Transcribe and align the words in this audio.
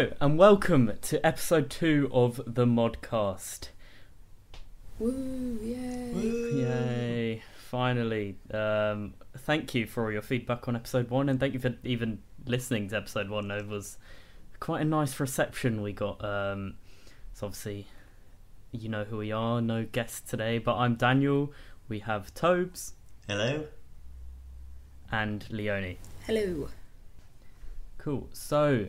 Hello 0.00 0.14
and 0.18 0.38
welcome 0.38 0.92
to 1.02 1.26
episode 1.26 1.68
two 1.68 2.08
of 2.10 2.40
the 2.46 2.64
Modcast. 2.64 3.68
Woo! 4.98 5.58
Yay! 5.60 6.54
Yay! 6.54 7.42
Finally, 7.68 8.38
um, 8.50 9.12
thank 9.40 9.74
you 9.74 9.86
for 9.86 10.04
all 10.04 10.10
your 10.10 10.22
feedback 10.22 10.66
on 10.68 10.74
episode 10.74 11.10
one, 11.10 11.28
and 11.28 11.38
thank 11.38 11.52
you 11.52 11.60
for 11.60 11.74
even 11.84 12.22
listening 12.46 12.88
to 12.88 12.96
episode 12.96 13.28
one. 13.28 13.50
It 13.50 13.68
was 13.68 13.98
quite 14.58 14.80
a 14.80 14.86
nice 14.86 15.20
reception 15.20 15.82
we 15.82 15.92
got. 15.92 16.24
Um, 16.24 16.76
so 17.34 17.48
obviously, 17.48 17.86
you 18.72 18.88
know 18.88 19.04
who 19.04 19.18
we 19.18 19.32
are. 19.32 19.60
No 19.60 19.84
guests 19.84 20.22
today, 20.22 20.56
but 20.56 20.76
I'm 20.76 20.94
Daniel. 20.94 21.52
We 21.90 21.98
have 21.98 22.32
Tobes 22.32 22.94
Hello. 23.28 23.66
and 25.12 25.44
Leonie. 25.50 25.98
Hello. 26.24 26.70
Cool. 27.98 28.30
So, 28.32 28.86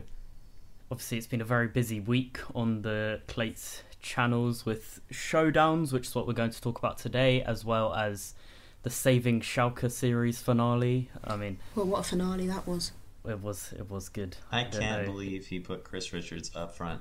obviously, 0.92 1.18
it's 1.18 1.26
been 1.26 1.40
a 1.40 1.44
very 1.44 1.66
busy 1.66 1.98
week 1.98 2.38
on 2.54 2.82
the 2.82 3.20
Clates 3.26 3.82
channels 4.00 4.64
with 4.66 5.00
showdowns, 5.12 5.92
which 5.92 6.06
is 6.08 6.14
what 6.14 6.26
we're 6.26 6.32
going 6.34 6.50
to 6.50 6.60
talk 6.60 6.78
about 6.78 6.98
today, 6.98 7.42
as 7.42 7.64
well 7.64 7.92
as 7.94 8.34
the 8.82 8.90
Saving 8.90 9.40
Schalke 9.40 9.90
series 9.90 10.40
finale. 10.42 11.08
I 11.24 11.36
mean, 11.36 11.58
Well, 11.74 11.86
what 11.86 12.00
a 12.00 12.02
finale 12.04 12.46
that 12.48 12.66
was. 12.68 12.92
it 13.28 13.40
was 13.40 13.72
it 13.72 13.90
was 13.90 14.08
good. 14.08 14.36
I 14.52 14.64
don't 14.64 14.80
can't 14.80 15.06
know. 15.06 15.12
believe 15.12 15.46
he 15.46 15.58
put 15.60 15.82
Chris 15.84 16.12
Richards 16.12 16.50
up 16.54 16.76
front. 16.76 17.00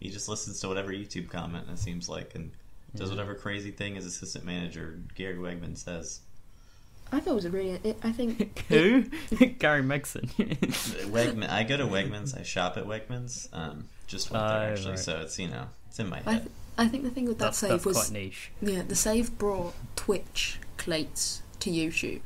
He 0.00 0.10
just 0.10 0.28
listens 0.28 0.60
to 0.60 0.68
whatever 0.68 0.90
YouTube 0.92 1.28
comment 1.30 1.66
it 1.70 1.78
seems 1.78 2.08
like 2.08 2.34
and 2.34 2.50
does 2.96 3.10
Yeah. 3.10 3.16
whatever 3.16 3.34
crazy 3.34 3.70
thing 3.70 3.94
his 3.94 4.06
assistant 4.06 4.44
manager 4.44 4.98
Gary 5.14 5.36
Wegman 5.36 5.76
says. 5.76 6.20
I 7.12 7.20
thought 7.20 7.32
it 7.32 7.34
was 7.34 7.44
a 7.44 7.50
really. 7.50 7.80
It, 7.82 7.98
I 8.02 8.12
think. 8.12 8.64
Who? 8.68 9.02
Gary 9.58 9.82
Megson. 9.82 10.28
Wegman. 11.10 11.48
I 11.50 11.64
go 11.64 11.76
to 11.76 11.84
Wegmans. 11.84 12.38
I 12.38 12.42
shop 12.42 12.76
at 12.76 12.84
Wegmans. 12.84 13.48
Um, 13.52 13.88
just 14.06 14.30
went 14.30 14.46
there 14.46 14.56
Oh, 14.68 14.72
actually, 14.72 14.90
right. 14.90 14.98
so 14.98 15.20
it's 15.20 15.38
you 15.38 15.48
know 15.48 15.66
it's 15.88 15.98
in 15.98 16.08
my 16.08 16.20
I, 16.26 16.32
head. 16.32 16.42
th- 16.42 16.52
I 16.78 16.88
think 16.88 17.04
the 17.04 17.10
thing 17.10 17.26
with 17.26 17.38
that 17.38 17.46
that's 17.46 17.58
save 17.58 17.70
that's 17.70 17.84
was 17.84 17.96
quite 17.96 18.10
niche. 18.12 18.50
yeah, 18.62 18.82
the 18.82 18.94
save 18.94 19.36
brought 19.38 19.74
Twitch 19.96 20.58
Clates 20.78 21.42
to 21.60 21.70
YouTube. 21.70 22.20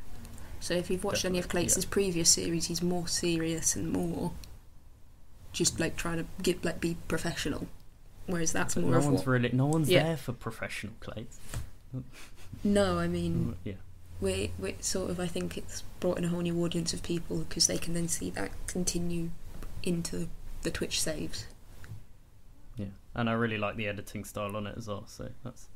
So 0.60 0.74
if 0.74 0.90
you've 0.90 1.04
watched 1.04 1.24
any 1.24 1.38
of 1.38 1.44
Definitely, 1.44 1.68
Clates' 1.68 1.84
yeah. 1.84 1.90
previous 1.90 2.30
series, 2.30 2.66
he's 2.66 2.80
more 2.82 3.06
serious 3.08 3.76
and 3.76 3.90
more 3.92 4.32
just 5.52 5.78
like 5.78 5.96
trying 5.96 6.18
to 6.18 6.24
get 6.42 6.64
like 6.64 6.80
be 6.80 6.96
professional. 7.08 7.66
Whereas 8.26 8.52
that's 8.52 8.74
But 8.74 8.82
more 8.84 8.92
no 8.92 8.98
of 8.98 9.06
one's 9.06 9.18
what. 9.20 9.26
really 9.26 9.50
no 9.52 9.66
one's 9.66 9.90
Yeah. 9.90 10.02
there 10.04 10.16
for 10.16 10.32
professional 10.32 10.94
Clates. 11.00 11.38
No, 12.62 12.98
I 12.98 13.08
mean 13.08 13.56
Yeah. 13.64 13.74
We 14.20 14.52
we 14.58 14.76
sort 14.80 15.10
of 15.10 15.18
I 15.20 15.26
think 15.26 15.56
it's 15.58 15.82
brought 16.00 16.18
in 16.18 16.24
a 16.24 16.28
whole 16.28 16.40
new 16.40 16.62
audience 16.64 16.92
of 16.92 17.02
people 17.02 17.38
because 17.38 17.66
they 17.66 17.78
can 17.78 17.94
then 17.94 18.08
see 18.08 18.30
that 18.30 18.50
continue 18.66 19.30
into 19.82 20.28
the 20.62 20.70
Twitch 20.70 21.00
saves. 21.00 21.46
Yeah. 22.76 22.86
And 23.14 23.28
I 23.28 23.32
really 23.34 23.58
like 23.58 23.76
the 23.76 23.86
editing 23.88 24.24
style 24.24 24.56
on 24.56 24.66
it 24.66 24.74
as 24.76 24.88
well, 24.88 25.06
so 25.06 25.28
that's 25.44 25.68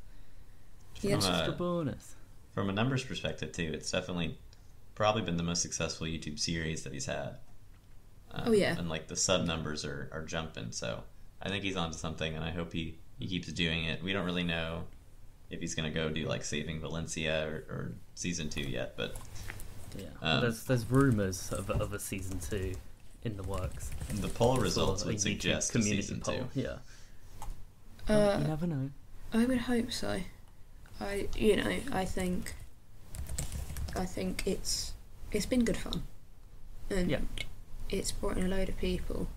Yeah. 1.00 1.12
From 1.12 1.20
that's 1.20 1.26
just 1.26 1.46
a 1.48 1.52
a, 1.52 1.56
bonus. 1.56 2.14
from 2.54 2.68
a 2.68 2.72
numbers 2.72 3.04
perspective 3.04 3.52
too, 3.52 3.70
it's 3.74 3.90
definitely 3.90 4.38
probably 4.94 5.22
been 5.22 5.36
the 5.36 5.42
most 5.44 5.62
successful 5.62 6.06
YouTube 6.06 6.38
series 6.38 6.82
that 6.84 6.92
he's 6.92 7.06
had. 7.06 7.36
Um, 8.32 8.44
Oh, 8.48 8.52
yeah. 8.52 8.76
and 8.78 8.88
like 8.88 9.06
the 9.08 9.16
sub 9.16 9.46
numbers 9.46 9.84
are, 9.84 10.08
are 10.12 10.22
jumping. 10.24 10.72
So 10.72 11.02
I 11.40 11.48
think 11.48 11.62
he's 11.64 11.76
onto 11.76 11.96
something, 11.96 12.34
and 12.34 12.44
I 12.44 12.50
hope 12.50 12.72
he 12.72 12.98
he 13.18 13.26
keeps 13.26 13.52
doing 13.52 13.84
it. 13.84 14.02
We 14.02 14.12
don't 14.12 14.24
really 14.24 14.44
know 14.44 14.84
if 15.50 15.60
he's 15.60 15.74
going 15.74 15.90
to 15.92 15.94
go 15.98 16.08
do 16.10 16.26
like 16.26 16.44
Saving 16.44 16.80
Valencia 16.80 17.46
or, 17.48 17.54
or 17.74 17.92
season 18.14 18.48
two 18.48 18.62
yet, 18.62 18.94
but 18.96 19.16
Yeah, 19.96 20.04
Um, 20.20 20.40
there's 20.42 20.64
there's 20.64 20.84
rumours 20.90 21.50
of, 21.52 21.70
a- 21.70 21.74
of 21.74 21.92
a 21.94 21.98
season 21.98 22.38
two 22.40 22.74
in 23.24 23.36
the 23.36 23.42
works. 23.42 23.90
the 24.12 24.28
poll 24.28 24.52
Sort 24.54 24.62
results 24.62 25.04
would 25.04 25.16
YouTube 25.16 25.20
suggest 25.20 25.70
a 25.70 25.72
community 25.72 26.02
season 26.02 26.20
poll. 26.20 26.48
two. 26.54 26.60
Yeah, 26.60 26.76
Uh, 28.08 28.38
you 28.40 28.46
never 28.48 28.66
know. 28.66 28.90
I 29.32 29.44
would 29.44 29.58
hope 29.58 29.92
so. 29.92 30.20
I 31.00 31.28
you 31.36 31.56
know 31.56 31.76
I 31.92 32.04
think 32.04 32.54
I 33.96 34.04
think 34.04 34.42
it's 34.46 34.92
it's 35.32 35.46
been 35.46 35.64
good 35.64 35.76
fun, 35.76 36.02
and 36.90 37.10
Yeah. 37.10 37.20
it's 37.90 38.12
brought 38.12 38.36
in 38.38 38.44
a 38.44 38.48
load 38.48 38.68
of 38.68 38.76
people. 38.78 39.28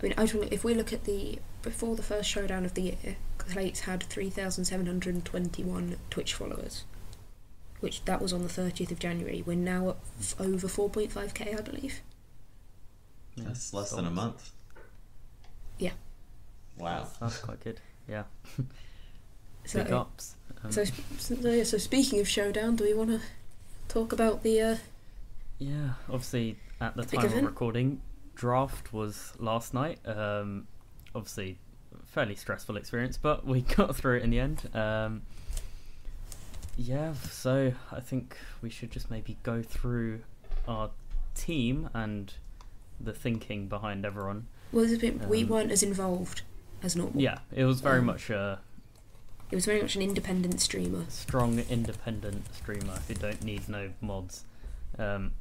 I 0.00 0.02
mean, 0.04 0.14
actually, 0.16 0.48
if 0.50 0.62
we 0.64 0.74
look 0.74 0.92
at 0.92 1.04
the 1.04 1.38
before 1.62 1.96
the 1.96 2.02
first 2.02 2.28
showdown 2.30 2.64
of 2.64 2.74
the 2.74 2.82
year, 2.82 3.16
Clates 3.50 3.80
had 3.80 4.02
three 4.04 4.30
thousand 4.30 4.64
seven 4.64 4.86
hundred 4.86 5.14
and 5.14 5.24
twenty-one 5.24 5.96
Twitch 6.10 6.34
followers, 6.34 6.84
which 7.80 8.04
that 8.04 8.20
was 8.22 8.32
on 8.32 8.42
the 8.42 8.48
thirtieth 8.48 8.90
of 8.90 8.98
January. 8.98 9.42
We're 9.44 9.56
now 9.56 9.90
at 9.90 9.96
f- 10.20 10.40
over 10.40 10.68
four 10.68 10.88
point 10.90 11.12
five 11.12 11.34
k, 11.34 11.54
I 11.56 11.60
believe. 11.60 12.00
Yeah, 13.36 13.44
That's 13.48 13.72
less 13.74 13.90
than 13.90 14.06
a 14.06 14.10
month. 14.10 14.50
Yeah. 15.78 15.92
Wow. 16.78 17.06
That's 17.20 17.38
quite 17.38 17.60
good. 17.62 17.80
Yeah, 18.08 18.22
So, 19.66 19.82
big 19.82 19.92
ups. 19.92 20.36
Um, 20.62 20.70
so, 20.70 20.84
so, 21.18 21.64
so 21.64 21.76
speaking 21.78 22.20
of 22.20 22.28
showdown, 22.28 22.76
do 22.76 22.84
we 22.84 22.94
want 22.94 23.10
to 23.10 23.20
talk 23.88 24.12
about 24.12 24.42
the? 24.42 24.60
Uh, 24.60 24.76
yeah, 25.58 25.90
obviously 26.08 26.56
at 26.80 26.94
the 26.96 27.02
Big 27.02 27.20
time 27.20 27.24
of 27.38 27.42
recording, 27.44 28.00
draft 28.36 28.92
was 28.92 29.32
last 29.38 29.74
night. 29.74 29.98
Um, 30.06 30.66
obviously, 31.14 31.58
fairly 32.04 32.34
stressful 32.34 32.76
experience, 32.76 33.16
but 33.16 33.46
we 33.46 33.60
got 33.76 33.96
through 33.96 34.18
it 34.18 34.22
in 34.22 34.30
the 34.30 34.38
end. 34.40 34.68
Um, 34.74 35.22
yeah, 36.76 37.14
so 37.30 37.72
I 37.90 38.00
think 38.00 38.36
we 38.62 38.68
should 38.70 38.90
just 38.90 39.10
maybe 39.10 39.38
go 39.42 39.62
through 39.62 40.20
our 40.68 40.90
team 41.34 41.88
and 41.94 42.32
the 43.00 43.12
thinking 43.12 43.68
behind 43.68 44.04
everyone. 44.04 44.46
well, 44.72 44.84
there's 44.84 44.96
a 44.96 45.00
bit, 45.00 45.26
we 45.26 45.42
Um, 45.42 45.48
weren't 45.48 45.70
as 45.70 45.82
involved 45.82 46.42
as 46.82 46.94
normal. 46.96 47.20
Yeah, 47.20 47.38
it 47.52 47.64
was 47.64 47.80
very 47.80 48.00
Um, 48.00 48.06
much 48.06 48.30
a 48.30 48.60
It 49.50 49.54
was 49.54 49.64
very 49.64 49.80
much 49.80 49.94
an 49.96 50.02
independent 50.02 50.60
streamer. 50.60 51.04
strong 51.08 51.58
independent 51.60 52.52
streamer 52.54 52.98
who 53.08 53.14
don't 53.14 53.42
need 53.44 53.68
no 53.68 53.92
mods. 54.00 54.44
Um, 54.98 55.32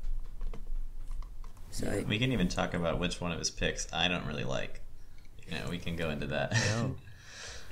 So 1.72 2.06
We 2.08 2.18
can 2.20 2.32
even 2.32 2.48
talk 2.48 2.74
about 2.74 3.00
which 3.00 3.20
one 3.20 3.32
of 3.34 3.40
his 3.40 3.52
picks 3.52 3.88
I 3.92 4.08
don't 4.08 4.26
really 4.26 4.46
like. 4.46 4.82
You 5.50 5.58
know, 5.58 5.70
we 5.70 5.78
can 5.78 5.96
go 5.96 6.10
into 6.10 6.28
that. 6.28 6.52
no. 6.54 6.96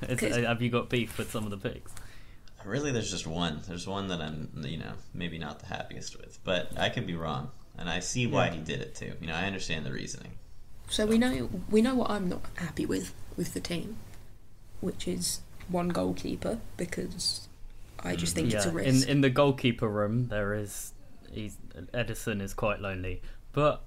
It's, 0.01 0.21
uh, 0.21 0.41
have 0.41 0.61
you 0.61 0.69
got 0.69 0.89
beef 0.89 1.17
with 1.17 1.31
some 1.31 1.45
of 1.45 1.49
the 1.51 1.57
picks? 1.57 1.89
really, 2.65 2.91
there's 2.91 3.09
just 3.11 3.25
one. 3.27 3.61
There's 3.67 3.87
one 3.87 4.07
that 4.09 4.19
I'm, 4.19 4.49
you 4.65 4.77
know, 4.77 4.93
maybe 5.13 5.37
not 5.37 5.59
the 5.59 5.67
happiest 5.67 6.17
with, 6.17 6.39
but 6.43 6.77
I 6.77 6.89
could 6.89 7.07
be 7.07 7.15
wrong, 7.15 7.51
and 7.77 7.89
I 7.89 7.99
see 7.99 8.27
why 8.27 8.47
Yeah. 8.47 8.53
he 8.55 8.59
did 8.61 8.81
it 8.81 8.95
too. 8.95 9.13
You 9.21 9.27
know, 9.27 9.33
I 9.35 9.45
understand 9.45 9.85
the 9.85 9.91
reasoning. 9.93 10.33
so 10.89 11.05
we 11.05 11.17
know 11.17 11.49
we 11.69 11.81
know 11.81 11.95
what 11.95 12.09
I'm 12.09 12.27
not 12.27 12.41
happy 12.55 12.85
with 12.85 13.13
with 13.37 13.53
the 13.53 13.61
team, 13.61 13.95
which 14.81 15.07
is 15.07 15.39
one 15.69 15.87
goalkeeper 15.89 16.59
because 16.75 17.47
I 17.99 18.15
just 18.17 18.35
think 18.35 18.53
it's 18.53 18.65
a 18.65 18.69
yeah, 18.69 18.75
risk. 18.75 19.03
in 19.05 19.09
in 19.09 19.21
the 19.21 19.29
goalkeeper 19.29 19.87
room 19.87 20.27
there 20.27 20.53
is 20.53 20.91
he's 21.31 21.55
Ederson 21.93 22.41
is 22.41 22.53
quite 22.53 22.81
lonely, 22.81 23.21
but 23.53 23.83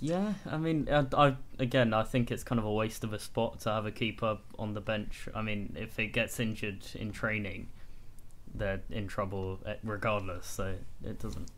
yeah, 0.00 0.34
I 0.46 0.56
mean, 0.56 0.88
I, 0.90 1.04
I 1.16 1.36
again 1.58 1.92
I 1.92 2.02
think 2.02 2.30
it's 2.30 2.42
kind 2.42 2.58
of 2.58 2.64
a 2.64 2.72
waste 2.72 3.04
of 3.04 3.12
a 3.12 3.18
spot 3.18 3.60
to 3.60 3.70
have 3.70 3.86
a 3.86 3.90
keeper 3.90 4.38
on 4.58 4.74
the 4.74 4.80
bench. 4.80 5.28
I 5.34 5.42
mean, 5.42 5.76
if 5.78 5.98
it 5.98 6.08
gets 6.08 6.40
injured 6.40 6.84
in 6.94 7.12
training, 7.12 7.68
they're 8.54 8.80
in 8.90 9.08
trouble 9.08 9.60
eh, 9.66 9.74
regardless. 9.82 10.46
So 10.46 10.74
it 11.04 11.18
doesn't. 11.18 11.50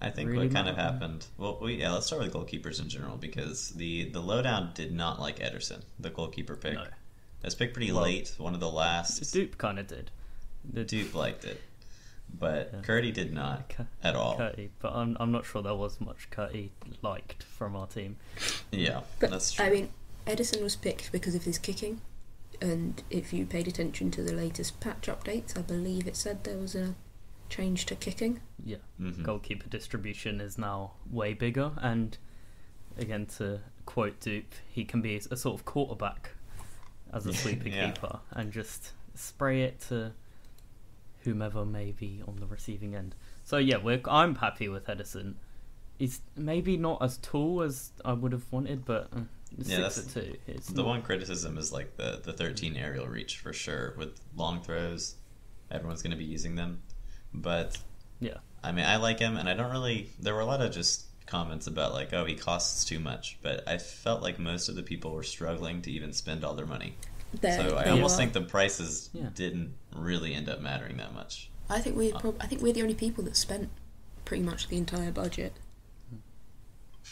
I 0.00 0.10
think 0.10 0.30
Really 0.30 0.46
what 0.48 0.54
kind 0.54 0.68
of 0.68 0.76
happened. 0.76 1.26
Well, 1.38 1.58
we, 1.60 1.76
yeah, 1.76 1.92
let's 1.92 2.06
start 2.06 2.22
with 2.22 2.32
goalkeepers 2.32 2.80
in 2.80 2.88
general 2.88 3.16
because 3.16 3.70
the 3.70 4.10
the 4.10 4.20
lowdown 4.20 4.70
did 4.74 4.92
not 4.92 5.20
like 5.20 5.38
Ederson, 5.38 5.82
the 5.98 6.10
goalkeeper 6.10 6.56
pick. 6.56 6.74
No, 6.74 6.84
That's 7.40 7.54
picked 7.54 7.74
pretty 7.74 7.92
Well, 7.92 8.02
late, 8.02 8.34
one 8.38 8.54
of 8.54 8.60
the 8.60 8.70
last. 8.70 9.32
Dupe 9.32 9.58
kind 9.58 9.78
of 9.78 9.86
did. 9.86 10.10
The 10.72 10.84
Duke 10.84 11.14
liked 11.14 11.44
it, 11.44 11.62
but 12.32 12.70
Yeah. 12.72 12.80
Curdy 12.82 13.12
did 13.12 13.32
not 13.32 13.68
Cu- 13.68 13.86
at 14.02 14.14
all. 14.14 14.36
Curty, 14.36 14.70
but 14.80 14.92
I'm 14.94 15.16
I'm 15.20 15.32
not 15.32 15.44
sure 15.44 15.62
there 15.62 15.74
was 15.74 16.00
much 16.00 16.28
Curty 16.30 16.70
liked 17.02 17.42
from 17.42 17.74
our 17.76 17.86
team. 17.86 18.16
Yeah, 18.70 19.00
but 19.20 19.30
that's 19.30 19.52
true. 19.52 19.64
I 19.64 19.70
mean, 19.70 19.90
Ederson 20.26 20.62
was 20.62 20.76
picked 20.76 21.12
because 21.12 21.34
of 21.34 21.44
his 21.44 21.58
kicking, 21.58 22.00
and 22.60 23.02
if 23.10 23.32
you 23.32 23.46
paid 23.46 23.68
attention 23.68 24.10
to 24.12 24.22
the 24.22 24.32
latest 24.32 24.80
patch 24.80 25.06
updates, 25.06 25.56
I 25.56 25.62
believe 25.62 26.06
it 26.06 26.16
said 26.16 26.44
there 26.44 26.58
was 26.58 26.74
a 26.74 26.94
change 27.48 27.86
to 27.86 27.94
kicking. 27.94 28.40
Yeah. 28.64 28.78
Mhm. 29.00 29.22
goalkeeper 29.22 29.68
distribution 29.68 30.40
is 30.40 30.58
now 30.58 30.94
way 31.10 31.32
bigger. 31.32 31.72
And 31.80 32.18
again, 32.98 33.26
to 33.38 33.60
quote 33.84 34.18
Dupe, 34.20 34.52
he 34.68 34.84
can 34.84 35.00
be 35.00 35.14
a 35.30 35.36
sort 35.36 35.54
of 35.60 35.64
quarterback 35.64 36.30
as 37.12 37.24
a 37.24 37.32
sweeper 37.32 37.68
Yeah. 37.68 37.92
keeper 37.92 38.18
and 38.32 38.52
just 38.52 38.92
spray 39.14 39.62
it 39.62 39.78
to 39.82 40.12
whomever 41.26 41.66
may 41.66 41.90
be 41.92 42.22
on 42.26 42.36
the 42.36 42.46
receiving 42.46 42.94
end. 42.94 43.14
So 43.44 43.58
yeah, 43.58 43.76
we're, 43.76 44.00
I'm 44.08 44.36
happy 44.36 44.68
with 44.68 44.86
Ederson. 44.86 45.34
He's 45.98 46.20
maybe 46.36 46.76
not 46.76 47.02
as 47.02 47.18
tall 47.18 47.62
as 47.62 47.90
I 48.04 48.12
would 48.14 48.32
have 48.32 48.44
wanted, 48.50 48.84
but 48.84 49.08
uh, 49.14 49.20
Yeah, 49.58 49.80
that's 49.80 50.02
two. 50.12 50.36
It's 50.46 50.68
The 50.68 50.76
not- 50.82 50.86
one 50.86 51.02
criticism 51.02 51.58
is 51.58 51.72
like 51.72 51.96
the 51.96 52.20
the 52.22 52.32
13 52.32 52.76
aerial 52.76 53.06
reach 53.06 53.38
for 53.38 53.52
sure. 53.52 53.94
With 53.98 54.18
long 54.36 54.62
throws, 54.62 55.16
everyone's 55.70 56.02
going 56.02 56.12
to 56.12 56.16
be 56.16 56.24
using 56.24 56.54
them. 56.54 56.80
But 57.34 57.78
Yeah. 58.20 58.38
I 58.62 58.72
mean, 58.72 58.84
I 58.84 58.96
like 58.96 59.18
him, 59.18 59.36
and 59.36 59.48
I 59.48 59.54
don't 59.54 59.70
really. 59.70 60.10
There 60.18 60.34
were 60.34 60.40
a 60.40 60.46
lot 60.46 60.60
of 60.60 60.72
just 60.72 61.04
comments 61.26 61.66
about 61.66 61.92
like, 61.92 62.12
oh, 62.12 62.24
he 62.24 62.34
costs 62.36 62.84
too 62.84 62.98
much, 63.00 63.38
but 63.42 63.66
I 63.68 63.78
felt 63.78 64.22
like 64.22 64.38
most 64.38 64.68
of 64.68 64.74
the 64.76 64.82
people 64.82 65.12
were 65.12 65.22
struggling 65.24 65.82
to 65.82 65.90
even 65.90 66.12
spend 66.12 66.44
all 66.44 66.54
their 66.54 66.66
money. 66.66 66.94
There, 67.40 67.68
so 67.68 67.76
I 67.76 67.90
almost 67.90 68.14
are- 68.14 68.18
think 68.18 68.32
the 68.32 68.42
prices 68.42 69.10
Yeah. 69.12 69.28
didn't 69.34 69.74
really 69.94 70.34
end 70.34 70.48
up 70.48 70.60
mattering 70.60 70.96
that 70.98 71.12
much. 71.14 71.50
I 71.68 71.80
think 71.80 71.96
we're 71.96 72.12
prob- 72.14 72.36
I 72.40 72.46
think 72.46 72.62
we're 72.62 72.72
the 72.72 72.82
only 72.82 72.94
people 72.94 73.24
that 73.24 73.36
spent 73.36 73.68
pretty 74.24 74.42
much 74.42 74.68
the 74.68 74.76
entire 74.76 75.10
budget. 75.12 75.52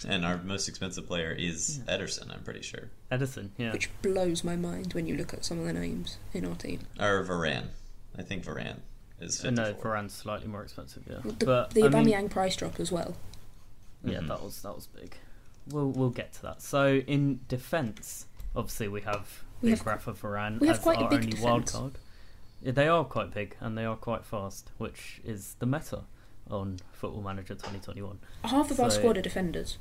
And 0.08 0.24
our 0.24 0.38
most 0.42 0.68
expensive 0.68 1.06
player 1.06 1.30
is 1.30 1.80
Ederson, 1.86 2.32
I'm 2.34 2.42
pretty 2.42 2.62
sure, 2.62 2.90
Ederson, 3.12 3.50
yeah. 3.56 3.72
which 3.72 3.88
blows 4.02 4.42
my 4.42 4.56
mind 4.56 4.92
when 4.92 5.06
you 5.06 5.16
look 5.16 5.32
at 5.32 5.44
some 5.44 5.60
of 5.60 5.66
the 5.66 5.72
names 5.72 6.18
in 6.32 6.44
our 6.44 6.56
team. 6.56 6.80
or 6.98 7.24
Varane. 7.24 7.68
I 8.18 8.22
think 8.22 8.44
Varane 8.44 8.78
is 9.20 9.44
Uh, 9.44 9.50
no, 9.50 9.66
54. 9.66 9.92
Varane's 9.94 10.12
slightly 10.12 10.48
more 10.48 10.62
expensive, 10.64 11.04
yeah. 11.08 11.20
The, 11.22 11.46
but 11.46 11.70
the 11.70 11.84
I 11.84 12.02
mean, 12.02 12.28
price 12.28 12.56
drop 12.56 12.80
as 12.80 12.90
well. 12.90 13.16
yeah, 14.04 14.18
Mhm. 14.18 14.28
that 14.28 14.42
was 14.42 14.62
that 14.62 14.74
was 14.74 14.86
big. 14.88 15.16
We'll 15.68 15.90
we'll 15.90 16.10
get 16.10 16.32
to 16.34 16.42
that. 16.42 16.60
So 16.60 16.96
in 16.96 17.40
defence, 17.48 18.26
obviously 18.56 18.88
we 18.88 19.02
have 19.02 19.44
We 19.53 19.53
big 19.64 19.78
have- 19.78 19.86
Rafa 19.86 20.12
Varane 20.12 20.60
we 20.60 20.66
have 20.68 20.76
as 20.78 20.82
quite 20.82 20.98
a 20.98 21.02
our 21.04 21.10
big 21.10 21.24
only 21.24 21.40
wild 21.40 21.66
card. 21.66 21.92
Yeah, 22.62 22.72
they 22.72 22.88
are 22.88 23.04
quite 23.04 23.32
big 23.32 23.56
and 23.60 23.76
they 23.76 23.84
are 23.84 23.96
quite 23.96 24.24
fast, 24.24 24.70
which 24.78 25.20
is 25.24 25.56
the 25.58 25.66
meta 25.66 26.02
on 26.50 26.78
Football 26.92 27.22
Manager 27.22 27.54
2021. 27.54 28.18
Half 28.44 28.70
of 28.70 28.80
our 28.80 28.90
squad 28.90 29.18
are 29.18 29.22
defenders. 29.22 29.78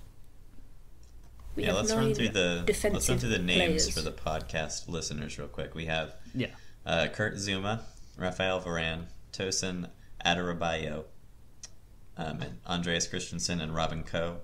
We 1.55 1.65
yeah, 1.65 1.73
let's 1.73 1.93
run 1.93 2.13
through 2.15 2.29
the 2.29 2.63
let's 2.91 3.09
run 3.09 3.19
through 3.19 3.29
the 3.29 3.37
names 3.39 3.83
players. 3.85 3.89
for 3.93 4.01
the 4.01 4.11
podcast 4.11 4.87
listeners 4.89 5.37
real 5.37 5.47
quick. 5.47 5.75
We 5.75 5.85
have 5.85 6.15
Yeah, 6.33 6.47
uh, 6.85 7.07
Kurt 7.13 7.35
Zouma, 7.35 7.81
Rafael 8.17 8.59
Varane, 8.59 9.05
Tosin 9.31 9.87
Adarabioyo, 10.25 11.03
um, 12.17 12.41
and 12.41 12.57
Andreas 12.65 13.05
Christensen, 13.07 13.61
and 13.61 13.75
Robin 13.75 14.03
Koch 14.03 14.37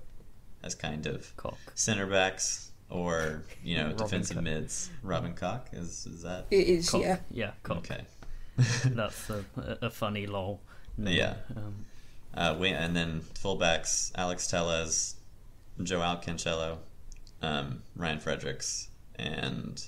as 0.61 0.75
kind 0.75 1.07
of 1.07 1.35
cock. 1.35 1.57
center 1.73 2.05
backs 2.05 2.68
or 2.89 3.43
you 3.63 3.77
know 3.77 3.83
Robin 3.89 3.97
defensive 3.97 4.35
Koch. 4.37 4.43
mids. 4.43 4.89
Robin 5.03 5.33
Cock 5.33 5.69
is 5.73 6.05
is 6.05 6.23
that 6.23 6.45
It 6.51 6.67
is, 6.67 6.89
Cock. 6.89 7.01
yeah. 7.01 7.17
Yeah, 7.31 7.51
cock. 7.63 7.77
okay? 7.77 8.01
That's 8.85 9.29
a, 9.29 9.45
a 9.57 9.85
a 9.87 9.89
funny 9.89 10.25
lol. 10.27 10.59
name. 10.97 11.15
Yeah. 11.17 11.35
Um, 11.55 11.85
Uh, 12.33 12.55
wing, 12.59 12.73
and 12.75 12.95
then 12.95 13.21
fullbacks: 13.33 14.11
Alex 14.15 14.47
Telles, 14.47 15.15
Joao 15.81 16.17
Cancelo, 16.17 16.77
um, 17.41 17.81
Ryan 17.95 18.19
Fredericks, 18.19 18.89
and 19.15 19.83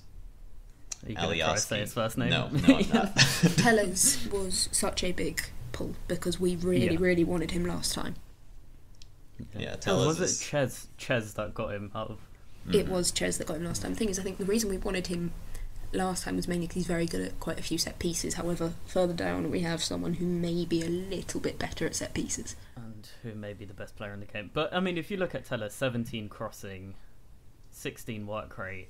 are 1.06 1.10
you 1.10 1.16
gonna 1.16 1.36
try 1.38 1.54
to 1.54 1.60
say 1.60 1.80
his 1.82 1.94
first 1.94 2.18
name? 2.18 2.30
No, 2.32 2.48
no, 2.52 2.78
I'm 2.78 2.90
not. 2.90 3.16
Telles 3.58 4.28
was 4.32 4.70
such 4.72 5.04
a 5.04 5.12
big 5.12 5.42
pull 5.72 5.94
because 6.08 6.40
we 6.40 6.56
really, 6.56 6.92
Yeah. 6.94 6.98
really 7.00 7.24
wanted 7.24 7.52
him 7.52 7.66
last 7.66 7.94
time. 7.94 8.16
yeah, 9.58 9.74
Oh, 9.74 9.78
Telles 9.78 10.08
was 10.08 10.22
is- 10.22 10.42
it 10.42 10.46
Ches 10.46 10.88
Ches 10.98 11.34
that 11.34 11.54
got 11.54 11.74
him 11.74 11.92
out 11.94 12.10
of? 12.12 12.20
It 12.68 12.86
Mhm. 12.86 12.90
was 12.90 13.12
Ches 13.12 13.38
that 13.38 13.48
got 13.48 13.58
him 13.58 13.64
last 13.66 13.82
time. 13.82 13.94
The 13.94 13.98
thing 14.00 14.10
is, 14.10 14.20
I 14.20 14.24
think 14.24 14.38
the 14.38 14.46
reason 14.46 14.70
we 14.70 14.78
wanted 14.78 15.08
him 15.08 15.32
last 15.94 16.24
time 16.24 16.36
was 16.38 16.48
mainly 16.48 16.68
because 16.68 16.76
he's 16.76 16.88
very 16.88 17.06
good 17.06 17.22
at 17.22 17.40
quite 17.40 17.60
a 17.60 17.64
few 17.64 17.78
set 17.78 18.00
pieces. 18.00 18.36
However, 18.36 18.74
further 18.86 19.14
down 19.14 19.50
we 19.52 19.62
have 19.62 19.84
someone 19.84 20.14
who 20.16 20.26
may 20.26 20.64
be 20.66 20.82
a 20.84 20.88
little 20.90 21.40
bit 21.42 21.58
better 21.60 21.86
at 21.86 21.96
set 21.96 22.14
pieces. 22.14 22.56
and 22.76 23.10
who 23.24 23.34
may 23.34 23.52
be 23.54 23.66
the 23.66 23.74
best 23.74 23.96
player 23.96 24.14
in 24.14 24.20
the 24.20 24.26
game. 24.26 24.50
But 24.54 24.74
I 24.74 24.80
mean, 24.80 24.98
if 24.98 25.10
you 25.12 25.18
look 25.18 25.34
at 25.36 25.46
Telles, 25.46 25.74
17 25.74 26.30
crossing, 26.30 26.94
16 27.72 28.28
work 28.28 28.58
rate, 28.58 28.90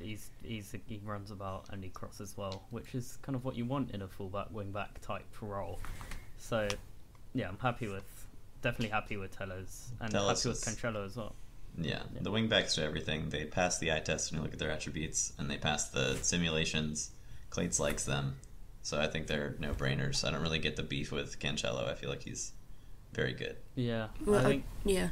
he's 0.00 0.30
he's 0.42 0.74
he 0.86 1.00
runs 1.04 1.30
about 1.30 1.66
and 1.70 1.82
he 1.82 1.90
crosses 1.90 2.36
well, 2.36 2.64
which 2.70 2.94
is 2.94 3.18
kind 3.22 3.34
of 3.36 3.44
what 3.44 3.56
you 3.56 3.64
want 3.64 3.90
in 3.92 4.02
a 4.02 4.08
fullback 4.08 4.50
wingback 4.52 4.98
type 5.00 5.24
role. 5.40 5.80
So 6.38 6.68
yeah, 7.34 7.48
I'm 7.48 7.58
happy 7.58 7.88
with 7.88 8.04
definitely 8.62 8.90
happy 8.90 9.16
with 9.16 9.36
Telles 9.36 9.92
and 10.00 10.10
Telles 10.10 10.42
happy 10.42 10.48
with 10.50 10.66
is- 10.68 10.76
Cancelo 10.76 11.04
as 11.06 11.16
well. 11.16 11.34
Yeah, 11.76 12.02
Yeah. 12.14 12.20
the 12.22 12.30
wing 12.30 12.48
backs 12.48 12.76
do 12.76 12.82
everything. 12.82 13.30
They 13.30 13.44
pass 13.44 13.78
the 13.78 13.92
eye 13.92 14.00
test 14.00 14.30
when 14.30 14.38
you 14.38 14.44
look 14.44 14.52
at 14.52 14.58
their 14.58 14.70
attributes, 14.70 15.32
and 15.38 15.50
they 15.50 15.58
pass 15.58 15.88
the 15.88 16.16
simulations. 16.22 17.10
Clates 17.50 17.78
likes 17.80 18.04
them, 18.04 18.36
so 18.82 19.00
I 19.00 19.06
think 19.08 19.26
they're 19.26 19.56
no 19.58 19.72
brainers. 19.74 20.26
I 20.26 20.30
don't 20.30 20.42
really 20.42 20.58
get 20.58 20.76
the 20.76 20.82
beef 20.82 21.10
with 21.12 21.38
Cancelo. 21.40 21.88
I 21.88 21.94
feel 21.94 22.10
like 22.10 22.22
he's 22.22 22.52
very 23.12 23.32
good. 23.32 23.56
Yeah, 23.74 24.08
Well, 24.24 24.36
I 24.36 24.40
I- 24.40 24.44
think 24.44 24.64
Yeah, 24.84 25.08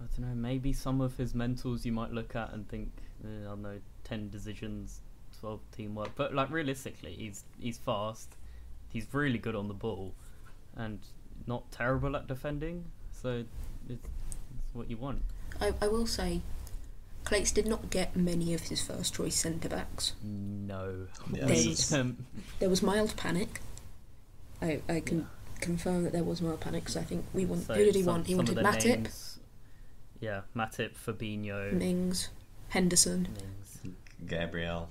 I 0.00 0.04
don't 0.04 0.18
know. 0.28 0.34
Maybe 0.34 0.72
some 0.72 1.00
of 1.00 1.16
his 1.16 1.32
mentals 1.32 1.84
you 1.84 1.92
might 1.92 2.12
look 2.12 2.34
at 2.36 2.52
and 2.52 2.68
think, 2.68 2.90
eh, 3.24 3.40
I 3.42 3.44
don't 3.44 3.62
know, 3.62 3.80
ten 4.04 4.28
decisions, 4.30 5.00
twelve 5.40 5.60
teamwork. 5.72 6.14
But 6.14 6.34
like 6.34 6.50
realistically, 6.50 7.14
he's 7.14 7.44
he's 7.58 7.78
fast. 7.78 8.36
He's 8.90 9.06
really 9.12 9.38
good 9.38 9.54
on 9.54 9.68
the 9.68 9.74
ball, 9.74 10.14
and 10.76 11.00
not 11.46 11.70
terrible 11.70 12.16
at 12.16 12.26
defending. 12.26 12.90
So 13.12 13.38
it's, 13.38 13.56
it's 13.88 14.08
what 14.78 14.88
you 14.90 14.96
want. 14.96 15.22
I, 15.60 15.74
I 15.82 15.88
will 15.88 16.06
say, 16.06 16.40
Clates 17.24 17.50
did 17.52 17.66
not 17.66 17.90
get 17.90 18.16
many 18.16 18.54
of 18.54 18.62
his 18.62 18.80
first 18.80 19.12
choice 19.14 19.34
centre 19.36 19.68
backs. 19.68 20.12
No. 20.22 21.08
Yeah, 21.32 21.46
this 21.46 21.64
We, 21.66 21.72
is- 21.72 21.92
um, 21.92 22.24
There 22.60 22.70
was 22.70 22.82
mild 22.82 23.16
panic. 23.16 23.60
I 24.62 24.80
I 24.88 25.00
can 25.00 25.28
confirm 25.60 26.04
that 26.04 26.12
there 26.12 26.24
was 26.24 26.40
mild 26.40 26.60
panic 26.60 26.84
because 26.84 26.96
I 26.96 27.02
think 27.02 27.24
we 27.34 27.44
want. 27.44 27.66
so 27.66 27.74
who 27.74 27.84
did 27.84 27.94
he 27.94 28.02
some- 28.02 28.12
want? 28.14 28.26
He 28.28 28.34
wanted 28.34 28.54
the 28.54 28.62
Matip, 28.62 28.84
names- 28.86 29.38
yeah, 30.20 30.42
Matip, 30.56 30.92
Fabinho, 30.96 31.72
Mings, 31.72 32.30
Henderson. 32.70 33.28
Mings. 33.34 33.94
Gabriel. 34.26 34.88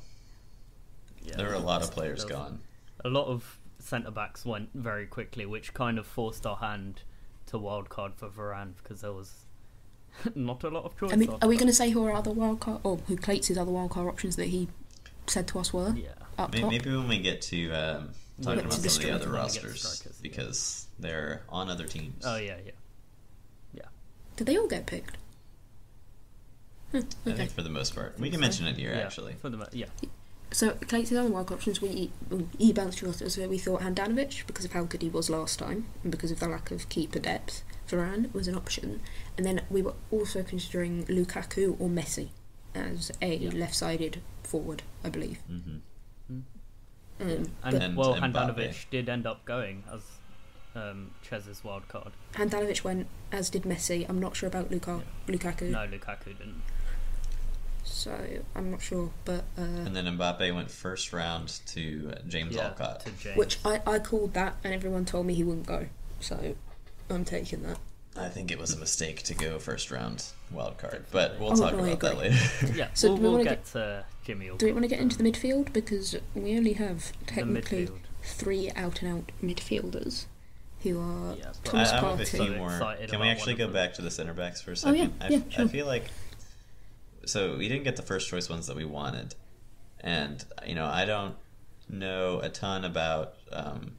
Yeah, 1.24 1.36
there 1.38 1.48
were 1.48 1.54
a 1.56 1.60
lot 1.60 1.82
of 1.84 1.92
players 1.92 2.24
there 2.24 2.36
gone. 2.38 2.60
a 3.04 3.10
lot 3.10 3.28
of 3.28 3.60
centre 3.80 4.12
backs 4.12 4.46
went 4.46 4.70
very 4.74 5.06
quickly, 5.06 5.46
which 5.46 5.74
kind 5.74 5.98
of 6.00 6.06
forced 6.06 6.46
our 6.46 6.56
hand 6.58 7.02
to 7.48 7.58
wildcard 7.58 8.14
for 8.16 8.30
Varane 8.30 8.74
because 8.82 9.02
there 9.02 9.12
was 9.12 9.34
not 10.36 10.64
a 10.64 10.70
lot 10.70 10.84
of 10.86 10.98
choice. 10.98 11.12
I 11.14 11.16
mean, 11.16 11.34
are 11.42 11.48
we 11.48 11.56
going 11.58 11.68
to 11.68 11.74
say 11.74 11.90
who 11.90 12.04
our 12.06 12.14
other 12.14 12.32
wild 12.32 12.60
wildcard 12.60 12.80
or 12.84 12.98
who 13.08 13.16
Clates' 13.18 13.52
other 13.58 13.72
wildcard 13.72 14.08
options 14.08 14.36
that 14.38 14.48
he 14.48 14.68
said 15.28 15.48
to 15.50 15.60
us 15.60 15.74
were 15.74 15.94
Yeah, 15.96 16.10
up 16.38 16.52
Maybe, 16.54 16.62
top? 16.62 16.72
maybe 16.72 16.90
when 16.92 17.08
we 17.08 17.20
get 17.20 17.42
to 17.44 17.72
um, 17.72 18.10
talking 18.42 18.60
Get 18.60 18.66
about 18.66 18.72
to 18.82 18.90
some 18.90 19.04
of 19.04 19.08
the 19.10 19.16
other 19.16 19.20
strikers, 19.20 19.26
when 19.26 19.32
we 19.32 19.38
rosters, 19.38 19.82
strikers, 19.88 20.20
yeah. 20.22 20.30
because 20.30 20.88
they're 21.00 21.42
on 21.50 21.70
other 21.70 21.86
teams. 21.86 22.24
oh 22.26 22.38
yeah, 22.38 22.56
yeah. 22.66 22.72
Yeah. 23.74 23.82
Did 24.36 24.48
they 24.48 24.58
all 24.58 24.68
get 24.68 24.86
picked? 24.86 25.18
Hmm, 26.92 26.98
I 26.98 27.30
okay. 27.30 27.38
think 27.38 27.52
for 27.52 27.62
the 27.62 27.70
most 27.70 27.94
part. 27.96 28.18
We 28.20 28.30
can 28.30 28.38
so. 28.38 28.42
mention 28.42 28.68
it 28.68 28.78
here, 28.78 28.92
yeah, 28.92 29.02
actually. 29.02 29.34
For 29.42 29.50
the 29.50 29.58
mo- 29.58 29.68
yeah, 29.74 29.88
So 30.52 30.72
Clates' 30.72 31.12
other 31.12 31.30
wildcard 31.30 31.52
options 31.54 31.82
we 31.82 32.12
he 32.58 32.72
bounced 32.72 33.00
to 33.00 33.10
us 33.10 33.22
so 33.34 33.48
we 33.48 33.58
thought 33.58 33.82
Handanovic 33.82 34.48
because 34.48 34.64
of 34.66 34.72
how 34.72 34.84
good 34.84 35.02
he 35.02 35.10
was 35.10 35.30
last 35.30 35.60
time 35.60 35.86
and 36.04 36.12
because 36.12 36.32
of 36.32 36.40
the 36.40 36.48
lack 36.48 36.72
of 36.72 36.88
keeper 36.90 37.20
depth. 37.20 37.64
Varane 37.88 38.34
was 38.34 38.48
an 38.48 38.56
option, 38.56 39.02
and 39.38 39.46
then 39.46 39.62
we 39.70 39.82
were 39.82 39.94
also 40.12 40.44
considering 40.44 41.06
Lukaku 41.06 41.76
or 41.80 41.88
Messi 41.90 42.30
as 42.76 43.12
a 43.22 43.36
Yeah. 43.36 43.52
left-sided 43.52 44.22
forward, 44.44 44.84
I 45.04 45.10
believe. 45.10 45.40
hmm 45.48 45.78
Um, 46.30 46.46
and, 47.20 47.50
but 47.64 47.74
And 47.74 47.98
well, 47.98 48.14
Mbappe. 48.16 48.34
Handanovic 48.34 48.90
did 48.92 49.10
end 49.10 49.26
up 49.26 49.44
going 49.46 49.84
as 49.92 50.02
um, 50.76 51.10
Ches's 51.24 51.64
wild 51.64 51.88
card. 51.88 52.12
Handanovic 52.34 52.84
went, 52.84 53.08
as 53.32 53.50
did 53.50 53.64
Messi. 53.64 54.06
I'm 54.08 54.20
not 54.20 54.36
sure 54.36 54.48
about 54.48 54.70
Luka- 54.70 55.02
Lukaku, 55.28 55.72
No, 55.72 55.80
Lukaku 55.88 56.38
didn't. 56.38 56.62
so 57.84 58.16
I'm 58.56 58.70
not 58.70 58.82
sure. 58.82 59.10
But 59.26 59.46
uh, 59.58 59.62
And 59.62 59.96
then 59.96 60.06
Mbappe 60.06 60.54
went 60.54 60.70
first 60.70 61.12
round 61.14 61.60
to 61.68 62.14
James 62.28 62.54
yeah, 62.56 62.68
Alcott. 62.68 63.00
to 63.06 63.12
James. 63.12 63.38
which 63.38 63.58
I, 63.66 63.82
I 63.88 63.98
called 64.00 64.34
that, 64.36 64.58
and 64.64 64.74
everyone 64.74 65.06
told 65.06 65.26
me 65.26 65.34
he 65.34 65.44
wouldn't 65.44 65.66
go. 65.66 65.88
So 66.20 66.56
I'm 67.10 67.26
taking 67.26 67.64
that. 67.64 67.78
I 68.16 68.30
think 68.30 68.52
it 68.52 68.58
was 68.58 68.74
a 68.74 68.80
mistake 68.80 69.22
to 69.24 69.36
go 69.36 69.60
first 69.60 69.92
round 69.92 70.24
wild 70.52 70.78
card, 70.80 71.06
but 71.12 71.40
we'll 71.40 71.52
Oh, 71.52 71.56
talk 71.56 71.74
no, 71.74 71.84
I 71.84 71.90
about 71.90 72.00
that 72.00 72.18
later. 72.18 72.36
yeah, 72.76 72.88
So 72.96 73.10
we'll, 73.10 73.18
do 73.18 73.22
we 73.22 73.28
we'll 73.28 73.38
wanna 73.38 73.44
get 73.50 73.66
to 73.68 74.06
Jimmy. 74.26 74.50
Do 74.58 74.66
we 74.66 74.72
want 74.72 74.84
to 74.84 74.90
get 74.90 75.00
into 75.00 75.18
the 75.18 75.24
midfield 75.24 75.72
because 75.72 76.16
we 76.34 76.58
only 76.58 76.74
have 76.74 77.12
technically 77.28 77.90
three 78.24 78.72
out 78.76 79.02
and 79.04 79.14
out 79.20 79.32
midfielders 79.44 80.26
who 80.82 81.00
are 81.00 81.36
Yeah, 81.36 81.52
Thomas 81.64 81.92
I, 81.92 81.98
I 81.98 82.02
have 82.02 82.20
a 82.20 82.24
Partey. 82.24 82.28
few 82.28 82.38
So 82.40 82.56
more. 82.56 82.96
Can 83.08 83.20
we 83.20 83.28
actually 83.28 83.54
go 83.56 83.68
back 83.68 83.94
to 83.96 84.02
the 84.02 84.12
center 84.12 84.34
backs 84.34 84.62
for 84.62 84.72
a 84.72 84.76
second? 84.76 85.14
Oh, 85.22 85.24
second? 85.24 85.32
yeah, 85.52 85.58
I, 85.58 85.62
yeah, 85.62 85.66
I 85.66 85.68
feel 85.68 85.86
like 85.86 86.06
so 87.26 87.56
we 87.58 87.68
didn't 87.68 87.84
get 87.84 87.98
the 87.98 88.02
first 88.04 88.30
choice 88.30 88.50
ones 88.50 88.68
that 88.68 88.76
we 88.76 88.86
wanted, 88.86 89.36
and 90.00 90.44
you 90.66 90.76
know 90.76 90.86
I 90.86 91.06
don't 91.06 91.36
know 91.90 92.40
a 92.40 92.50
ton 92.50 92.84
about 92.86 93.34
um, 93.52 93.94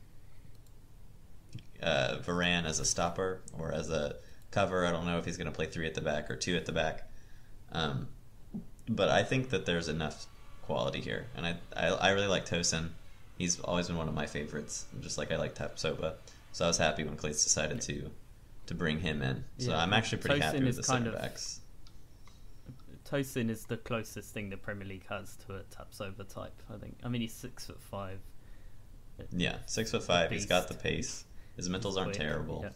uh, 1.83 2.17
Varane 2.25 2.65
as 2.65 2.81
a 2.81 2.85
stopper 2.85 3.41
or 3.59 3.73
as 3.73 3.91
a 3.91 4.17
cover. 4.51 4.87
I 4.87 4.91
don't 4.91 5.07
know 5.07 5.19
if 5.19 5.25
he's 5.25 5.37
going 5.37 5.47
to 5.51 5.53
play 5.55 5.67
three 5.67 5.87
at 5.87 5.95
the 5.95 6.01
back 6.01 6.31
or 6.31 6.37
two 6.37 6.57
at 6.57 6.67
the 6.67 6.73
back, 6.73 7.09
um, 7.73 8.09
but 8.89 9.09
I 9.09 9.23
think 9.23 9.51
that 9.51 9.67
there's 9.67 9.89
enough 9.89 10.27
quality 10.63 11.01
here, 11.01 11.27
and 11.37 11.47
I 11.47 11.57
I, 11.77 11.87
I 11.89 12.11
really 12.11 12.27
like 12.27 12.47
Tosin. 12.47 12.91
He's 13.37 13.61
always 13.61 13.87
been 13.87 13.97
one 13.97 14.09
of 14.09 14.15
my 14.15 14.27
favorites, 14.27 14.87
just 15.01 15.17
like 15.19 15.31
I 15.31 15.37
like 15.37 15.55
Tapsoba. 15.55 16.15
So 16.53 16.65
I 16.65 16.69
was 16.69 16.79
happy 16.79 17.05
when 17.05 17.17
Clates 17.17 17.45
decided 17.45 17.81
to 17.83 18.11
to 18.67 18.75
bring 18.75 19.01
him 19.01 19.23
in. 19.23 19.45
So 19.59 19.71
Yeah. 19.71 19.79
I'm 19.79 19.93
actually 19.93 20.19
pretty 20.19 20.41
happy 20.41 20.63
with 20.63 20.77
the 20.77 20.83
kind 20.83 21.05
center 21.05 21.17
of- 21.17 21.23
backs. 21.23 21.61
Tosin 23.05 23.49
is 23.49 23.65
the 23.65 23.79
closest 23.79 24.35
thing 24.35 24.51
the 24.51 24.59
Premier 24.59 24.87
League 24.87 25.07
has 25.09 25.37
to 25.47 25.55
a 25.55 25.61
Tapsoba 25.63 26.29
type. 26.29 26.63
I 26.73 26.77
think. 26.77 26.99
I 27.03 27.09
mean, 27.09 27.23
he's 27.23 27.33
six 27.33 27.65
foot 27.67 27.81
five. 27.81 28.19
Yeah, 29.31 29.57
six 29.67 29.91
foot 29.93 30.03
five. 30.03 30.31
He's 30.31 30.45
got 30.45 30.69
the 30.69 30.75
pace. 30.75 31.25
His 31.59 31.69
mentals 31.69 31.97
aren't 31.97 32.13
Quick, 32.13 32.17
terrible. 32.17 32.61
Yeah. 32.63 32.71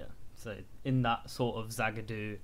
Yeah. 0.00 0.12
So 0.34 0.56
in 0.84 1.02
that 1.02 1.30
sort 1.30 1.56
of 1.56 1.68
Zagadou, 1.70 2.38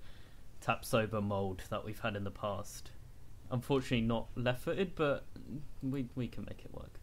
Tapsoba 0.62 1.22
mold 1.22 1.62
that 1.70 1.84
we've 1.84 1.98
had 1.98 2.14
in 2.14 2.24
the 2.24 2.30
past. 2.30 2.90
Unfortunately, 3.50 4.06
not 4.06 4.28
left-footed, 4.36 4.94
but 4.94 5.24
we 5.82 6.06
we 6.14 6.28
can 6.28 6.44
make 6.44 6.62
it 6.64 6.72
work. 6.72 7.00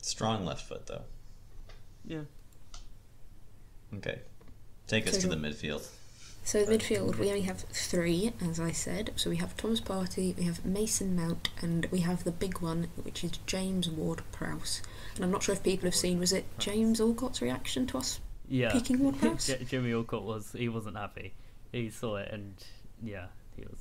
Strong 0.00 0.46
left 0.46 0.64
foot 0.64 0.86
though. 0.86 1.02
Yeah. 2.04 2.22
Okay. 3.96 4.20
Take 4.86 5.08
us 5.08 5.18
to 5.18 5.26
the 5.26 5.36
midfield. 5.36 5.86
So 6.44 6.66
midfield, 6.66 7.18
we 7.18 7.28
only 7.28 7.42
have 7.42 7.60
three, 7.60 8.32
as 8.44 8.58
I 8.58 8.72
said. 8.72 9.10
So 9.16 9.30
we 9.30 9.36
have 9.36 9.56
Thomas 9.56 9.80
Partey, 9.80 10.36
we 10.36 10.42
have 10.44 10.64
Mason 10.64 11.14
Mount, 11.14 11.50
and 11.60 11.86
we 11.92 12.00
have 12.00 12.24
the 12.24 12.32
big 12.32 12.58
one, 12.60 12.88
which 13.02 13.22
is 13.22 13.30
James 13.46 13.88
Ward-Prowse. 13.88 14.82
And 15.14 15.24
I'm 15.24 15.30
not 15.30 15.44
sure 15.44 15.54
if 15.54 15.62
people 15.62 15.86
have 15.86 15.94
seen, 15.94 16.18
was 16.18 16.32
it 16.32 16.44
James 16.58 17.00
Alcott's 17.00 17.40
reaction 17.40 17.86
to 17.88 17.98
us 17.98 18.20
Yeah. 18.48 18.72
picking 18.72 18.98
Ward-Prowse? 19.02 19.46
J- 19.46 19.64
Jimmy 19.64 19.92
Alcott 19.92 20.24
was 20.24 20.50
he 20.52 20.68
wasn't 20.68 20.96
happy. 20.96 21.32
He 21.70 21.90
saw 21.90 22.16
it 22.16 22.30
and 22.32 22.54
yeah, 23.02 23.26
he 23.56 23.62
was. 23.62 23.78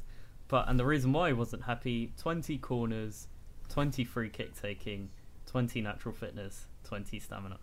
But 0.48 0.70
and 0.70 0.80
the 0.80 0.86
reason 0.86 1.14
why 1.14 1.30
he 1.30 1.34
wasn't 1.34 1.64
happy: 1.64 2.14
twenty 2.18 2.58
corners, 2.58 3.28
twenty 3.70 4.04
free 4.04 4.30
kick 4.30 4.60
taking, 4.62 5.10
twenty 5.48 5.82
natural 5.82 6.14
fitness, 6.14 6.66
twenty 6.84 7.20
stamina, 7.20 7.58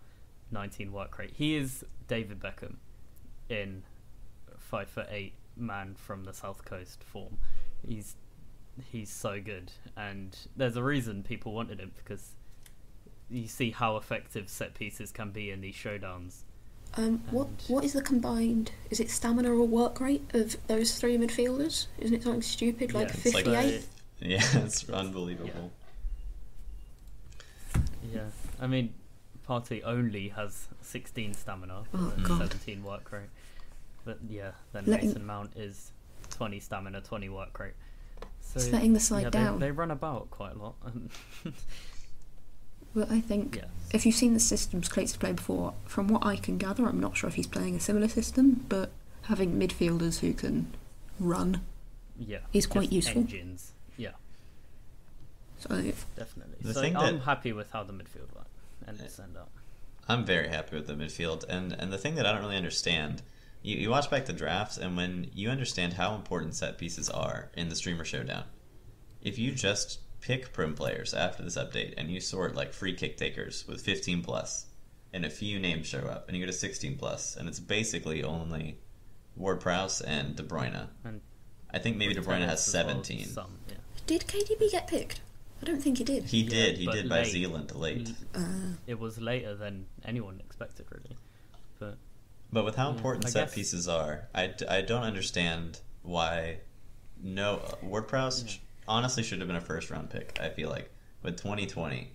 nineteen 0.51 0.91
work 0.91 1.17
rate. 1.17 1.31
He 1.35 1.55
is 1.55 1.85
David 2.07 2.39
Beckham 2.39 2.75
in 3.47 3.83
five 4.59 4.89
foot 4.89 5.07
eight 5.09 5.33
man 5.57 5.95
from 5.97 6.23
the 6.25 6.33
south 6.33 6.63
coast 6.65 7.03
form. 7.03 7.37
He's 7.87 8.15
he's 8.91 9.09
so 9.09 9.41
good, 9.41 9.71
and 9.97 10.35
there's 10.55 10.75
a 10.77 10.83
reason 10.83 11.23
people 11.23 11.53
wanted 11.53 11.79
him 11.79 11.91
because 11.95 12.31
you 13.29 13.47
see 13.47 13.71
how 13.71 13.97
effective 13.97 14.49
set 14.49 14.73
pieces 14.73 15.11
can 15.11 15.31
be 15.31 15.51
in 15.51 15.61
these 15.61 15.75
showdowns. 15.75 16.43
Um, 16.97 17.21
what 17.29 17.47
what 17.67 17.83
is 17.83 17.93
the 17.93 18.01
combined? 18.01 18.71
Is 18.89 18.99
it 18.99 19.09
stamina 19.11 19.51
or 19.51 19.63
work 19.67 19.99
rate 20.01 20.23
of 20.33 20.57
those 20.67 20.97
three 20.99 21.17
midfielders? 21.17 21.87
Isn't 21.99 22.15
it 22.17 22.23
something 22.23 22.41
stupid 22.41 22.93
like 22.93 23.09
Yeah, 23.09 23.15
it's 23.23 23.33
like- 23.35 23.45
58? 23.45 23.85
Yeah, 24.21 24.41
it's 24.65 24.89
unbelievable. 24.89 25.71
Yeah, 28.11 28.21
I 28.59 28.67
mean, 28.67 28.93
Partey 29.47 29.81
only 29.85 30.29
has 30.29 30.67
16 30.81 31.33
stamina 31.35 31.83
Oh, 31.93 32.13
and 32.15 32.25
God. 32.25 32.39
17 32.51 32.83
work 32.83 33.11
rate. 33.11 33.29
But 34.05 34.19
yeah, 34.27 34.51
then 34.73 34.83
Let- 34.87 35.03
Mason 35.03 35.25
Mount 35.25 35.55
is 35.55 35.91
20 36.31 36.59
stamina, 36.59 37.01
20 37.01 37.29
work 37.29 37.59
rate. 37.59 37.73
So 38.41 38.59
It's 38.59 38.69
letting 38.71 38.93
the 38.93 38.99
side 38.99 39.23
yeah, 39.23 39.29
down. 39.29 39.59
They, 39.59 39.67
they 39.67 39.71
run 39.71 39.91
about 39.91 40.31
quite 40.31 40.55
a 40.55 40.57
lot. 40.57 40.75
and 40.85 41.09
But 42.95 43.11
I 43.11 43.21
think 43.21 43.57
yeah, 43.57 43.65
if 43.93 44.05
you've 44.05 44.15
seen 44.15 44.33
the 44.33 44.39
systems 44.39 44.89
Clates 44.89 45.15
played 45.15 45.35
before, 45.35 45.73
from 45.85 46.07
what 46.07 46.25
I 46.25 46.35
can 46.37 46.57
gather, 46.57 46.87
I'm 46.87 46.99
not 46.99 47.15
sure 47.15 47.27
if 47.27 47.35
he's 47.35 47.45
playing 47.47 47.75
a 47.75 47.79
similar 47.79 48.07
system, 48.07 48.65
but 48.67 48.89
having 49.23 49.59
midfielders 49.59 50.19
who 50.19 50.33
can 50.33 50.73
run, 51.19 51.61
yeah, 52.17 52.39
He's 52.51 52.65
quite 52.65 52.85
just 52.89 52.93
useful. 52.93 53.21
Engines, 53.21 53.73
yeah, 53.95 54.11
so 55.59 55.69
definitely. 56.17 56.57
The 56.61 56.73
so 56.73 56.81
thing 56.81 56.95
I'm 56.97 57.17
that- 57.17 57.23
happy 57.25 57.53
with 57.53 57.71
how 57.71 57.83
the 57.83 57.93
midfield 57.93 58.33
went 58.35 58.47
and 58.87 58.97
Yeah. 58.99 59.07
send 59.07 59.37
up. 59.37 59.51
I'm 60.07 60.25
very 60.25 60.47
happy 60.47 60.75
with 60.75 60.87
the 60.87 60.93
midfield, 60.95 61.43
and 61.47 61.71
and 61.73 61.93
the 61.93 61.97
thing 61.99 62.15
that 62.15 62.25
I 62.25 62.31
don't 62.31 62.41
really 62.41 62.57
understand, 62.57 63.21
you, 63.61 63.77
you 63.77 63.89
watch 63.89 64.09
back 64.09 64.25
the 64.25 64.33
drafts, 64.33 64.77
and 64.77 64.95
when 64.95 65.29
you 65.33 65.49
understand 65.49 65.93
how 65.93 66.15
important 66.15 66.55
set 66.55 66.77
pieces 66.77 67.09
are 67.09 67.49
in 67.55 67.69
the 67.69 67.75
streamer 67.75 68.05
showdown, 68.05 68.43
if 69.21 69.37
you 69.37 69.51
just 69.51 69.99
pick 70.21 70.51
Prem 70.53 70.75
players 70.75 71.13
after 71.13 71.43
this 71.43 71.57
update 71.57 71.93
and 71.97 72.09
you 72.09 72.19
sort 72.19 72.55
like 72.55 72.73
free 72.73 72.93
kick 72.93 73.17
takers 73.17 73.65
with 73.67 73.81
15 73.81 74.21
plus, 74.21 74.65
and 75.13 75.25
a 75.25 75.29
few 75.29 75.59
names 75.59 75.87
show 75.87 75.99
up, 75.99 76.27
and 76.27 76.37
you 76.37 76.43
go 76.45 76.51
to 76.51 76.57
16 76.57 76.97
plus, 76.97 77.35
and 77.35 77.47
it's 77.49 77.59
basically 77.59 78.23
only 78.23 78.77
Ward 79.35 79.59
Prowse 79.59 80.01
and 80.01 80.35
De 80.35 80.43
Bruyne. 80.43 80.87
And 81.03 81.21
I 81.73 81.79
think 81.79 81.97
maybe 81.97 82.13
De 82.13 82.21
Bruyne 82.21 82.45
has 82.45 82.63
Tennis 82.63 82.67
as 82.67 82.73
well, 82.85 83.03
17. 83.03 83.25
Some, 83.27 83.51
yeah. 83.69 83.75
did 84.05 84.21
KDB 84.27 84.71
get 84.71 84.87
picked? 84.87 85.21
I 85.61 85.65
don't 85.65 85.81
think 85.81 85.97
he 85.97 86.03
did. 86.03 86.23
He 86.25 86.41
Yeah, 86.41 86.49
did, 86.49 86.77
he 86.77 86.85
did 86.87 87.09
by 87.09 87.19
late. 87.23 87.27
Zealand 87.27 87.75
late. 87.75 88.13
Uh, 88.33 88.43
It 88.87 88.99
was 88.99 89.19
later 89.19 89.55
than 89.55 89.87
anyone 90.05 90.39
expected, 90.39 90.85
really. 90.91 91.17
But 92.51 92.59
But 92.59 92.65
with 92.65 92.75
how 92.75 92.91
hmm, 92.91 92.97
important 92.97 93.25
I 93.25 93.29
set 93.29 93.45
guess- 93.47 93.55
pieces 93.55 93.87
are, 93.87 94.27
I, 94.33 94.53
I 94.69 94.81
don't 94.81 95.03
understand 95.03 95.79
why 96.01 96.59
no 97.21 97.55
uh, 97.57 97.75
Ward 97.83 98.07
Prowse 98.07 98.59
honestly 98.87 99.23
should 99.23 99.39
have 99.39 99.47
been 99.47 99.57
a 99.57 99.61
first 99.61 99.89
round 99.89 100.09
pick. 100.09 100.37
I 100.41 100.49
feel 100.49 100.69
like 100.69 100.89
with 101.21 101.37
2020 101.37 102.11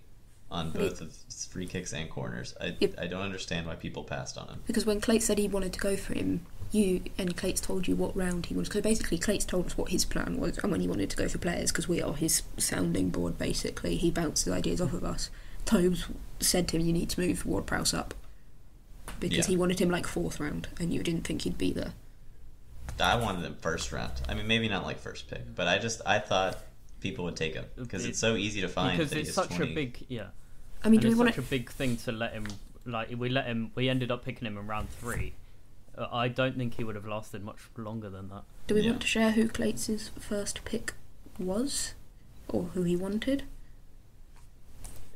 on 0.51 0.71
both 0.71 1.01
of 1.01 1.13
free 1.49 1.65
kicks 1.67 1.93
and 1.93 2.09
corners, 2.09 2.53
I 2.61 2.75
Yep. 2.79 2.95
I 2.97 3.07
don't 3.07 3.21
understand 3.21 3.65
why 3.67 3.75
people 3.75 4.03
passed 4.03 4.37
on 4.37 4.47
him. 4.47 4.61
because 4.67 4.85
when 4.85 4.99
Clates 5.01 5.25
said 5.25 5.37
he 5.37 5.47
wanted 5.47 5.73
to 5.73 5.79
go 5.79 5.95
for 5.95 6.13
him, 6.13 6.45
you 6.71 7.01
and 7.17 7.35
Clates 7.37 7.61
told 7.61 7.87
you 7.87 7.95
what 7.95 8.15
round 8.17 8.47
he 8.47 8.55
wanted. 8.55 8.73
So 8.73 8.81
basically, 8.81 9.17
Clates 9.17 9.45
told 9.45 9.67
us 9.67 9.77
what 9.77 9.89
his 9.91 10.03
plan 10.05 10.37
was 10.39 10.57
and 10.57 10.71
when 10.71 10.81
he 10.81 10.87
wanted 10.87 11.09
to 11.11 11.17
go 11.17 11.27
for 11.29 11.37
players 11.37 11.71
because 11.71 11.87
we 11.87 12.01
are 12.01 12.13
his 12.13 12.41
sounding 12.57 13.09
board. 13.09 13.37
Basically, 13.37 13.95
he 13.97 14.11
bounces 14.11 14.51
ideas 14.51 14.81
off 14.81 14.93
of 14.93 15.03
us. 15.03 15.29
Tobes 15.65 16.07
said 16.39 16.67
to 16.69 16.77
him, 16.77 16.85
"You 16.85 16.93
need 16.93 17.09
to 17.11 17.21
move 17.21 17.45
Ward 17.45 17.65
Prowse 17.65 17.93
up." 17.93 18.13
Because 19.19 19.37
Yeah. 19.39 19.45
he 19.47 19.57
wanted 19.57 19.79
him 19.79 19.89
like 19.89 20.05
fourth 20.07 20.39
round, 20.39 20.67
and 20.79 20.93
you 20.93 21.01
didn't 21.03 21.23
think 21.25 21.43
he'd 21.43 21.57
be 21.57 21.71
there. 21.71 21.93
I 22.99 23.15
wanted 23.15 23.43
him 23.45 23.55
first 23.61 23.91
round. 23.91 24.13
I 24.29 24.33
mean, 24.35 24.47
maybe 24.47 24.69
not 24.69 24.83
like 24.85 24.99
first 24.99 25.27
pick, 25.29 25.53
but 25.55 25.67
I 25.67 25.77
just 25.79 26.01
I 26.05 26.19
thought 26.19 26.57
people 27.01 27.25
would 27.25 27.35
take 27.35 27.53
him 27.55 27.65
because 27.75 28.05
It- 28.05 28.09
it's 28.09 28.19
so 28.19 28.35
easy 28.35 28.61
to 28.61 28.67
find. 28.69 28.97
because 28.97 29.11
that 29.11 29.19
it's 29.19 29.29
he's 29.29 29.35
such 29.35 29.49
20. 29.49 29.71
a 29.71 29.75
big 29.75 30.05
yeah. 30.07 30.27
I 30.83 30.89
mean, 30.89 30.95
and 30.99 31.01
do 31.01 31.07
we 31.07 31.11
it's 31.13 31.17
want 31.19 31.29
such 31.29 31.35
to? 31.35 31.41
a 31.41 31.43
big 31.59 31.69
thing 31.71 31.97
to 31.97 32.11
let 32.11 32.33
him 32.33 32.45
like 32.85 33.09
we 33.17 33.29
let 33.29 33.45
him 33.47 33.71
we 33.75 33.89
ended 33.89 34.11
up 34.11 34.23
picking 34.23 34.45
him 34.47 34.57
in 34.57 34.67
round 34.67 34.87
three 34.91 35.33
uh, 35.97 36.05
i 36.11 36.27
don't 36.27 36.55
think 36.55 36.75
he 36.75 36.83
would 36.83 36.93
have 36.95 37.07
lasted 37.07 37.43
much 37.43 37.57
longer 37.77 38.09
than 38.11 38.29
that 38.29 38.43
Do 38.67 38.75
we 38.75 38.81
Yeah. 38.81 38.91
want 38.91 39.01
to 39.01 39.07
share 39.07 39.31
who 39.31 39.47
Clates' 39.49 40.09
first 40.19 40.63
pick 40.65 40.93
was, 41.39 41.95
or 42.47 42.65
who 42.75 42.83
he 42.83 42.95
wanted? 42.95 43.43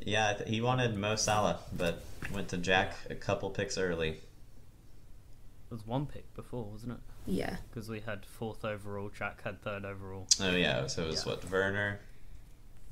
Yeah, 0.02 0.44
he 0.46 0.62
wanted 0.62 0.96
Mo 0.98 1.16
Salah, 1.16 1.60
but 1.76 2.04
went 2.34 2.48
to 2.50 2.58
Jack 2.58 2.96
a 3.10 3.16
couple 3.16 3.50
picks 3.50 3.78
early. 3.78 4.10
It 4.10 5.74
was 5.76 5.86
one 5.86 6.06
pick 6.08 6.34
before 6.36 6.64
wasn't 6.64 6.94
it 6.94 7.00
Yeah, 7.28 7.58
because 7.70 7.90
we 7.90 8.00
had 8.00 8.26
fourth 8.26 8.66
overall 8.66 9.12
jack 9.16 9.44
had 9.44 9.62
third 9.62 9.86
overall 9.86 10.26
Oh 10.42 10.50
yeah, 10.56 10.88
so 10.88 11.04
it 11.04 11.08
was 11.10 11.26
Yeah. 11.26 11.34
what 11.34 11.52
Werner, 11.52 12.00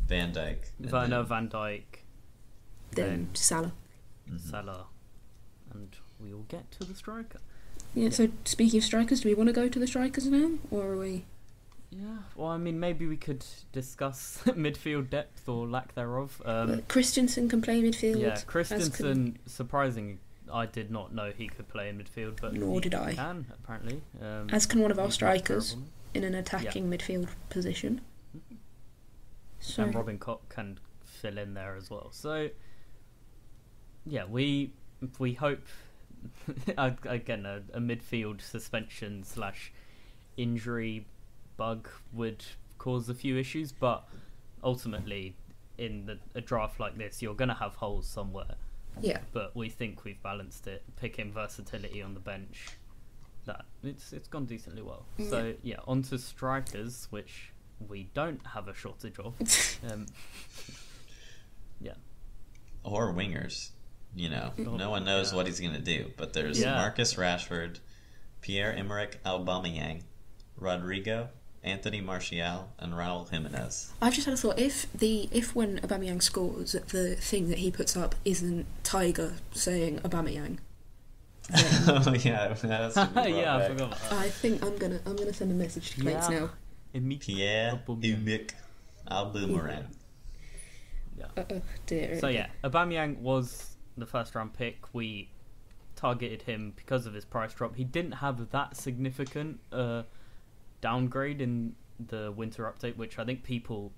Van 0.06 0.32
Dijk, 0.32 0.58
and 0.80 0.92
werner 0.92 1.18
then- 1.24 1.26
van 1.26 1.50
Dijk 1.50 1.84
then 2.92 3.10
Then- 3.10 3.30
Salah. 3.36 3.74
Mhm. 4.30 4.40
salah 4.40 4.86
and 5.74 5.96
we 6.20 6.32
will 6.34 6.44
get 6.44 6.70
to 6.74 6.84
the 6.86 6.94
striker 6.94 7.40
Yeah. 7.96 8.10
So 8.12 8.30
speaking 8.46 8.78
of 8.78 8.84
strikers, 8.84 9.22
do 9.22 9.30
we 9.30 9.34
want 9.36 9.48
to 9.48 9.54
go 9.54 9.68
to 9.70 9.80
the 9.80 9.88
strikers 9.88 10.28
now, 10.28 10.52
or 10.70 10.90
are 10.94 10.98
we? 10.98 11.26
Yeah 11.90 12.18
well 12.36 12.50
i 12.50 12.58
mean 12.58 12.80
maybe 12.80 13.08
we 13.08 13.16
could 13.18 13.46
discuss 13.72 14.40
midfield 14.48 15.10
depth 15.10 15.48
or 15.48 15.66
lack 15.68 15.94
thereof 15.96 16.42
um, 16.46 16.82
Christensen 16.90 17.48
can 17.48 17.62
play 17.62 17.82
midfield. 17.82 18.20
yeah 18.20 18.30
as 18.30 18.40
can- 18.44 18.48
christensen 18.52 19.40
surprising 19.46 20.20
i 20.52 20.66
did 20.66 20.92
not 20.92 21.14
know 21.16 21.32
he 21.36 21.48
could 21.48 21.68
play 21.70 21.88
in 21.90 21.98
midfield 21.98 22.40
but 22.42 22.54
Nor 22.54 22.76
he 22.76 22.80
did 22.82 22.94
I. 22.96 23.14
can 23.14 23.46
apparently 23.54 24.02
um, 24.22 24.50
As 24.52 24.66
can 24.66 24.82
one 24.82 24.92
of 24.92 25.00
our 25.00 25.12
strikers 25.12 25.70
terrible. 25.72 25.88
in 26.14 26.24
an 26.24 26.36
attacking 26.36 26.90
midfield 26.90 27.28
position. 27.50 28.02
So 29.60 29.84
and 29.84 29.94
Robin 29.96 30.18
Koch 30.18 30.42
can 30.50 30.80
fill 31.04 31.38
in 31.38 31.54
there 31.54 31.76
as 31.76 31.90
well. 31.90 32.10
So 32.12 32.50
yeah, 34.06 34.24
we 34.26 34.72
we 35.20 35.34
hope 35.34 35.66
again 36.78 37.46
a, 37.46 37.62
a 37.74 37.80
midfield 37.80 38.42
suspension 38.42 39.24
slash 39.24 39.74
injury 40.38 41.06
bug 41.58 41.90
would 42.14 42.44
cause 42.78 43.10
a 43.10 43.14
few 43.14 43.38
issues, 43.38 43.72
but 43.72 44.08
ultimately 44.64 45.36
in 45.78 46.06
the, 46.06 46.18
a 46.36 46.42
draft 46.42 46.80
like 46.80 46.98
this, 46.98 47.22
you're 47.22 47.36
going 47.36 47.50
to 47.50 47.56
have 47.56 47.76
holes 47.76 48.08
somewhere. 48.08 48.56
yeah, 49.02 49.20
But 49.34 49.56
we 49.56 49.70
think 49.70 50.04
we've 50.06 50.22
balanced 50.24 50.68
it, 50.68 50.84
picking 50.96 51.32
versatility 51.32 52.02
on 52.02 52.14
the 52.14 52.20
bench. 52.20 52.68
That 53.46 53.66
it's 53.84 54.12
it's 54.12 54.28
gone 54.28 54.46
decently 54.46 54.82
well. 54.82 55.06
So 55.30 55.54
yeah, 55.64 55.78
on 55.88 56.02
to 56.04 56.18
strikers, 56.18 57.08
which 57.12 57.54
we 57.88 58.10
don't 58.14 58.46
have 58.46 58.68
a 58.68 58.74
shortage 58.74 59.18
of. 59.20 59.34
Um, 59.92 60.06
yeah, 61.80 61.94
or 62.84 63.14
wingers. 63.14 63.70
You 64.16 64.30
know, 64.30 64.52
Mm. 64.58 64.78
no 64.78 64.90
one 64.90 65.06
knows 65.06 65.32
Yeah. 65.32 65.38
what 65.38 65.46
he's 65.48 65.60
gonna 65.60 65.80
do. 65.80 66.12
But 66.18 66.34
there's 66.34 66.60
Yeah. 66.60 66.74
Marcus 66.76 67.14
Rashford, 67.14 67.80
Pierre 68.42 68.74
Emerick 68.74 69.22
Aubameyang, 69.24 70.02
Rodrigo, 70.58 71.30
Anthony 71.64 72.02
Martial, 72.02 72.70
and 72.80 72.94
Raul 72.94 73.30
Jimenez. 73.30 73.92
I've 74.02 74.14
just 74.14 74.26
had 74.26 74.34
a 74.34 74.38
thought. 74.38 74.60
If 74.60 74.92
the 74.94 75.28
if 75.32 75.56
when 75.56 75.80
Aubameyang 75.80 76.22
scores, 76.24 76.72
the 76.74 77.16
thing 77.16 77.50
that 77.50 77.58
he 77.60 77.72
puts 77.72 77.98
up 77.98 78.16
isn't 78.26 78.66
Tiger 78.84 79.34
saying 79.52 80.00
Aubameyang, 80.00 80.58
then 81.50 81.66
oh 82.06 82.14
yeah, 82.24 82.54
that's 82.62 82.64
yeah, 83.16 83.56
I 83.58 83.68
forgot 83.68 83.88
about 83.88 84.00
that. 84.10 84.14
I 84.14 84.30
think 84.30 84.64
I'm 84.64 84.78
gonna 84.78 85.00
I'm 85.06 85.16
gonna 85.16 85.34
send 85.34 85.52
a 85.52 85.56
message 85.56 85.92
to 85.96 86.02
Clates 86.02 86.30
Yeah. 86.30 86.40
now. 86.40 86.50
Emi- 86.96 87.20
Pierre 87.20 87.74
Aubameyang. 87.88 88.04
Emerick 88.26 88.54
Aubameyang. 89.10 89.86
Yeah. 91.18 91.26
Uh, 91.36 91.44
oh 91.52 91.62
dear. 91.86 92.20
So 92.20 92.28
yeah, 92.28 92.48
Aubameyang 92.64 93.18
was 93.20 93.76
the 93.98 94.06
first 94.06 94.36
round 94.36 94.54
pick. 94.54 94.94
We 94.94 95.30
targeted 95.96 96.44
him 96.44 96.74
because 96.76 97.06
of 97.06 97.14
his 97.14 97.26
price 97.26 97.54
drop. 97.54 97.76
He 97.76 97.84
didn't 97.84 98.14
have 98.14 98.52
that 98.52 98.78
significant 98.78 99.60
uh, 99.72 100.04
downgrade 100.82 101.42
in 101.42 101.76
the 102.08 102.32
winter 102.36 102.64
update, 102.64 102.96
which 102.98 103.18
I 103.20 103.26
think 103.26 103.44
people 103.44 103.92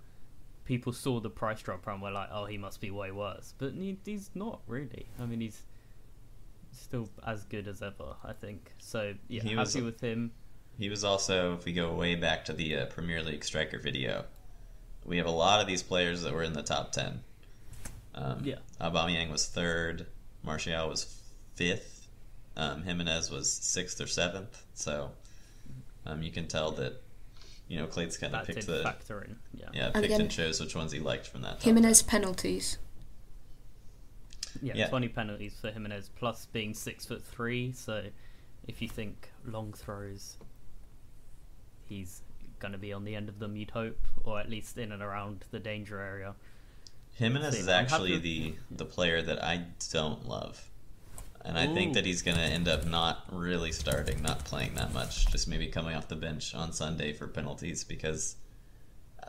people 0.66 0.94
saw 0.94 1.20
the 1.20 1.30
price 1.30 1.62
drop 1.62 1.88
and 1.88 2.02
were 2.02 2.12
like, 2.12 2.30
"Oh, 2.32 2.46
he 2.46 2.58
must 2.58 2.80
be 2.82 2.92
way 2.92 3.12
worse." 3.12 3.54
But 3.58 3.74
he, 3.74 3.98
he's 4.06 4.30
not 4.36 4.62
really. 4.68 5.08
I 5.20 5.26
mean, 5.26 5.42
he's 5.42 5.62
still 6.72 7.10
as 7.26 7.44
good 7.46 7.68
as 7.68 7.82
ever. 7.82 8.16
I 8.24 8.34
think 8.34 8.72
so. 8.78 9.16
Yeah, 9.28 9.42
He 9.42 9.50
happy 9.50 9.60
was- 9.60 9.76
with 9.82 10.02
him. 10.02 10.32
He 10.78 10.88
was 10.90 11.04
also, 11.04 11.56
if 11.56 11.66
we 11.66 11.74
go 11.74 11.92
way 11.94 12.16
back 12.16 12.46
to 12.46 12.54
the 12.54 12.74
uh, 12.78 12.86
Premier 12.86 13.22
League 13.22 13.44
striker 13.44 13.78
video, 13.80 14.24
we 15.06 15.18
have 15.18 15.26
a 15.26 15.32
lot 15.32 15.60
of 15.60 15.68
these 15.68 15.84
players 15.84 16.22
that 16.22 16.34
were 16.34 16.44
in 16.44 16.54
the 16.54 16.64
top 16.64 16.94
ten. 16.94 17.20
Um, 18.16 18.42
Yeah. 18.46 18.60
Aubameyang 18.80 19.30
was 19.30 19.46
third, 19.46 20.06
Martial 20.42 20.88
was 20.88 21.22
fifth, 21.56 22.08
um, 22.56 22.84
Jimenez 22.84 23.30
was 23.30 23.52
sixth 23.52 24.00
or 24.00 24.08
seventh. 24.08 24.64
So 24.74 25.12
um, 26.06 26.22
you 26.24 26.32
can 26.32 26.48
tell 26.48 26.72
that 26.72 27.02
you 27.68 27.78
know 27.80 27.88
Clates 27.88 28.18
kind 28.18 28.36
of 28.36 28.46
picked 28.46 28.66
the 28.68 28.82
factor 28.84 29.22
in. 29.22 29.36
Yeah. 29.54 29.66
yeah 29.74 29.92
picked 29.92 30.06
again- 30.06 30.22
and 30.22 30.32
chose 30.32 30.60
which 30.60 30.76
ones 30.76 30.92
he 30.92 31.00
liked 31.00 31.28
from 31.28 31.42
that. 31.42 31.54
top 31.56 31.62
Jimenez 31.64 32.02
penalties. 32.04 32.78
Yeah, 34.62 34.74
Yeah. 34.76 34.88
20 34.90 35.10
penalties 35.10 35.56
for 35.62 35.72
Jimenez, 35.72 36.10
plus 36.18 36.48
being 36.48 36.74
six 36.74 37.06
foot 37.06 37.24
three. 37.24 37.72
So 37.72 38.06
if 38.68 38.82
you 38.82 38.88
think 38.90 39.30
long 39.46 39.74
throws, 39.74 40.38
he's 41.88 42.22
going 42.60 42.72
to 42.72 42.78
be 42.78 42.92
on 42.92 43.06
the 43.06 43.16
end 43.16 43.30
of 43.30 43.40
them, 43.40 43.56
you'd 43.56 43.72
hope, 43.72 44.00
or 44.24 44.40
at 44.40 44.50
least 44.50 44.78
in 44.78 44.92
and 44.92 45.02
around 45.02 45.46
the 45.52 45.60
danger 45.60 46.00
area. 46.02 46.34
Jimenez 47.16 47.54
See, 47.54 47.60
is 47.62 47.68
actually 47.68 48.14
happy- 48.14 48.58
the 48.70 48.76
the 48.78 48.86
player 48.86 49.22
that 49.22 49.44
I 49.44 49.66
don't 49.92 50.28
love, 50.28 50.70
and 51.46 51.58
I 51.58 51.68
think 51.74 51.94
that 51.94 52.06
he's 52.06 52.22
going 52.22 52.38
to 52.38 52.44
end 52.44 52.68
up 52.68 52.86
not 52.86 53.24
really 53.32 53.72
starting, 53.72 54.22
not 54.22 54.44
playing 54.46 54.76
that 54.76 54.94
much, 54.94 55.28
just 55.32 55.48
maybe 55.48 55.68
coming 55.68 55.96
off 55.96 56.08
the 56.08 56.16
bench 56.16 56.54
on 56.54 56.72
Sunday 56.74 57.14
for 57.14 57.28
penalties. 57.28 57.84
Because 57.84 58.36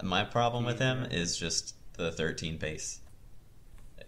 my 0.02 0.24
problem 0.24 0.64
with 0.64 0.78
him 0.78 1.04
is 1.10 1.36
just 1.36 1.74
the 1.94 2.10
13 2.12 2.58
pace. 2.58 3.00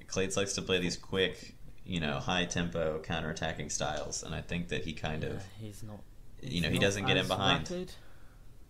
Clates 0.08 0.36
likes 0.36 0.52
to 0.54 0.62
play 0.62 0.78
these 0.80 0.96
quick, 0.96 1.54
you 1.86 2.00
know, 2.00 2.18
high 2.18 2.44
tempo 2.44 3.00
counter-attacking 3.00 3.70
styles, 3.70 4.22
and 4.22 4.34
I 4.34 4.40
think 4.42 4.68
that 4.68 4.84
he 4.84 4.92
kind 4.92 5.24
of, 5.24 5.32
Yeah, 5.34 5.66
he's 5.68 5.82
not. 5.82 6.00
you 6.42 6.60
know, 6.60 6.68
he 6.68 6.78
doesn't 6.78 7.06
get 7.06 7.16
in 7.16 7.26
behind. 7.28 7.70
rapid. 7.70 7.92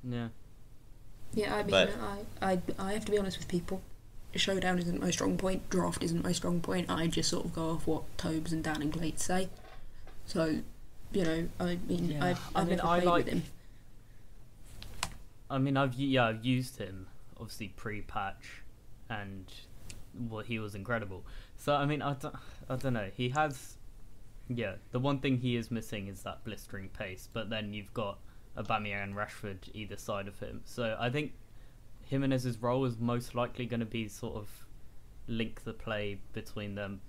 Yeah. 0.04 0.28
Yeah, 1.34 1.54
I 1.54 1.58
mean, 1.62 1.70
But- 1.70 1.90
I, 2.42 2.52
I, 2.52 2.60
I 2.78 2.92
have 2.92 3.04
to 3.06 3.10
be 3.10 3.18
honest 3.18 3.38
with 3.38 3.48
people. 3.48 3.82
Showdown 4.34 4.78
isn't 4.78 5.00
my 5.00 5.10
strong 5.10 5.36
point. 5.36 5.68
Draft 5.70 6.02
isn't 6.02 6.22
my 6.24 6.32
strong 6.32 6.60
point. 6.60 6.90
I 6.90 7.06
just 7.06 7.28
sort 7.30 7.44
of 7.44 7.52
go 7.52 7.70
off 7.70 7.86
what 7.86 8.04
Tobes 8.18 8.52
and 8.52 8.64
Dan 8.64 8.80
and 8.82 8.92
Clate 8.92 9.20
say. 9.20 9.48
So, 10.26 10.60
you 11.12 11.24
know, 11.24 11.48
I 11.60 11.78
mean, 11.86 12.12
Yeah, 12.12 12.24
I've, 12.24 12.38
I 12.54 12.60
I've 12.62 12.68
mean, 12.68 12.76
never 12.76 12.88
I 12.88 13.00
played 13.00 13.06
like- 13.08 13.24
with 13.26 13.34
him. 13.34 13.42
I 15.50 15.58
mean, 15.58 15.76
I've 15.76 15.94
yeah, 15.94 16.24
I've 16.26 16.44
used 16.44 16.78
him 16.78 17.06
obviously 17.38 17.68
pre-patch, 17.68 18.62
and 19.10 19.52
well, 20.30 20.42
he 20.42 20.58
was 20.58 20.74
incredible. 20.74 21.24
So 21.58 21.74
I 21.74 21.84
mean, 21.84 22.00
I 22.00 22.14
don't, 22.14 22.34
I 22.70 22.76
don't 22.76 22.94
know. 22.94 23.10
He 23.14 23.28
has, 23.30 23.76
yeah. 24.48 24.76
The 24.92 24.98
one 24.98 25.18
thing 25.18 25.36
he 25.38 25.56
is 25.56 25.70
missing 25.70 26.08
is 26.08 26.22
that 26.22 26.42
blistering 26.44 26.88
pace. 26.88 27.28
But 27.30 27.50
then 27.50 27.74
you've 27.74 27.92
got 27.92 28.18
Aubameyang 28.56 29.02
and 29.04 29.14
Rashford 29.14 29.58
either 29.74 29.96
side 29.98 30.26
of 30.26 30.38
him. 30.38 30.62
So 30.64 30.96
I 30.98 31.10
think 31.10 31.32
Jimenez's 32.12 32.60
role 32.60 32.84
is 32.84 32.98
most 32.98 33.34
likely 33.34 33.64
going 33.64 33.80
to 33.80 33.86
be 33.86 34.06
sort 34.06 34.36
of 34.36 34.66
link 35.28 35.64
the 35.64 35.72
play 35.72 36.18
between 36.34 36.74
them. 36.74 37.00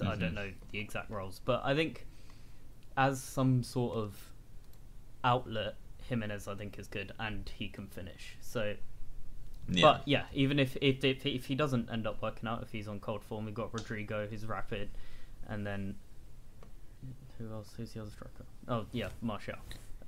I 0.00 0.16
don't 0.16 0.30
Mhm. 0.30 0.34
know 0.34 0.52
the 0.70 0.78
exact 0.78 1.10
roles, 1.10 1.40
but 1.44 1.60
I 1.62 1.74
think 1.74 2.06
as 2.96 3.22
some 3.22 3.62
sort 3.62 3.94
of 3.94 4.32
outlet, 5.22 5.76
Jimenez 6.08 6.48
I 6.48 6.54
think 6.54 6.78
is 6.78 6.88
good, 6.88 7.12
and 7.18 7.46
he 7.50 7.68
can 7.68 7.86
finish. 7.88 8.36
So, 8.40 8.74
Yeah. 9.68 9.82
but 9.82 10.08
yeah, 10.08 10.24
even 10.32 10.58
if 10.58 10.76
if 10.80 11.04
if, 11.04 11.26
if 11.26 11.44
he 11.44 11.54
doesn't 11.54 11.90
end 11.90 12.06
up 12.06 12.22
working 12.22 12.48
out, 12.48 12.62
if 12.62 12.72
he's 12.72 12.88
on 12.88 13.00
cold 13.00 13.22
form, 13.22 13.44
we've 13.44 13.52
got 13.54 13.74
Rodrigo, 13.74 14.26
who's 14.26 14.46
rapid, 14.46 14.88
and 15.46 15.66
then 15.66 15.98
who 17.36 17.52
else? 17.52 17.74
Who's 17.76 17.92
the 17.92 18.00
other 18.00 18.10
striker? 18.10 18.46
Oh 18.66 18.86
yeah, 18.92 19.10
Martial. 19.20 19.58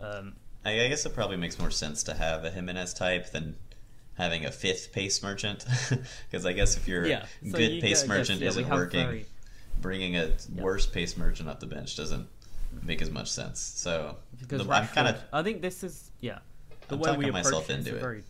Um, 0.00 0.34
I 0.64 0.80
I 0.80 0.88
guess 0.88 1.04
it 1.04 1.12
probably 1.14 1.36
makes 1.36 1.58
more 1.58 1.70
sense 1.70 2.02
to 2.04 2.14
have 2.14 2.42
a 2.46 2.50
Jimenez 2.50 2.94
type 2.94 3.30
than 3.32 3.56
having 4.14 4.44
a 4.44 4.50
fifth 4.52 4.92
pace 4.92 5.22
merchant. 5.22 5.64
Because 6.30 6.46
I 6.46 6.52
guess 6.52 6.76
if 6.76 6.88
your 6.88 7.06
yeah, 7.06 7.26
so 7.44 7.56
good 7.58 7.72
you 7.72 7.80
pace 7.82 8.02
get- 8.02 8.08
merchant 8.08 8.40
yes, 8.40 8.42
yeah, 8.42 8.48
isn't 8.48 8.64
have 8.64 8.72
working, 8.78 9.06
very- 9.06 9.26
bringing 9.80 10.16
a 10.16 10.32
worse 10.56 10.86
pace 10.86 11.16
merchant 11.16 11.48
up 11.48 11.60
the 11.60 11.66
bench 11.66 11.96
doesn't 11.96 12.28
make 12.82 13.00
as 13.02 13.10
much 13.10 13.30
sense. 13.30 13.60
So 13.60 14.16
because 14.40 14.66
the, 14.66 14.72
I'm 14.72 14.88
kind 14.88 15.08
of 15.08 15.16
I 15.32 15.42
think 15.42 15.62
this 15.62 15.82
is 15.84 16.10
yeah. 16.20 16.38
The 16.88 16.96
I'm 16.96 17.00
way 17.00 17.10
we 17.10 17.24
talking 17.24 17.28
approach 17.30 17.44
myself 17.44 17.70
it, 17.70 17.78
it's 17.78 17.86
into 17.86 17.92
a 17.92 17.96
it. 17.96 18.00
very, 18.00 18.24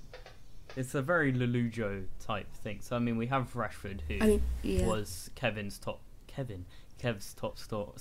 it's 0.77 0.94
a 0.94 1.03
very 1.03 1.33
Lollujo 1.33 2.05
type 2.25 2.53
thing. 2.57 2.79
So 2.81 2.94
I 2.97 2.99
mean, 2.99 3.16
we 3.16 3.27
have 3.27 3.53
Rashford 3.55 4.01
who 4.09 4.18
I 4.20 4.27
mean, 4.27 4.42
yeah. 4.62 4.87
was 4.87 5.31
Kevin's 5.35 5.79
top 5.79 6.01
Kevin 6.27 6.64
Kev's 6.99 7.35
top 7.35 7.59
store, 7.59 7.92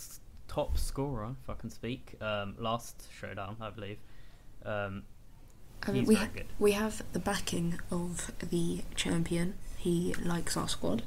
top 0.48 0.78
scorer, 0.78 1.36
if 1.43 1.50
I 1.50 1.54
can 1.56 1.69
speak. 1.69 2.15
Um, 2.22 2.56
last 2.60 3.08
showdown, 3.19 3.58
I 3.62 3.69
believe. 3.69 3.98
Um, 4.65 5.04
I 5.88 5.91
mean, 5.91 6.02
he's 6.02 6.08
we 6.08 6.15
very 6.15 6.28
ha- 6.28 6.34
good. 6.34 6.46
we 6.60 6.72
have 6.74 7.04
the 7.13 7.19
backing 7.19 7.80
of 7.91 8.32
the 8.50 8.82
champion. 8.96 9.56
He 9.78 10.13
likes 10.24 10.56
our 10.58 10.67
squad. 10.69 11.04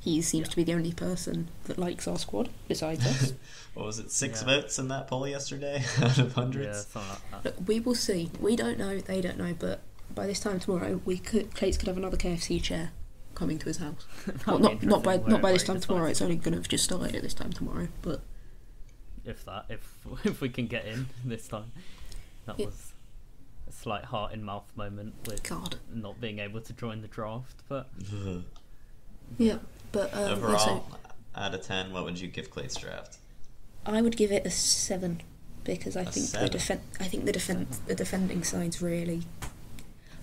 He 0.00 0.20
seems 0.22 0.48
to 0.50 0.56
be 0.56 0.64
the 0.64 0.74
only 0.74 0.92
person 0.92 1.48
that 1.64 1.78
likes 1.78 2.06
our 2.06 2.18
squad 2.18 2.50
besides 2.68 3.04
us. 3.06 3.32
what 3.74 3.86
was 3.86 3.98
it 3.98 4.10
six 4.12 4.40
Yeah. 4.42 4.46
votes 4.60 4.78
in 4.78 4.88
that 4.88 5.08
poll 5.08 5.26
yesterday 5.26 5.82
out 6.02 6.18
of 6.18 6.32
hundreds. 6.34 6.86
something 6.86 7.10
like. 7.32 7.44
Look, 7.44 7.54
we 7.66 7.80
will 7.80 7.94
see. 7.94 8.30
We 8.40 8.54
don't 8.54 8.78
know. 8.78 8.98
They 8.98 9.20
don't 9.20 9.38
know. 9.38 9.54
But 9.58 9.80
by 10.14 10.26
this 10.26 10.40
time 10.40 10.60
tomorrow, 10.60 11.00
we 11.04 11.16
could 11.18 11.54
Clates 11.54 11.76
could 11.78 11.88
have 11.88 11.96
another 11.96 12.16
KFC 12.18 12.62
chair 12.62 12.90
coming 13.34 13.58
to 13.58 13.64
his 13.66 13.78
house. 13.78 14.06
well, 14.46 14.58
not 14.58 14.82
not 14.82 15.02
by 15.02 15.16
not 15.16 15.40
by 15.40 15.52
this 15.52 15.64
time 15.64 15.80
tomorrow. 15.80 16.06
It's 16.08 16.20
only 16.22 16.36
going 16.36 16.52
to 16.52 16.58
have 16.58 16.68
just 16.68 16.84
started 16.84 17.16
at 17.16 17.22
this 17.22 17.34
time 17.34 17.52
tomorrow. 17.52 17.88
But 18.02 18.20
if 19.24 19.44
that 19.46 19.64
if 19.70 19.96
if 20.24 20.40
we 20.42 20.50
can 20.50 20.66
get 20.66 20.84
in 20.84 21.06
this 21.24 21.48
time 21.48 21.72
that 22.46 22.58
Yeah. 22.60 22.66
was 22.66 22.92
a 23.68 23.72
slight 23.72 24.04
heart 24.04 24.32
in 24.32 24.42
mouth 24.42 24.70
moment 24.76 25.14
with 25.26 25.42
God, 25.42 25.76
not 25.92 26.20
being 26.20 26.38
able 26.38 26.60
to 26.60 26.72
join 26.72 27.02
the 27.02 27.08
draft 27.08 27.62
but 27.68 27.88
yeah. 29.38 29.58
But 29.92 30.12
um, 30.14 30.32
Overall, 30.32 30.58
so 30.58 30.84
out 31.36 31.54
of 31.54 31.62
ten, 31.62 31.92
what 31.92 32.04
would 32.04 32.18
you 32.20 32.28
give 32.28 32.50
Clate's 32.50 32.76
draft? 32.76 33.18
I 33.86 34.00
would 34.02 34.16
give 34.16 34.32
it 34.32 34.44
a 34.46 34.50
seven 34.50 35.20
because 35.64 35.96
I 35.96 36.02
A 36.02 36.04
think 36.06 36.26
seven? 36.26 36.50
the 36.50 36.58
defen- 36.58 36.80
I 37.00 37.04
think 37.04 37.24
the 37.24 37.32
defense 37.32 37.78
the 37.86 37.94
defending 37.94 38.42
side's 38.44 38.82
really. 38.82 39.22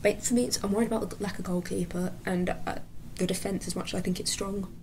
But 0.01 0.23
for 0.23 0.33
me, 0.33 0.45
it's, 0.45 0.61
I'm 0.63 0.71
worried 0.71 0.87
about 0.87 1.09
the 1.11 1.23
lack 1.23 1.37
of 1.37 1.45
goalkeeper 1.45 2.11
and 2.25 2.49
uh, 2.49 2.75
the 3.15 3.27
defense. 3.27 3.67
As 3.67 3.75
much 3.75 3.93
as 3.93 3.99
I 3.99 4.01
think 4.01 4.19
it's 4.19 4.31
strong, 4.31 4.73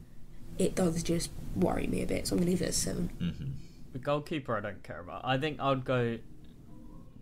it 0.59 0.75
does 0.77 1.03
just 1.03 1.31
worry 1.57 1.87
me 1.89 2.03
a 2.03 2.07
bit. 2.07 2.29
So 2.29 2.35
I'm 2.35 2.39
going 2.39 2.47
to 2.47 2.51
leave 2.53 2.63
it 2.63 2.69
at 2.69 2.75
seven. 2.75 3.09
hmm 3.19 3.51
the 3.93 3.99
goalkeeper 3.99 4.55
I 4.55 4.61
don't 4.61 4.83
care 4.83 5.01
about 5.01 5.23
I 5.25 5.39
think 5.39 5.59
I'd 5.61 5.83
go 5.83 6.19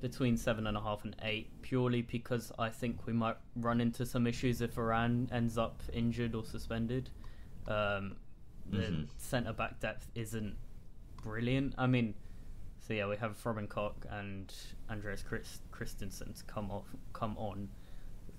between 0.00 0.36
seven 0.36 0.66
and 0.66 0.76
a 0.76 0.80
half 0.80 1.04
and 1.04 1.16
eight 1.22 1.48
purely 1.62 2.02
because 2.02 2.52
I 2.58 2.68
think 2.68 3.06
we 3.06 3.12
might 3.12 3.36
run 3.56 3.80
into 3.80 4.04
some 4.04 4.26
issues 4.26 4.60
if 4.60 4.76
Iran 4.78 5.28
ends 5.32 5.56
up 5.58 5.82
injured 5.92 6.34
or 6.34 6.44
suspended 6.44 7.10
um, 7.66 8.16
the 8.70 8.78
Mhm. 8.78 9.08
centre 9.16 9.52
back 9.52 9.80
depth 9.80 10.10
isn't 10.14 10.56
brilliant 11.22 11.74
I 11.78 11.86
mean 11.86 12.14
so 12.78 12.92
yeah 12.94 13.06
we 13.08 13.16
have 13.16 13.44
Robin 13.44 13.66
Koch 13.66 13.96
and 14.10 14.52
Andreas 14.90 15.22
Christ- 15.22 15.62
Christensen 15.72 16.34
to 16.34 16.44
come 16.44 16.70
off 16.70 16.94
come 17.12 17.36
on 17.38 17.68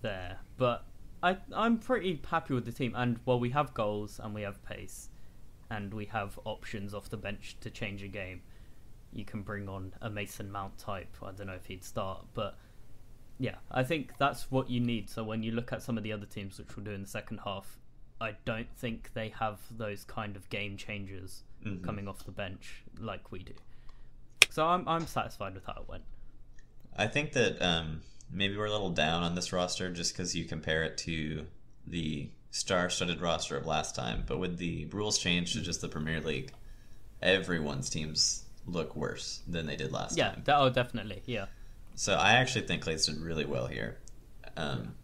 there 0.02 0.40
but 0.58 0.86
I 1.24 1.38
I'm 1.54 1.80
pretty 1.80 2.22
happy 2.30 2.54
with 2.54 2.66
the 2.66 2.72
team 2.72 2.94
and 2.96 3.20
well 3.26 3.40
we 3.40 3.50
have 3.50 3.74
goals 3.74 4.20
and 4.24 4.34
we 4.36 4.44
have 4.44 4.64
pace 4.64 5.10
and 5.70 5.94
we 5.94 6.06
have 6.06 6.40
options 6.46 6.94
off 6.94 7.10
the 7.10 7.18
bench 7.18 7.58
to 7.60 7.70
change 7.70 8.02
a 8.04 8.08
game. 8.08 8.42
You 9.18 9.26
can 9.26 9.42
bring 9.42 9.68
on 9.68 9.94
a 10.00 10.10
Mason 10.12 10.52
Mount 10.52 10.78
type. 10.78 11.16
I 11.24 11.32
don't 11.32 11.48
know 11.48 11.54
if 11.54 11.66
he'd 11.66 11.84
start, 11.84 12.24
but 12.36 12.56
yeah, 13.40 13.56
I 13.72 13.84
think 13.84 14.14
that's 14.20 14.52
what 14.52 14.70
you 14.70 14.80
need. 14.80 15.10
So 15.10 15.24
when 15.24 15.42
you 15.42 15.52
look 15.52 15.74
at 15.74 15.82
some 15.82 15.98
of 15.98 16.04
the 16.04 16.14
other 16.14 16.28
teams 16.28 16.60
which 16.60 16.76
we'll 16.76 16.86
do 16.86 16.92
in 16.92 17.02
the 17.02 17.08
second 17.08 17.40
half, 17.44 17.80
I 18.22 18.36
don't 18.46 18.68
think 18.78 19.12
they 19.16 19.30
have 19.30 19.60
those 19.76 20.04
kind 20.04 20.36
of 20.36 20.48
game 20.50 20.78
changers 20.78 21.44
Mhm. 21.66 21.84
coming 21.84 22.08
off 22.08 22.24
the 22.26 22.32
bench 22.32 22.84
like 23.00 23.32
we 23.32 23.40
do. 23.40 23.54
So 24.52 24.66
I'm 24.68 24.88
I'm 24.88 25.08
satisfied 25.08 25.56
with 25.56 25.66
how 25.66 25.82
it 25.82 25.88
went. 25.90 26.04
I 26.96 27.08
think 27.08 27.34
that 27.34 27.60
um, 27.62 28.02
maybe 28.30 28.56
we're 28.56 28.66
a 28.66 28.72
little 28.72 28.92
down 28.92 29.24
on 29.24 29.34
this 29.34 29.52
roster 29.52 29.92
just 29.92 30.14
because 30.14 30.36
you 30.36 30.46
compare 30.46 30.84
it 30.84 30.98
to 31.00 31.48
the 31.88 32.30
star-studded 32.52 33.20
roster 33.22 33.58
of 33.58 33.66
last 33.66 33.96
time. 33.96 34.24
But 34.28 34.38
with 34.40 34.58
the 34.58 34.86
rules 34.86 35.18
change 35.18 35.54
to 35.54 35.62
just 35.62 35.82
the 35.82 35.90
Premier 35.90 36.22
League, 36.22 36.54
everyone's 37.22 37.90
teams 37.90 38.46
look 38.68 38.96
worse 38.96 39.42
than 39.48 39.66
they 39.66 39.76
did 39.76 39.92
last 39.92 40.18
Yeah, 40.18 40.30
time. 40.32 40.42
that, 40.46 40.58
oh 40.60 40.70
definitely, 40.70 41.24
yeah. 41.26 41.46
So 41.96 42.14
I 42.16 42.34
actually 42.34 42.68
think 42.68 42.84
Clates 42.84 43.06
did 43.08 43.18
really 43.20 43.46
well 43.46 43.68
here. 43.68 43.98
Um, 44.56 44.96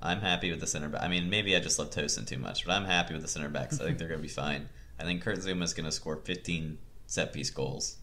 I'm 0.00 0.20
happy 0.20 0.50
with 0.50 0.60
the 0.60 0.66
center 0.66 0.88
back. 0.88 1.02
I 1.02 1.08
mean, 1.08 1.28
maybe 1.28 1.54
I 1.56 1.60
just 1.60 1.78
love 1.78 1.90
Tosin 1.90 2.26
too 2.26 2.38
much, 2.38 2.64
but 2.64 2.72
I'm 2.72 2.84
happy 2.84 3.12
with 3.14 3.22
the 3.22 3.28
center 3.28 3.48
backs. 3.48 3.80
I 3.80 3.84
think 3.84 3.98
they're 3.98 4.08
going 4.08 4.20
to 4.20 4.22
be 4.22 4.28
fine. 4.32 4.68
I 4.98 5.02
think 5.04 5.22
Kurt 5.22 5.38
Zouma 5.38 5.62
is 5.64 5.74
going 5.74 5.86
to 5.86 5.92
score 5.92 6.16
15 6.16 6.78
set 7.06 7.32
piece 7.32 7.50
goals 7.50 7.96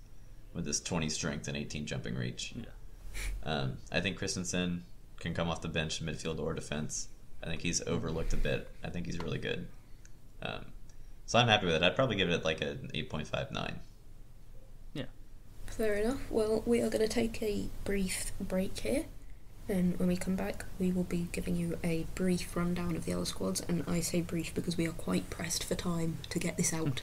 with 0.54 0.66
his 0.66 0.80
20 0.82 1.10
strength 1.10 1.48
and 1.48 1.56
18 1.58 1.86
jumping 1.86 2.16
reach. 2.16 2.54
Yeah. 2.56 2.66
Um, 3.44 3.78
I 3.92 4.02
think 4.02 4.18
Christensen 4.18 4.84
can 5.20 5.34
come 5.34 5.50
off 5.50 5.62
the 5.62 5.68
bench 5.70 6.02
in 6.02 6.08
midfield 6.08 6.40
or 6.40 6.54
defense. 6.54 7.08
I 7.42 7.48
think 7.48 7.62
he's 7.62 7.82
overlooked 7.88 8.34
a 8.34 8.38
bit. 8.38 8.70
I 8.84 8.90
think 8.90 9.06
he's 9.06 9.20
really 9.20 9.38
good. 9.40 9.68
Um, 10.42 10.66
so 11.26 11.40
I'm 11.40 11.48
happy 11.48 11.66
with 11.66 11.76
it. 11.76 11.84
I'd 11.84 11.96
probably 11.96 12.16
give 12.18 12.30
it 12.30 12.44
like 12.44 12.62
an 12.62 12.90
8.59. 12.94 13.76
Fair 15.78 15.96
enough. 15.96 16.20
Well, 16.30 16.64
we 16.66 16.80
are 16.82 16.90
going 16.90 17.02
to 17.06 17.08
take 17.14 17.42
a 17.44 17.68
brief 17.84 18.32
break 18.40 18.78
here. 18.80 19.06
And 19.68 19.98
when 20.00 20.08
we 20.08 20.16
come 20.16 20.36
back, 20.36 20.66
we 20.80 20.92
will 20.92 21.04
be 21.04 21.28
giving 21.32 21.56
you 21.56 21.78
a 21.84 22.06
brief 22.16 22.56
rundown 22.56 22.96
of 22.96 23.06
the 23.06 23.14
other 23.14 23.26
squads. 23.26 23.62
And 23.62 23.84
I 23.88 24.00
say 24.00 24.22
brief 24.22 24.54
because 24.54 24.78
we 24.78 24.88
are 24.88 24.92
quite 24.92 25.30
pressed 25.30 25.64
for 25.64 25.76
time 25.76 26.20
to 26.30 26.40
get 26.40 26.56
this 26.56 26.72
out 26.72 27.02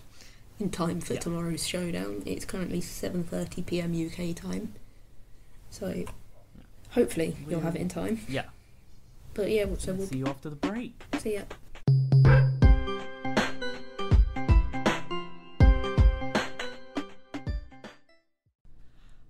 in 0.61 0.71
time 0.71 1.01
for 1.01 1.15
Yeah. 1.15 1.21
tomorrow's 1.21 1.67
showdown. 1.67 2.23
It's 2.25 2.45
currently 2.45 2.81
7:30 2.81 3.67
p.m. 3.67 3.93
UK 3.95 4.33
time, 4.37 4.75
so 5.71 6.05
hopefully 6.91 7.37
you'll 7.49 7.61
have 7.63 7.75
it 7.75 7.81
in 7.81 7.89
time. 7.89 8.21
Yeah. 8.29 8.45
But 9.35 9.51
yeah, 9.51 9.67
so 9.79 9.95
we'll 9.95 10.07
See 10.07 10.19
you 10.19 10.27
after 10.29 10.49
the 10.49 10.57
break. 10.57 10.93
see 11.19 11.35
ya. 11.35 11.43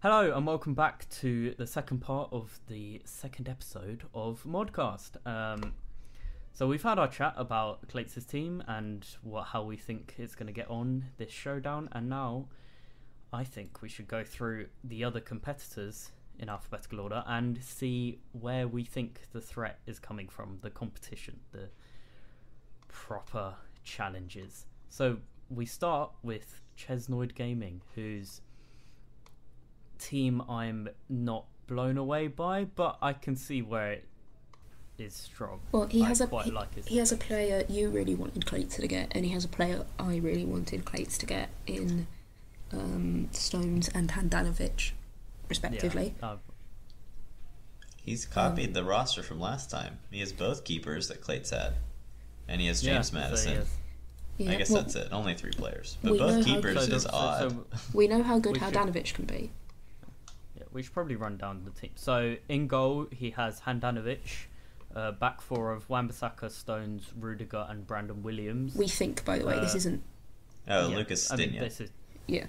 Hello 0.02 0.32
and 0.34 0.44
welcome 0.44 0.74
back 0.74 1.08
to 1.20 1.54
the 1.58 1.66
second 1.68 2.00
part 2.00 2.28
of 2.32 2.58
the 2.66 3.00
second 3.04 3.48
episode 3.48 4.02
of 4.12 4.42
Modcast. 4.42 5.24
Um, 5.24 5.74
so 6.52 6.66
we've 6.66 6.82
had 6.82 6.98
our 6.98 7.06
chat 7.06 7.34
about 7.36 7.86
Clates' 7.86 8.24
team 8.24 8.64
and 8.66 9.06
what 9.22 9.44
how 9.44 9.62
we 9.62 9.76
think 9.76 10.16
it's 10.18 10.34
going 10.34 10.48
to 10.48 10.52
get 10.52 10.68
on 10.68 11.04
this 11.18 11.30
showdown, 11.30 11.88
and 11.92 12.08
now 12.08 12.48
I 13.32 13.44
think 13.44 13.80
we 13.80 13.88
should 13.88 14.08
go 14.08 14.24
through 14.24 14.66
the 14.82 15.04
other 15.04 15.20
competitors 15.20 16.10
in 16.36 16.48
alphabetical 16.48 16.98
order 16.98 17.22
and 17.28 17.62
see 17.62 18.18
where 18.32 18.66
we 18.66 18.82
think 18.82 19.28
the 19.30 19.40
threat 19.40 19.78
is 19.86 20.00
coming 20.00 20.26
from, 20.26 20.58
the 20.62 20.70
competition, 20.70 21.38
the 21.52 21.68
proper 22.88 23.54
challenges. 23.84 24.66
So 24.88 25.18
we 25.48 25.64
start 25.64 26.10
with 26.24 26.60
Chesnoid 26.76 27.36
Gaming, 27.36 27.82
whose 27.94 28.40
team 30.02 30.42
I'm 30.48 30.88
not 31.08 31.44
blown 31.66 31.96
away 31.96 32.26
by, 32.28 32.64
but 32.64 32.98
I 33.00 33.12
can 33.12 33.36
see 33.36 33.62
where 33.62 33.92
it 33.92 34.04
is 34.98 35.14
strong. 35.14 35.60
Well, 35.72 35.86
he 35.86 36.02
I 36.02 36.08
has 36.08 36.20
a 36.20 36.26
quite 36.26 36.44
he, 36.46 36.50
like 36.50 36.74
his 36.74 36.86
he 36.86 36.98
has 36.98 37.12
a 37.12 37.16
player 37.16 37.64
you 37.68 37.88
really 37.88 38.14
wanted 38.14 38.44
Clates 38.46 38.76
to 38.76 38.86
get, 38.86 39.08
and 39.12 39.24
he 39.24 39.32
has 39.32 39.44
a 39.44 39.48
player 39.48 39.84
I 39.98 40.16
really 40.16 40.44
wanted 40.44 40.84
Clates 40.84 41.16
to 41.18 41.26
get 41.26 41.48
in 41.66 42.06
um, 42.72 43.28
Stones 43.32 43.88
and 43.94 44.10
Handanovic, 44.10 44.92
respectively. 45.48 46.14
Yeah, 46.20 46.28
uh, 46.30 46.36
He's 48.04 48.26
copied 48.26 48.74
the 48.74 48.82
roster 48.82 49.22
from 49.22 49.38
last 49.40 49.70
time. 49.70 49.98
He 50.10 50.18
has 50.20 50.32
both 50.32 50.64
keepers 50.64 51.06
that 51.08 51.20
Clates 51.20 51.50
had. 51.50 51.74
And 52.48 52.60
he 52.60 52.66
has 52.66 52.82
yeah, 52.84 52.94
James 52.94 53.10
so 53.10 53.16
Maddison. 53.16 53.52
yes. 53.52 53.76
Yeah, 54.38 54.50
I 54.50 54.54
guess 54.56 54.70
well, 54.70 54.82
that's 54.82 54.96
it. 54.96 55.08
Only 55.12 55.34
three 55.34 55.52
players. 55.52 55.98
But 56.02 56.12
we 56.12 56.18
know 56.18 56.26
both 56.26 56.46
how- 56.46 56.54
keepers 56.54 56.86
So 56.88 56.94
is 56.96 57.02
so- 57.04 57.10
odd. 57.12 57.50
so- 57.52 57.66
We 57.94 58.08
know 58.08 58.22
how 58.24 58.40
good 58.40 58.54
We 58.54 58.58
should- 58.58 58.72
Handanovic 58.74 59.14
can 59.14 59.26
be. 59.26 59.52
Yeah, 60.72 60.76
we 60.76 60.82
should 60.82 60.92
probably 60.94 61.16
run 61.16 61.36
down 61.36 61.62
the 61.64 61.70
team. 61.70 61.90
So 61.94 62.36
in 62.48 62.66
goal, 62.66 63.06
he 63.10 63.30
has 63.30 63.60
Handanovic, 63.60 64.46
uh, 64.94 65.12
back 65.12 65.40
four 65.40 65.72
of 65.72 65.88
Wan-Bissaka, 65.88 66.50
Stones, 66.50 67.12
Rudiger, 67.18 67.66
and 67.68 67.86
Brandon 67.86 68.22
Williams. 68.22 68.74
We 68.74 68.88
think, 68.88 69.24
by 69.24 69.38
the 69.38 69.46
way, 69.46 69.58
this 69.60 69.74
Uh, 69.74 69.78
isn't. 69.78 70.02
oh, 70.68 70.88
Yeah, 70.88 70.96
Lucas 70.96 71.30
I 71.32 71.36
mean, 71.36 71.58
this 71.58 71.80
is 71.80 71.90
Yeah, 72.26 72.46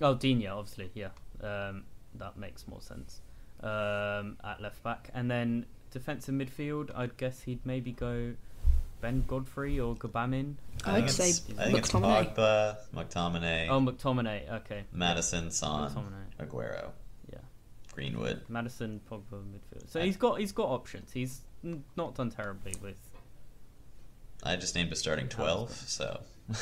oh 0.00 0.14
Dina, 0.14 0.48
obviously, 0.56 0.90
yeah. 0.94 1.10
Um, 1.42 1.84
that 2.16 2.36
makes 2.36 2.66
more 2.68 2.80
sense. 2.82 3.20
Um, 3.62 4.36
at 4.44 4.60
left 4.60 4.82
back, 4.82 5.10
and 5.14 5.30
then 5.30 5.66
defensive 5.90 6.34
midfield, 6.34 6.90
I'd 6.94 7.16
guess 7.16 7.42
he'd 7.42 7.64
maybe 7.64 7.92
go 7.92 8.34
Ben 9.00 9.24
Godfrey 9.26 9.80
or 9.80 9.94
Gbamin. 9.96 10.54
I 10.84 10.96
I'd 10.98 11.10
say 11.10 11.28
I 11.58 11.64
think 11.66 11.78
it's 11.78 11.90
McTominay. 11.92 12.34
Pogba, 12.34 12.76
McTominay, 12.94 13.68
Oh, 13.70 13.80
McTominay. 13.80 14.52
Okay, 14.52 14.84
Maddison, 14.92 15.50
Son, 15.50 15.90
McTominay. 15.90 16.46
Aguero, 16.46 16.82
Yeah, 16.82 16.88
Greenwood. 17.94 18.42
Maddison, 18.48 19.00
Pogba, 19.10 19.42
midfield. 19.42 19.88
So 19.88 20.00
I- 20.00 20.04
he's 20.06 20.16
got 20.16 20.38
he's 20.40 20.52
got 20.52 20.68
options. 20.68 21.12
He's 21.12 21.40
not 21.96 22.14
done 22.14 22.30
terribly 22.30 22.74
with. 22.82 22.98
I 24.42 24.56
just 24.56 24.74
named 24.74 24.92
a 24.92 24.96
starting 24.96 25.28
12, 25.28 25.70
so 25.72 26.20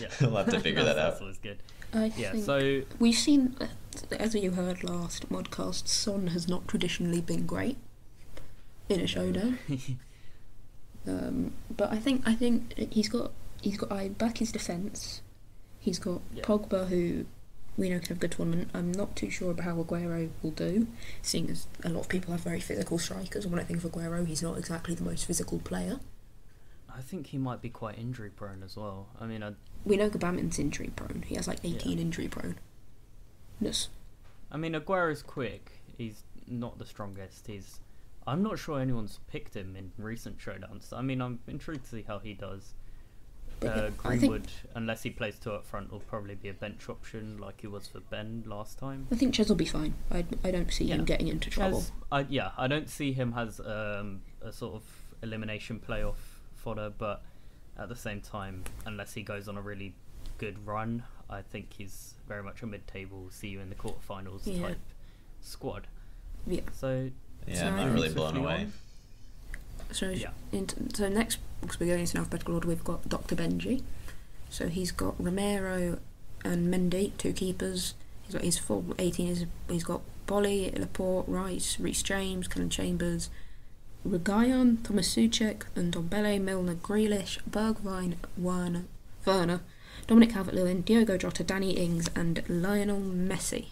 Yeah, 0.00 0.08
we'll 0.20 0.36
have 0.36 0.50
to 0.50 0.60
figure 0.68 0.84
that 0.84 0.98
out. 0.98 1.20
always 1.20 1.38
good. 1.38 1.58
I 1.94 2.12
Yeah. 2.16 2.32
think 2.32 2.44
So 2.44 2.82
we've 2.98 3.14
seen, 3.14 3.56
uh, 3.60 3.66
as 4.18 4.34
you 4.34 4.50
heard 4.50 4.82
last 4.84 5.28
podcast, 5.30 5.88
Son 5.88 6.26
has 6.28 6.46
not 6.48 6.66
traditionally 6.68 7.20
been 7.22 7.46
great 7.46 7.76
in 8.88 9.00
a 9.00 9.06
showdown. 9.06 9.58
Um, 11.06 11.52
but 11.74 11.90
I 11.92 11.96
think 11.96 12.22
I 12.26 12.34
think 12.34 12.74
he's 12.92 13.08
got 13.08 13.32
he's 13.60 13.76
got 13.76 13.90
I 13.92 14.08
back 14.08 14.38
his 14.38 14.52
defence. 14.52 15.22
He's 15.78 15.98
got 15.98 16.20
Yeah. 16.34 16.44
Pogba 16.44 16.88
who 16.88 17.24
we 17.76 17.88
know 17.88 17.98
can 17.98 18.08
have 18.08 18.16
a 18.18 18.20
good 18.20 18.32
tournament. 18.32 18.70
I'm 18.74 18.92
not 18.92 19.16
too 19.16 19.30
sure 19.30 19.50
about 19.50 19.64
how 19.64 19.82
Aguero 19.82 20.30
will 20.42 20.50
do, 20.50 20.86
seeing 21.22 21.48
as 21.50 21.66
a 21.82 21.88
lot 21.88 22.00
of 22.00 22.08
people 22.08 22.32
have 22.32 22.42
very 22.42 22.60
physical 22.60 22.98
strikers. 22.98 23.44
And 23.44 23.52
when 23.52 23.60
I 23.60 23.64
think 23.64 23.82
of 23.82 23.90
Aguero, 23.90 24.26
he's 24.26 24.42
not 24.42 24.58
exactly 24.58 24.94
the 24.94 25.04
most 25.04 25.24
physical 25.26 25.58
player. 25.58 26.00
I 26.94 27.00
think 27.00 27.28
he 27.28 27.38
might 27.38 27.62
be 27.62 27.70
quite 27.70 27.98
injury 27.98 28.28
prone 28.30 28.62
as 28.62 28.76
well. 28.76 29.06
I 29.18 29.26
mean, 29.26 29.42
I, 29.42 29.52
We 29.84 29.96
know 29.96 30.10
Gbamin's 30.10 30.58
injury 30.58 30.90
prone. 30.94 31.24
He 31.26 31.34
has 31.36 31.48
like 31.48 31.60
18 31.64 31.92
Yeah. 31.96 32.02
injury 32.02 32.28
prone. 32.28 32.56
Yes. 33.60 33.88
I 34.50 34.58
mean, 34.58 34.74
Aguero's 34.74 35.22
quick. 35.22 35.72
He's 35.96 36.24
not 36.46 36.78
the 36.78 36.84
strongest. 36.86 37.46
He's. 37.46 37.80
I'm 38.26 38.42
not 38.42 38.58
sure 38.58 38.78
anyone's 38.78 39.18
picked 39.26 39.54
him 39.56 39.74
in 39.74 39.90
recent 39.96 40.38
showdowns. 40.38 40.92
I 40.92 41.00
mean, 41.00 41.20
I'm 41.22 41.40
intrigued 41.48 41.84
to 41.84 41.90
see 41.90 42.04
how 42.06 42.18
he 42.18 42.34
does. 42.34 42.74
But 43.62 43.70
Uh, 43.70 43.74
yeah, 43.74 43.86
I 43.86 43.90
think 43.90 43.96
Greenwood, 44.20 44.48
unless 44.74 45.02
he 45.02 45.10
plays 45.10 45.38
two 45.38 45.52
up 45.52 45.64
front, 45.64 45.90
will 45.92 46.00
probably 46.00 46.34
be 46.34 46.48
a 46.48 46.54
bench 46.54 46.88
option 46.88 47.38
like 47.38 47.60
he 47.60 47.66
was 47.66 47.86
for 47.86 48.00
Ben 48.00 48.42
last 48.46 48.78
time. 48.78 49.06
I 49.10 49.14
think 49.14 49.34
Ches 49.34 49.48
will 49.48 49.56
be 49.56 49.64
fine. 49.64 49.94
I, 50.10 50.24
I 50.44 50.50
don't 50.50 50.72
see 50.72 50.86
him 50.88 51.04
getting 51.04 51.28
into 51.28 51.50
trouble. 51.50 51.80
Ches, 51.80 51.92
I, 52.10 52.26
yeah, 52.28 52.50
I 52.58 52.66
don't 52.66 52.88
see 52.90 53.12
him 53.12 53.34
as 53.36 53.60
um, 53.60 54.22
a 54.42 54.52
sort 54.52 54.74
of 54.74 54.82
elimination 55.22 55.80
playoff 55.86 56.16
fodder, 56.56 56.92
but 56.96 57.22
at 57.78 57.88
the 57.88 57.96
same 57.96 58.20
time, 58.20 58.64
unless 58.86 59.14
he 59.14 59.22
goes 59.22 59.48
on 59.48 59.56
a 59.56 59.62
really 59.62 59.94
good 60.38 60.66
run, 60.66 61.04
I 61.30 61.42
think 61.42 61.72
he's 61.72 62.14
very 62.28 62.42
much 62.42 62.62
a 62.62 62.66
mid-table, 62.66 63.28
see 63.30 63.48
you 63.48 63.60
in 63.60 63.68
the 63.68 63.74
quarterfinals 63.76 64.40
Yeah. 64.44 64.68
type 64.68 64.78
squad. 65.40 65.86
Yeah. 66.46 66.60
So 66.72 67.10
Yeah, 67.46 67.68
I'm 67.68 67.76
not 67.76 67.92
really 67.94 68.12
blown 68.12 68.36
away. 68.36 68.54
on. 68.64 68.72
So, 69.92 70.10
Yeah. 70.10 70.30
in, 70.52 70.68
so 70.94 71.08
next, 71.08 71.38
because 71.60 71.78
we're 71.78 71.86
going 71.86 72.00
into 72.00 72.18
alphabetical 72.18 72.54
order, 72.54 72.68
we've 72.68 72.84
got 72.84 73.08
Dr. 73.08 73.36
Benji. 73.36 73.82
So 74.50 74.68
he's 74.68 74.90
got 74.92 75.14
Romero 75.22 75.98
and 76.44 76.72
Mendy, 76.72 77.12
two 77.18 77.32
keepers. 77.32 77.94
He's 78.22 78.34
got 78.34 78.42
his 78.44 78.58
full 78.58 78.84
18. 78.98 79.26
He's, 79.26 79.46
he's 79.68 79.84
got 79.84 80.00
Boly, 80.26 80.76
Laporte, 80.78 81.28
Rice, 81.28 81.78
Reece 81.78 82.02
James, 82.02 82.48
Calum 82.48 82.68
Chambers, 82.68 83.30
Reguilon, 84.06 84.82
Thomas 84.82 85.14
Soucek, 85.14 85.62
and 85.76 85.92
Ndombele, 85.94 86.40
Milner, 86.40 86.74
Grealish, 86.74 87.38
Bergwijn, 87.48 88.14
Werner, 88.36 88.84
Werner, 89.24 89.60
Dominic 90.06 90.30
Calvert-Lewin, 90.30 90.82
Diogo 90.82 91.16
Jota, 91.16 91.44
Danny 91.44 91.72
Ings, 91.72 92.08
and 92.16 92.42
Lionel 92.48 93.00
Messi. 93.00 93.66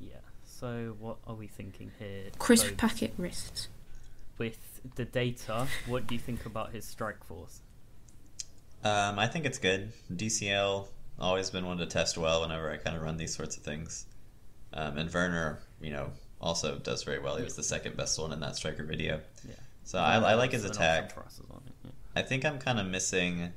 yeah. 0.00 0.16
So 0.44 0.96
what 0.98 1.16
are 1.26 1.34
we 1.34 1.46
thinking 1.46 1.92
here? 1.98 2.24
Crisp 2.38 2.66
So 2.66 2.74
packet 2.74 3.14
wrists. 3.16 3.68
With 4.38 4.80
the 4.96 5.04
data, 5.04 5.66
what 5.86 6.06
do 6.06 6.14
you 6.14 6.20
think 6.20 6.46
about 6.46 6.72
his 6.72 6.84
strike 6.84 7.22
force? 7.24 7.60
Um, 8.84 9.18
I 9.18 9.26
think 9.28 9.44
it's 9.44 9.58
good. 9.58 9.92
DCL 10.12 10.88
always 11.18 11.50
been 11.50 11.66
one 11.66 11.78
to 11.78 11.86
test 11.86 12.18
well 12.18 12.40
whenever 12.40 12.70
I 12.70 12.76
kind 12.76 12.96
of 12.96 13.02
run 13.02 13.16
these 13.16 13.34
sorts 13.34 13.56
of 13.56 13.62
things. 13.62 14.06
Um, 14.74 14.98
and 14.98 15.12
Werner, 15.12 15.60
you 15.80 15.90
know, 15.90 16.10
also 16.40 16.78
does 16.78 17.04
very 17.04 17.20
well. 17.20 17.36
He 17.36 17.44
was 17.44 17.54
the 17.54 17.62
second 17.62 17.96
best 17.96 18.18
one 18.18 18.32
in 18.32 18.40
that 18.40 18.56
striker 18.56 18.82
video. 18.82 19.20
Yeah. 19.46 19.54
So 19.84 19.98
I, 19.98 20.16
I 20.16 20.34
like 20.34 20.52
his 20.52 20.64
attack. 20.64 21.04
option 21.04 21.14
for 21.14 21.26
us 21.26 21.40
as 21.42 21.48
well, 21.48 21.62
yeah. 21.84 21.90
I 22.16 22.22
think 22.22 22.44
I'm 22.44 22.58
kind 22.58 22.80
of 22.80 22.86
missing 22.86 23.52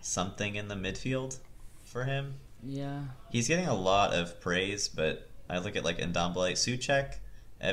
something 0.00 0.56
in 0.56 0.68
the 0.68 0.74
midfield 0.74 1.38
for 1.84 2.04
him. 2.04 2.34
Yeah. 2.62 3.02
He's 3.30 3.48
getting 3.48 3.66
a 3.66 3.74
lot 3.74 4.12
of 4.12 4.40
praise, 4.40 4.88
but 4.88 5.28
I 5.48 5.58
look 5.58 5.76
at 5.76 5.84
like 5.84 5.98
Ndombele, 5.98 6.52
Suchek. 6.52 7.16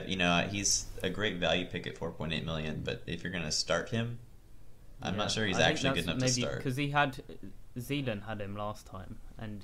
You 0.07 0.17
know, 0.17 0.47
he's 0.49 0.85
a 1.01 1.09
great 1.09 1.37
value 1.37 1.65
pick 1.65 1.87
at 1.87 1.95
4.8 1.95 2.45
million, 2.45 2.81
but 2.83 3.01
if 3.07 3.23
you're 3.23 3.31
going 3.31 3.43
to 3.45 3.51
start 3.51 3.89
him, 3.89 4.19
I'm 5.01 5.13
Yeah. 5.15 5.17
not 5.17 5.31
sure 5.31 5.45
he's 5.47 5.57
I 5.57 5.63
actually 5.69 5.95
good 6.01 6.05
that's 6.05 6.07
enough 6.07 6.19
to 6.19 6.41
start. 6.41 6.57
because 6.57 6.75
he 6.77 6.89
had 6.91 7.23
Zealand 7.79 8.23
had 8.27 8.41
him 8.41 8.55
last 8.55 8.85
time 8.85 9.17
and 9.37 9.63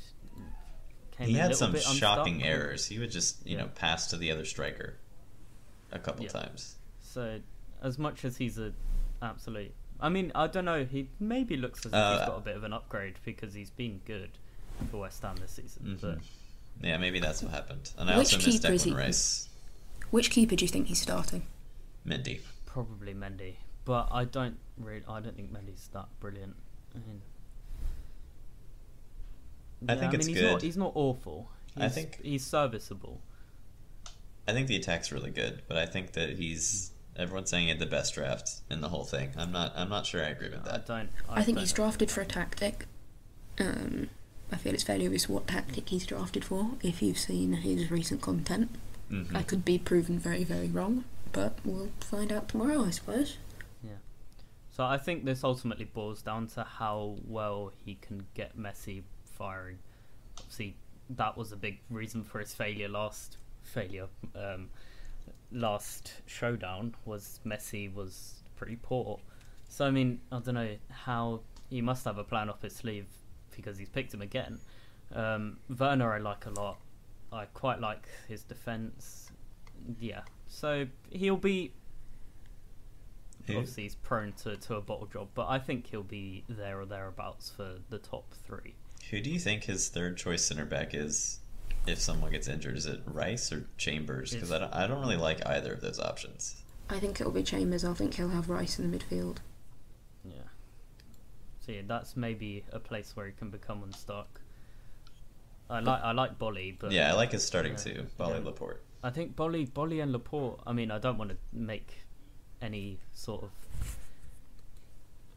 came 1.11 1.27
He 1.29 1.35
a 1.35 1.41
had 1.41 1.51
little 1.51 1.57
some 1.57 1.71
bit 1.73 1.83
shocking 1.83 2.35
unstuck. 2.35 2.49
errors. 2.49 2.85
He 2.88 2.99
would 2.99 3.11
just, 3.11 3.45
you 3.45 3.55
Yeah. 3.57 3.63
know, 3.63 3.67
pass 3.75 4.07
to 4.07 4.17
the 4.17 4.31
other 4.31 4.45
striker 4.45 4.95
a 5.91 5.99
couple 5.99 6.23
Yeah. 6.23 6.31
times. 6.31 6.75
So 7.01 7.41
as 7.81 7.97
much 7.99 8.25
as 8.25 8.38
he's 8.38 8.57
a 8.57 8.73
absolute, 9.21 9.73
I 9.99 10.09
mean, 10.09 10.31
I 10.35 10.47
don't 10.47 10.65
know. 10.65 10.85
He 10.85 11.09
maybe 11.19 11.55
looks 11.55 11.79
as 11.85 11.88
if 11.88 11.93
Uh, 11.93 12.17
he's 12.19 12.27
got 12.27 12.38
a 12.38 12.41
bit 12.41 12.55
of 12.57 12.63
an 12.63 12.73
upgrade 12.73 13.15
because 13.23 13.53
he's 13.53 13.69
been 13.69 14.01
good. 14.05 14.31
for 14.91 14.97
West 14.97 15.21
Ham 15.21 15.38
this 15.38 15.51
season. 15.51 15.97
Mhm. 15.97 16.01
But 16.01 16.17
Yeah, 16.85 16.97
maybe 16.97 17.19
that's 17.21 17.41
what 17.41 17.51
happened. 17.53 17.91
And 17.97 18.09
I 18.09 18.17
Which 18.17 18.33
also 18.33 18.45
missed 18.45 18.61
keeper 18.63 18.73
is 18.73 18.85
Declan 18.85 18.97
Rice. 18.97 19.47
Which 20.11 20.29
keeper 20.29 20.55
do 20.55 20.63
you 20.65 20.69
think 20.69 20.87
he's 20.87 21.01
starting? 21.01 21.43
Mendy. 22.07 22.41
probably 22.65 23.13
Mendy. 23.13 23.55
But 23.85 24.09
I 24.11 24.25
don't 24.25 24.57
really. 24.77 25.03
I 25.07 25.19
don't 25.19 25.35
think 25.35 25.51
Mendy's 25.51 25.89
that 25.93 26.07
brilliant. 26.19 26.55
I 26.93 26.97
mean, 26.99 27.21
I 29.87 29.93
Yeah, 29.93 29.99
think 29.99 30.13
it's 30.15 30.25
he's 30.27 30.37
good. 30.39 30.51
Not, 30.53 30.61
he's 30.61 30.77
not 30.77 30.91
awful. 30.95 31.49
He's, 31.75 31.83
I 31.83 31.89
think- 31.89 32.21
he's 32.21 32.45
serviceable. 32.45 33.21
I 34.47 34.53
think 34.53 34.67
the 34.67 34.75
attack's 34.75 35.11
really 35.11 35.31
good, 35.31 35.63
but 35.67 35.77
I 35.77 35.85
think 35.87 36.11
that 36.13 36.37
he's 36.37 36.91
everyone's 37.17 37.49
saying 37.49 37.63
he 37.63 37.69
had 37.69 37.79
the 37.79 37.85
best 37.87 38.13
draft 38.13 38.57
in 38.69 38.81
the 38.81 38.89
whole 38.89 39.03
thing. 39.03 39.31
I'm 39.37 39.51
not 39.51 39.73
I'm 39.75 39.89
not 39.89 40.05
sure 40.05 40.23
I 40.23 40.27
agree 40.29 40.49
with 40.49 40.63
that. 40.65 40.73
I 40.73 40.77
that. 40.77 40.85
don't. 40.85 41.09
I, 41.29 41.41
think 41.43 41.57
don't 41.57 41.63
he's 41.63 41.73
drafted 41.73 42.11
for 42.11 42.21
a 42.21 42.25
tactic. 42.25 42.85
Um, 43.59 44.09
I 44.51 44.57
feel 44.57 44.73
it's 44.73 44.83
fairly 44.83 45.05
obvious 45.05 45.27
what 45.27 45.47
tactic 45.47 45.89
he's 45.89 46.05
drafted 46.05 46.45
for. 46.45 46.71
If 46.83 47.01
you've 47.01 47.17
seen 47.17 47.53
his 47.53 47.89
recent 47.89 48.21
content, 48.21 48.69
Mhm. 49.09 49.35
I 49.35 49.43
could 49.43 49.63
be 49.63 49.77
proven 49.77 50.17
very, 50.19 50.43
very 50.43 50.67
wrong, 50.67 51.05
but 51.31 51.59
we'll 51.63 51.91
find 51.99 52.31
out 52.31 52.49
tomorrow, 52.49 52.83
I 52.83 52.89
suppose. 52.91 53.37
Yeah. 53.83 53.97
So 54.71 54.83
I 54.83 54.97
think 54.97 55.25
this 55.25 55.43
ultimately 55.43 55.85
boils 55.85 56.21
down 56.21 56.47
to 56.47 56.63
how 56.63 57.17
well 57.25 57.71
he 57.85 57.95
can 57.95 58.25
get 58.33 58.57
Messi 58.57 59.03
firing. 59.23 59.79
Obviously, 60.39 60.75
that 61.09 61.37
was 61.37 61.51
a 61.51 61.57
big 61.57 61.79
reason 61.89 62.23
for 62.23 62.39
his 62.39 62.53
failure 62.53 62.89
last 62.89 63.37
failure. 63.61 64.07
Um, 64.35 64.69
last 65.51 66.21
showdown 66.25 66.95
was 67.05 67.39
Messi 67.45 67.93
was 67.93 68.43
pretty 68.55 68.77
poor. 68.81 69.19
So 69.67 69.85
I 69.85 69.91
mean, 69.91 70.21
I 70.31 70.39
don't 70.39 70.55
know 70.55 70.75
how 70.89 71.41
he 71.69 71.81
must 71.81 72.05
have 72.05 72.17
a 72.17 72.23
plan 72.23 72.49
up 72.49 72.61
his 72.63 72.75
sleeve 72.75 73.07
because 73.55 73.77
he's 73.77 73.89
picked 73.89 74.13
him 74.13 74.21
again. 74.21 74.59
Um, 75.13 75.59
Werner 75.69 76.13
I 76.13 76.19
like 76.19 76.45
a 76.45 76.49
lot. 76.49 76.77
I 77.36 77.45
quite 77.45 77.80
like 77.80 78.08
his 78.28 78.43
defense. 78.43 79.32
Yeah, 80.00 80.21
so 80.48 80.88
he'll 81.12 81.38
be 81.38 81.74
Who- 83.48 83.58
obviously 83.58 83.84
he's 83.84 83.95
prone 83.95 84.34
to, 84.43 84.56
to 84.56 84.76
a 84.76 84.82
bottle 84.82 85.08
job, 85.08 85.30
but 85.36 85.48
I 85.48 85.60
think 85.60 85.88
he'll 85.88 86.04
be 86.04 86.43
there 86.48 86.80
or 86.80 86.86
thereabouts 86.86 87.50
for 87.50 87.76
the 87.89 88.00
top 88.00 88.34
three. 88.45 88.76
Who 89.12 89.21
do 89.21 89.30
you 89.30 89.39
think 89.39 89.65
his 89.65 89.89
third 89.89 90.17
choice 90.17 90.43
center 90.43 90.65
back 90.65 90.95
is 90.95 91.39
if 91.86 92.00
someone 92.00 92.32
gets 92.32 92.48
injured? 92.48 92.76
Is 92.78 92.88
it 92.88 93.02
Rice 93.06 93.52
or 93.52 93.67
Chambers? 93.78 94.34
Because 94.34 94.52
I 94.52 94.60
don't, 94.60 94.74
I 94.74 94.88
don't 94.88 95.00
really 95.02 95.17
like 95.17 95.45
either 95.45 95.74
of 95.74 95.82
those 95.82 96.00
options. 96.00 96.63
I 96.89 97.00
think 97.00 97.19
it'll 97.21 97.32
be 97.32 97.43
Chambers. 97.43 97.86
I 97.86 97.93
think 97.93 98.15
he'll 98.15 98.30
have 98.30 98.50
Rice 98.50 98.80
in 98.80 98.89
the 98.89 98.98
midfield. 98.98 99.38
Yeah. 100.24 100.41
So 101.60 101.71
yeah, 101.71 101.82
that's 101.86 102.15
maybe 102.15 102.63
a 102.71 102.80
place 102.80 103.15
where 103.15 103.28
he 103.28 103.32
can 103.34 103.50
become 103.50 103.84
unstuck. 103.84 104.41
I 105.69 105.80
like 105.80 106.01
I 106.04 106.12
like 106.12 106.38
Boly, 106.38 106.75
but 106.78 106.91
yeah, 106.91 107.12
I 107.12 107.13
like 107.15 107.32
his 107.32 107.43
starting 107.45 107.73
Yeah. 107.73 107.78
two, 107.78 108.08
Boly 108.19 108.39
Yeah. 108.39 108.45
Laporte. 108.45 108.82
I 109.04 109.10
think 109.10 109.36
Boly, 109.36 109.69
Boly 109.69 110.01
and 110.01 110.12
Laporte. 110.12 110.60
I 110.65 110.73
mean, 110.73 110.91
I 110.91 110.99
don't 110.99 111.17
want 111.17 111.32
to 111.32 111.38
make 111.51 112.06
any 112.62 112.99
sort 113.13 113.43
of 113.43 113.49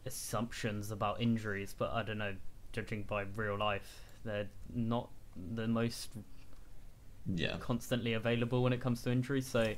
assumptions 0.05 0.91
about 0.91 1.21
injuries, 1.21 1.75
but 1.77 1.91
I 1.91 2.03
don't 2.03 2.17
know. 2.17 2.35
Judging 2.71 3.01
by 3.03 3.23
real 3.35 3.57
life, 3.57 4.03
they're 4.23 4.47
not 4.73 5.09
the 5.55 5.67
most 5.67 6.09
Yeah. 7.25 7.57
constantly 7.59 8.13
available 8.13 8.61
when 8.61 8.73
it 8.73 8.79
comes 8.79 9.01
to 9.03 9.11
injuries. 9.11 9.47
So, 9.47 9.75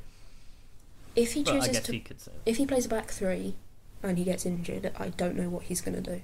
If 1.16 1.34
he 1.34 1.44
chooses 1.44 1.82
to, 1.82 1.92
he 1.94 2.00
could 2.02 2.18
if 2.46 2.58
he 2.58 2.66
plays 2.66 2.86
a 2.86 2.90
back 2.90 3.12
three, 3.12 3.56
and 4.04 4.18
he 4.18 4.24
gets 4.26 4.46
injured, 4.46 4.92
I 4.98 5.10
don't 5.10 5.36
know 5.36 5.50
what 5.50 5.64
he's 5.64 5.80
going 5.82 6.02
to 6.02 6.16
do. 6.16 6.22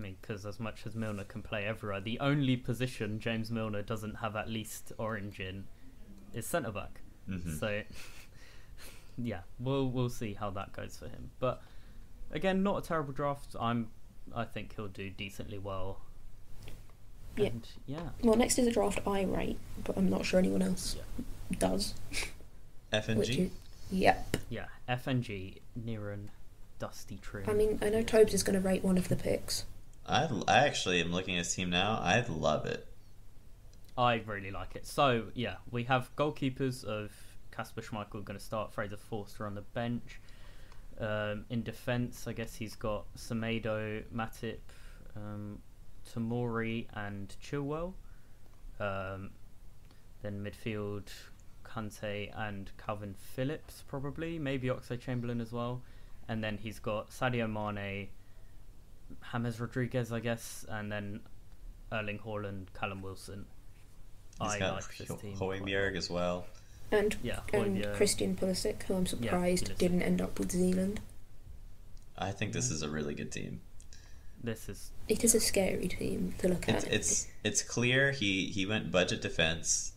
Yeah, 0.00 0.06
I 0.06 0.08
mean, 0.08 0.16
because 0.20 0.46
as 0.46 0.58
much 0.58 0.86
as 0.86 0.94
Milner 0.94 1.24
can 1.24 1.42
play 1.42 1.64
everywhere, 1.66 2.00
the 2.00 2.18
only 2.20 2.56
position 2.56 3.20
James 3.20 3.50
Milner 3.50 3.82
doesn't 3.82 4.16
have 4.16 4.36
at 4.36 4.48
least 4.48 4.92
orange 4.98 5.40
in 5.40 5.64
is 6.34 6.46
centre 6.46 6.72
back. 6.72 7.00
Mhm. 7.28 7.58
So, 7.58 7.82
yeah, 9.18 9.40
we'll 9.58 9.90
we'll 9.90 10.08
see 10.08 10.34
how 10.34 10.50
that 10.50 10.72
goes 10.72 10.96
for 10.96 11.06
him. 11.06 11.30
But 11.38 11.62
again, 12.30 12.62
not 12.62 12.84
a 12.84 12.86
terrible 12.86 13.12
draft. 13.12 13.54
I'm, 13.60 13.88
I 14.34 14.44
think 14.44 14.74
he'll 14.76 14.88
do 14.88 15.10
decently 15.10 15.58
well. 15.58 16.00
Yeah. 17.36 17.46
And 17.46 17.68
yeah, 17.86 18.08
Well, 18.22 18.36
next 18.36 18.58
is 18.58 18.66
a 18.66 18.72
draft 18.72 19.00
I 19.06 19.22
rate, 19.22 19.58
but 19.84 19.96
I'm 19.96 20.10
not 20.10 20.24
sure 20.24 20.38
anyone 20.38 20.62
else 20.62 20.96
does. 21.58 21.94
F 22.92 23.08
and 23.08 23.18
Which 23.18 23.30
G. 23.30 23.42
is, 23.42 23.50
yep. 23.90 24.36
yeah. 24.48 24.66
FNG, 24.88 25.58
Niran, 25.78 26.28
Dusty 26.80 27.18
Trim. 27.22 27.48
I 27.48 27.52
mean, 27.52 27.78
I 27.80 27.88
know 27.88 28.02
Tobes 28.02 28.34
is 28.34 28.42
going 28.42 28.60
to 28.60 28.66
rate 28.66 28.82
one 28.82 28.98
of 28.98 29.08
the 29.08 29.14
picks. 29.16 29.64
I 30.06 30.28
I 30.48 30.58
actually 30.66 31.00
am 31.00 31.12
looking 31.12 31.34
at 31.34 31.44
his 31.44 31.54
team 31.54 31.70
now. 31.70 31.98
I 32.02 32.24
love 32.28 32.66
it. 32.66 32.86
I 33.96 34.22
really 34.26 34.50
like 34.50 34.76
it. 34.76 34.86
So 34.86 35.26
yeah, 35.34 35.56
we 35.70 35.84
have 35.84 36.14
goalkeepers 36.16 36.84
of 36.84 37.12
Kasper 37.50 37.82
Schmeichel 37.82 38.24
going 38.24 38.38
to 38.38 38.44
start. 38.44 38.72
Fraser 38.72 38.96
Forster 38.96 39.46
on 39.46 39.54
the 39.54 39.60
bench. 39.62 40.20
Um, 40.98 41.44
in 41.48 41.62
defence, 41.62 42.26
I 42.26 42.32
guess 42.32 42.54
he's 42.54 42.74
got 42.74 43.06
Semedo, 43.16 44.02
Matip, 44.14 44.58
um, 45.16 45.58
Tamori, 46.12 46.86
and 46.92 47.34
Chilwell. 47.42 47.94
Um, 48.78 49.30
then 50.22 50.44
midfield, 50.44 51.08
Kante 51.64 52.30
and 52.36 52.70
Kalvin 52.76 53.14
Phillips 53.16 53.84
probably, 53.88 54.38
maybe 54.38 54.68
Oxlade 54.68 55.00
Chamberlain 55.00 55.40
as 55.40 55.52
well. 55.52 55.82
And 56.28 56.44
then 56.44 56.58
he's 56.58 56.78
got 56.78 57.10
Sadio 57.10 57.50
Mane, 57.50 58.08
James 59.32 59.60
Rodriguez, 59.60 60.12
I 60.12 60.20
guess, 60.20 60.64
and 60.68 60.90
then 60.90 61.20
Erling 61.92 62.18
Haaland, 62.18 62.66
Callum 62.78 63.02
Wilson. 63.02 63.46
He's 64.40 64.52
I 64.52 64.58
got 64.58 64.74
like 64.76 64.96
this 64.96 65.08
Ho- 65.08 65.16
team. 65.16 65.36
quite 65.36 65.62
Højbjerg 65.62 65.96
as 65.96 66.08
well. 66.10 66.46
And 66.90 67.16
Yeah, 67.22 67.40
and 67.52 67.86
Christian 67.94 68.36
Pulisic, 68.36 68.82
who 68.84 68.94
I'm 68.94 69.06
surprised 69.06 69.66
Pulisic. 69.70 69.78
didn't 69.78 70.02
end 70.02 70.20
up 70.20 70.38
with 70.38 70.50
Zealand. 70.52 71.00
I 72.18 72.32
think 72.32 72.52
this 72.52 72.68
mm. 72.68 72.72
is 72.72 72.82
a 72.82 72.88
really 72.88 73.14
good 73.14 73.30
team. 73.32 73.60
This 74.42 74.68
is 74.68 74.90
It 75.08 75.22
is 75.24 75.34
a 75.34 75.40
scary 75.40 75.88
team 75.88 76.34
to 76.38 76.48
look 76.48 76.68
It's 76.68 76.84
at. 76.84 76.92
it's 76.92 77.26
it's 77.44 77.62
clear 77.62 78.10
he 78.12 78.46
he 78.46 78.64
went 78.66 78.90
budget 78.90 79.20
defense, 79.22 79.92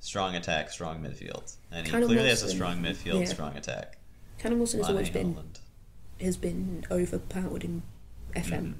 strong 0.00 0.34
attack, 0.34 0.70
strong 0.70 1.02
midfield, 1.02 1.56
and 1.72 1.86
he 1.86 1.90
Callum 1.92 2.08
clearly 2.08 2.28
has 2.28 2.42
a 2.42 2.50
strong 2.50 2.82
midfield, 2.82 3.20
yeah. 3.20 3.26
strong 3.26 3.56
attack. 3.56 3.96
Callum 4.38 4.58
Wilson 4.58 4.80
has 4.80 4.90
always 4.90 5.10
been 5.10 5.34
Haaland. 5.34 5.58
has 6.20 6.36
been 6.36 6.84
overpowered 6.90 7.64
in 7.64 7.82
FM. 8.38 8.74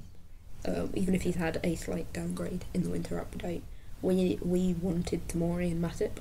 Mhm. 0.65 0.79
Um, 0.83 0.91
even 0.95 1.15
if 1.15 1.23
he's 1.23 1.37
had 1.37 1.61
a 1.63 1.75
slight 1.77 2.13
downgrade 2.13 2.65
in 2.75 2.83
the 2.83 2.91
winter 2.91 3.25
update. 3.25 3.63
We 4.03 4.39
we 4.43 4.75
wanted 4.75 5.27
Tamori 5.29 5.71
and 5.73 5.83
Matip. 5.83 6.19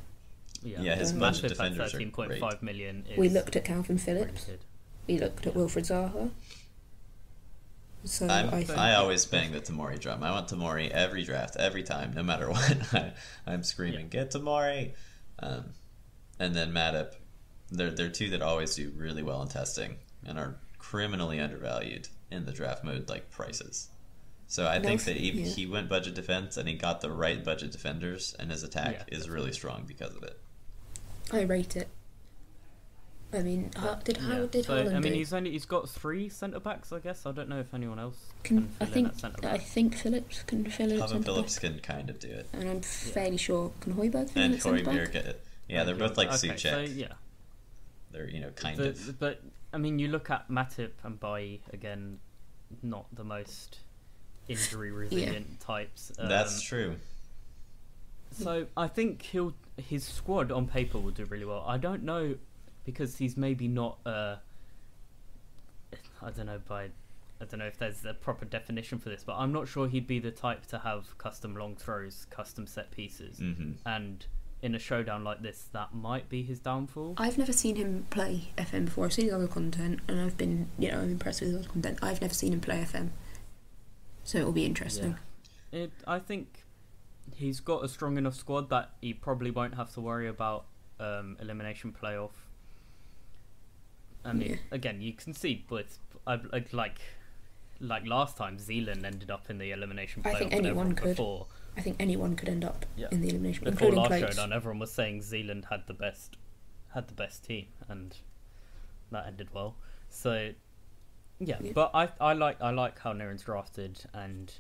yeah. 0.64 0.82
Yeah, 0.82 0.96
his 0.96 1.14
Matip 1.14 1.44
at 1.44 1.50
defenders 1.50 1.80
are 1.80 1.90
thirteen 1.90 2.12
point 2.12 2.34
five 2.40 2.62
million. 2.64 3.06
Is 3.10 3.18
we 3.18 3.30
looked 3.30 3.56
at 3.56 3.66
Kalvin 3.66 4.00
Phillips. 4.00 4.48
rated. 4.48 4.60
We 5.08 5.18
looked 5.20 5.46
at 5.48 5.54
Wilfried 5.54 5.88
Zaha. 5.88 6.32
So 8.04 8.28
I'm, 8.28 8.54
I 8.54 8.66
I, 8.76 8.96
always 8.96 9.26
bang 9.26 9.52
the 9.52 9.60
Tamori 9.60 10.00
drum. 10.00 10.24
I 10.24 10.32
want 10.32 10.48
Tamori 10.48 10.90
every 10.90 11.24
draft, 11.24 11.56
every 11.58 11.84
time, 11.84 12.14
no 12.14 12.24
matter 12.24 12.50
what. 12.52 12.94
I, 12.94 13.14
I'm 13.46 13.64
screaming, 13.64 14.08
get 14.10 14.32
Tamori. 14.32 14.92
Um, 15.40 15.66
and 16.40 16.56
then 16.56 16.72
Matip. 16.72 17.14
They're, 17.70 17.92
they're 17.92 18.10
two 18.10 18.30
that 18.30 18.42
always 18.42 18.76
do 18.76 18.92
really 18.96 19.24
well 19.24 19.42
in 19.42 19.50
testing 19.50 19.98
and 20.26 20.40
are 20.40 20.56
criminally 20.80 21.40
undervalued 21.40 22.08
in 22.32 22.46
the 22.46 22.52
draft 22.52 22.84
mode, 22.84 23.10
like 23.10 23.30
prices. 23.30 23.90
So 24.48 24.66
I 24.68 24.80
think 24.80 25.04
that 25.04 25.18
he, 25.18 25.32
yeah. 25.32 25.46
he 25.46 25.66
went 25.66 25.90
budget 25.90 26.16
defense 26.16 26.56
and 26.56 26.70
he 26.70 26.76
got 26.76 27.02
the 27.02 27.12
right 27.12 27.44
budget 27.44 27.72
defenders, 27.72 28.36
and 28.40 28.50
his 28.52 28.64
attack 28.64 29.06
Yeah, 29.10 29.18
is 29.18 29.30
really 29.30 29.52
strong 29.52 29.84
because 29.86 30.16
of 30.16 30.24
it. 30.24 30.40
I 31.34 31.42
rate 31.42 31.76
it. 31.76 31.90
I 33.34 33.40
mean, 33.40 33.72
uh, 33.76 33.80
how, 33.82 33.96
did 33.96 34.16
how 34.18 34.38
Yeah. 34.40 34.46
did 34.50 34.66
so, 34.66 34.74
Haaland 34.74 34.96
I 34.96 35.00
mean, 35.02 35.12
do? 35.12 35.18
he's 35.18 35.34
only 35.34 35.52
he's 35.52 35.66
got 35.66 35.90
three 35.90 36.30
centre 36.30 36.62
backs. 36.62 36.94
I 36.94 37.00
guess 37.00 37.26
I 37.26 37.34
don't 37.34 37.50
know 37.50 37.60
if 37.60 37.74
anyone 37.74 38.00
else 38.00 38.16
Can, 38.44 38.58
can 38.60 38.70
I 38.80 38.86
fill 38.86 38.88
in 38.88 38.94
think 38.94 39.08
at 39.10 39.20
centre 39.20 39.48
I 39.50 39.58
think 39.58 39.96
Phillips 39.98 40.44
can 40.44 40.64
fill 40.70 40.92
in 40.94 41.02
at 41.02 41.10
Kalvin 41.10 41.26
Phillips 41.26 41.60
back, 41.60 41.72
can 41.72 41.80
kind 41.82 42.10
of 42.10 42.20
do 42.20 42.30
it. 42.30 42.48
and 42.54 42.70
I'm 42.70 42.82
fairly 42.82 43.36
sure 43.36 43.74
can 43.82 43.96
Højbjerg 43.96 44.30
fill 44.30 44.44
in 44.44 44.52
And 44.52 44.54
at 44.56 44.62
centre 44.62 44.84
Højbjerg, 44.86 45.14
back. 45.26 45.36
yeah, 45.68 45.84
they're 45.84 45.96
both 45.96 46.18
like 46.18 46.30
okay, 46.30 46.38
Soucek. 46.48 46.60
So 46.72 46.80
yeah, 46.80 47.08
They're, 48.12 48.30
you 48.30 48.40
know, 48.40 48.52
kind 48.52 48.78
The- 48.80 48.90
of. 48.92 49.20
but 49.20 49.42
I 49.74 49.78
mean, 49.78 50.00
you 50.00 50.08
look 50.08 50.30
at 50.30 50.50
Matip 50.50 50.92
and 51.04 51.20
Bailly 51.20 51.62
again, 51.74 52.20
not 52.82 53.06
the 53.14 53.24
most 53.24 53.80
injury 54.48 54.92
resilient 54.92 55.60
types. 55.60 56.12
Um, 56.18 56.30
That's 56.30 56.62
true. 56.62 56.96
So 58.32 58.68
I 58.76 58.88
think 58.88 59.22
he'll 59.24 59.54
his 59.78 60.04
squad 60.04 60.52
on 60.52 60.68
paper 60.68 60.98
will 61.00 61.12
do 61.12 61.26
really 61.26 61.46
well. 61.46 61.64
I 61.68 61.78
don't 61.78 62.04
know 62.04 62.36
because 62.86 63.18
he's 63.18 63.38
maybe 63.38 63.68
not. 63.68 64.00
Uh, 64.06 64.38
I 66.22 66.32
don't 66.32 66.46
know 66.46 66.60
by. 66.68 66.90
I 67.40 67.46
don't 67.46 67.60
know 67.60 67.68
if 67.68 67.78
there's 67.78 68.04
a 68.04 68.14
proper 68.14 68.46
definition 68.46 68.98
for 68.98 69.10
this, 69.10 69.24
but 69.24 69.36
I'm 69.36 69.54
not 69.54 69.68
sure 69.68 69.88
he'd 69.88 70.08
be 70.08 70.20
the 70.20 70.32
type 70.32 70.66
to 70.68 70.80
have 70.80 71.18
custom 71.20 71.56
long 71.56 71.76
throws, 71.76 72.26
custom 72.30 72.66
set 72.66 72.90
pieces, 72.92 73.38
hmm 73.38 73.74
and 73.86 74.26
in 74.62 74.74
a 74.74 74.80
showdown 74.80 75.24
like 75.24 75.42
this, 75.42 75.68
that 75.72 75.94
might 75.94 76.30
be 76.30 76.42
his 76.44 76.60
downfall. 76.60 77.14
I've 77.18 77.38
never 77.38 77.54
seen 77.54 77.76
him 77.76 78.08
play 78.10 78.50
FM 78.58 78.86
before. 78.86 79.06
I've 79.06 79.14
seen 79.14 79.26
his 79.26 79.34
other 79.34 79.48
content, 79.48 80.00
and 80.08 80.20
I've 80.20 80.38
been, 80.38 80.70
you 80.80 80.92
know, 80.92 81.00
I'm 81.00 81.12
impressed 81.12 81.42
with 81.42 81.52
his 81.52 81.60
other 81.60 81.70
content. 81.70 82.00
I've 82.02 82.22
never 82.22 82.34
seen 82.34 82.54
him 82.54 82.60
play 82.62 82.84
FM. 82.84 83.10
So 84.24 84.40
it'll 84.40 84.52
be 84.52 84.66
interesting. 84.66 85.16
It, 85.72 85.92
I 86.06 86.20
think 86.20 86.64
he's 87.36 87.60
got 87.60 87.84
a 87.84 87.88
strong 87.88 88.18
enough 88.18 88.36
squad 88.36 88.70
that 88.70 88.92
he 89.02 89.14
probably 89.14 89.52
won't 89.52 89.76
have 89.76 89.94
to 89.94 90.02
worry 90.02 90.28
about 90.28 90.66
um, 91.00 91.38
elimination 91.40 91.94
playoff. 92.00 92.32
I 94.26 94.34
mean, 94.34 94.50
Yeah. 94.52 94.56
again, 94.72 95.02
you 95.02 95.14
can 95.14 95.34
see, 95.34 95.66
but 95.70 95.86
I, 96.26 96.40
like 96.52 96.74
like 96.74 97.00
like 97.80 98.06
last 98.08 98.36
time, 98.38 98.58
Zealand 98.60 99.06
ended 99.06 99.30
up 99.32 99.50
in 99.50 99.58
the 99.60 99.72
elimination 99.72 100.24
playoff. 100.24 100.36
I 100.36 100.40
think 100.40 100.54
anyone 100.54 100.94
could. 100.94 101.10
Before 101.16 101.48
I 101.78 101.82
think 101.82 101.96
anyone 102.00 102.36
could 102.36 102.50
end 102.50 102.66
up 102.66 102.86
Yeah. 102.96 103.08
in 103.12 103.22
the 103.22 103.30
elimination, 103.30 103.64
before 103.66 103.88
including 103.90 104.10
last 104.22 104.36
showdown, 104.36 104.52
everyone 104.52 104.80
was 104.80 104.92
saying 104.92 105.22
Zealand 105.22 105.66
had 105.70 105.86
the 105.88 105.94
best 105.94 106.36
had 106.94 107.08
the 107.08 107.14
best 107.14 107.44
team, 107.46 107.68
and 107.88 108.16
that 109.12 109.28
ended 109.28 109.50
well. 109.54 109.76
So 110.10 110.54
yeah, 111.40 111.58
Yeah. 111.62 111.72
but 111.74 111.92
I 111.94 112.10
I 112.20 112.34
like 112.34 112.60
I 112.62 112.72
like 112.72 112.98
how 113.00 113.14
Niren's 113.14 113.44
drafted, 113.44 114.06
and 114.14 114.52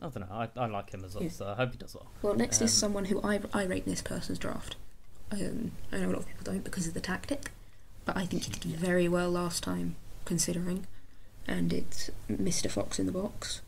I 0.00 0.08
don't 0.08 0.20
know, 0.20 0.28
I, 0.30 0.48
I 0.56 0.66
like 0.66 0.90
him 0.90 1.04
as 1.04 1.14
well. 1.16 1.24
Yeah. 1.24 1.30
So 1.30 1.48
I 1.48 1.54
hope 1.56 1.72
he 1.72 1.78
does 1.78 1.94
well. 1.94 2.06
Well, 2.22 2.34
next 2.34 2.60
Um, 2.60 2.66
is 2.66 2.72
someone 2.74 3.06
who 3.06 3.20
I, 3.22 3.40
I 3.52 3.64
rate 3.64 3.84
this 3.84 4.00
person's 4.02 4.38
draft. 4.38 4.76
Um, 5.32 5.72
I 5.90 5.98
know 5.98 6.06
a 6.06 6.12
lot 6.12 6.18
of 6.20 6.26
people 6.28 6.44
don't 6.44 6.62
because 6.64 6.86
of 6.86 6.94
the 6.94 7.00
tactic, 7.00 7.50
but 8.04 8.16
I 8.16 8.24
think 8.26 8.44
he 8.44 8.50
did 8.52 8.78
very 8.78 9.08
well 9.08 9.30
last 9.30 9.62
time, 9.64 9.96
considering. 10.24 10.86
And 11.48 11.72
it's 11.72 12.10
Mr. 12.30 12.70
Fox 12.70 12.98
in 13.00 13.06
the 13.06 13.12
box. 13.12 13.60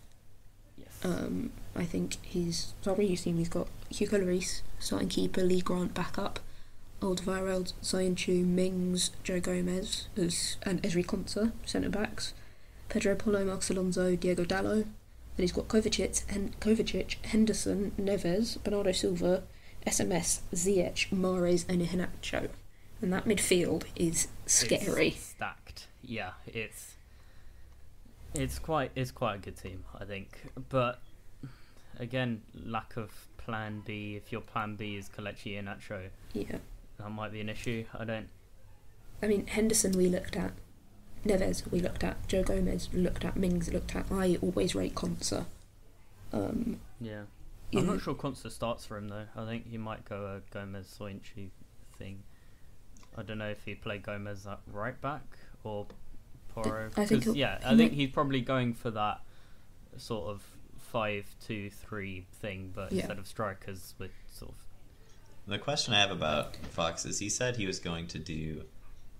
Um, 1.03 1.51
I 1.75 1.85
think 1.85 2.17
he's 2.23 2.75
sorry, 2.83 3.07
you 3.07 3.17
seen 3.17 3.37
he's 3.39 3.49
got 3.49 3.69
Hugo 3.91 4.19
Lloris, 4.19 4.63
starting 4.79 5.09
keeper, 5.09 5.43
Lee 5.43 5.61
Grant 5.61 5.95
backup, 5.95 6.41
Alderweireld, 7.01 7.73
Soyuncu, 7.83 8.45
Mings, 8.45 9.11
Joe 9.23 9.41
Gomez 9.41 10.09
as 10.17 10.57
and 10.63 10.83
Ezri 10.83 11.05
Konsa, 11.05 11.53
centre 11.65 11.89
backs, 11.89 12.35
Pedro 12.89 13.15
Porro, 13.15 13.45
Marcos 13.45 13.71
Alonso, 13.71 14.17
Diogo 14.17 14.45
Dalot. 14.45 14.85
Then 15.37 15.45
he's 15.45 15.53
got 15.53 15.69
Kovacic, 15.69 16.29
Hen- 16.31 16.55
Kovacic, 16.61 17.25
Henderson, 17.25 17.93
Neves, 17.99 18.63
Bernardo 18.63 18.93
Silva, 18.93 19.45
SMS, 19.87 20.41
Ziyech, 20.53 21.09
Mahrez, 21.11 21.65
and 21.69 21.81
Iheanacho. 21.81 22.51
And 23.01 23.13
that 23.13 23.25
midfield 23.25 23.85
is 23.97 24.29
scary. 24.45 25.09
It's 25.09 25.25
stacked. 25.25 25.87
Yeah, 26.03 26.33
it's 26.47 26.97
it's 28.35 28.59
quite 28.59 28.91
it's 28.95 29.11
quite 29.11 29.37
a 29.37 29.39
good 29.39 29.57
team, 29.57 29.85
I 29.99 30.05
think. 30.05 30.29
But 30.69 31.01
again, 31.99 32.43
lack 32.65 32.97
of 32.97 33.11
plan 33.37 33.83
B. 33.85 34.17
If 34.17 34.33
your 34.33 34.41
plan 34.41 34.77
B 34.77 34.97
is 34.97 35.09
Kelechi 35.09 35.61
Iheanacho, 35.61 36.09
Yeah. 36.33 36.59
that 36.99 37.11
might 37.11 37.33
be 37.33 37.41
an 37.41 37.49
issue. 37.49 37.85
I 37.99 38.05
don't. 38.05 38.29
I 39.23 39.27
mean, 39.27 39.47
Henderson 39.47 39.93
we 39.93 40.09
looked 40.09 40.37
at, 40.37 40.53
Neves 41.27 41.71
we 41.71 41.81
looked 41.81 42.03
at, 42.05 42.27
Joe 42.27 42.43
Gomez 42.43 42.89
looked 42.93 43.25
at, 43.25 43.37
Mings 43.37 43.71
looked 43.73 43.95
at. 43.95 44.11
I 44.11 44.39
always 44.41 44.75
rate 44.75 44.95
Konsa. 44.95 45.45
Um, 46.33 46.81
Yeah, 47.01 47.25
I'm 47.75 47.87
know, 47.87 47.93
not 47.95 48.03
sure 48.03 48.15
Consta 48.15 48.51
starts 48.51 48.87
for 48.87 48.97
him 48.97 49.09
though. 49.09 49.27
I 49.37 49.45
think 49.45 49.69
he 49.69 49.77
might 49.79 50.05
go 50.05 50.25
a 50.27 50.41
Gomez 50.55 50.97
Soyuncu 50.99 51.51
thing. 51.99 52.23
I 53.19 53.23
don't 53.23 53.39
know 53.39 53.49
if 53.51 53.65
he 53.65 53.75
play 53.75 53.99
Gomez 53.99 54.47
at 54.47 54.61
right 54.73 54.99
back 55.01 55.25
or 55.65 55.87
Porro. 56.55 56.91
I 56.97 57.05
think 57.07 57.09
'cause, 57.25 57.25
he'll- 57.25 57.37
yeah, 57.37 57.59
I 57.65 57.77
think 57.77 57.93
he's 57.93 58.11
probably 58.11 58.41
going 58.41 58.75
for 58.75 58.91
that 58.93 59.21
sort 59.97 60.29
of 60.31 60.43
five 60.79 61.35
two 61.41 61.71
three 61.71 62.27
thing, 62.41 62.73
but 62.75 62.93
Yeah. 62.93 63.01
instead 63.03 63.19
of 63.19 63.27
strikers 63.27 63.95
with 63.99 64.11
sort 64.33 64.53
of 64.53 64.57
The 65.47 65.59
question 65.59 65.95
I 65.95 66.01
have 66.01 66.11
about 66.11 66.57
Fox 66.57 67.05
is 67.07 67.19
he 67.19 67.29
said 67.29 67.57
he 67.57 67.67
was 67.67 67.79
going 67.81 68.07
to 68.09 68.19
do 68.19 68.65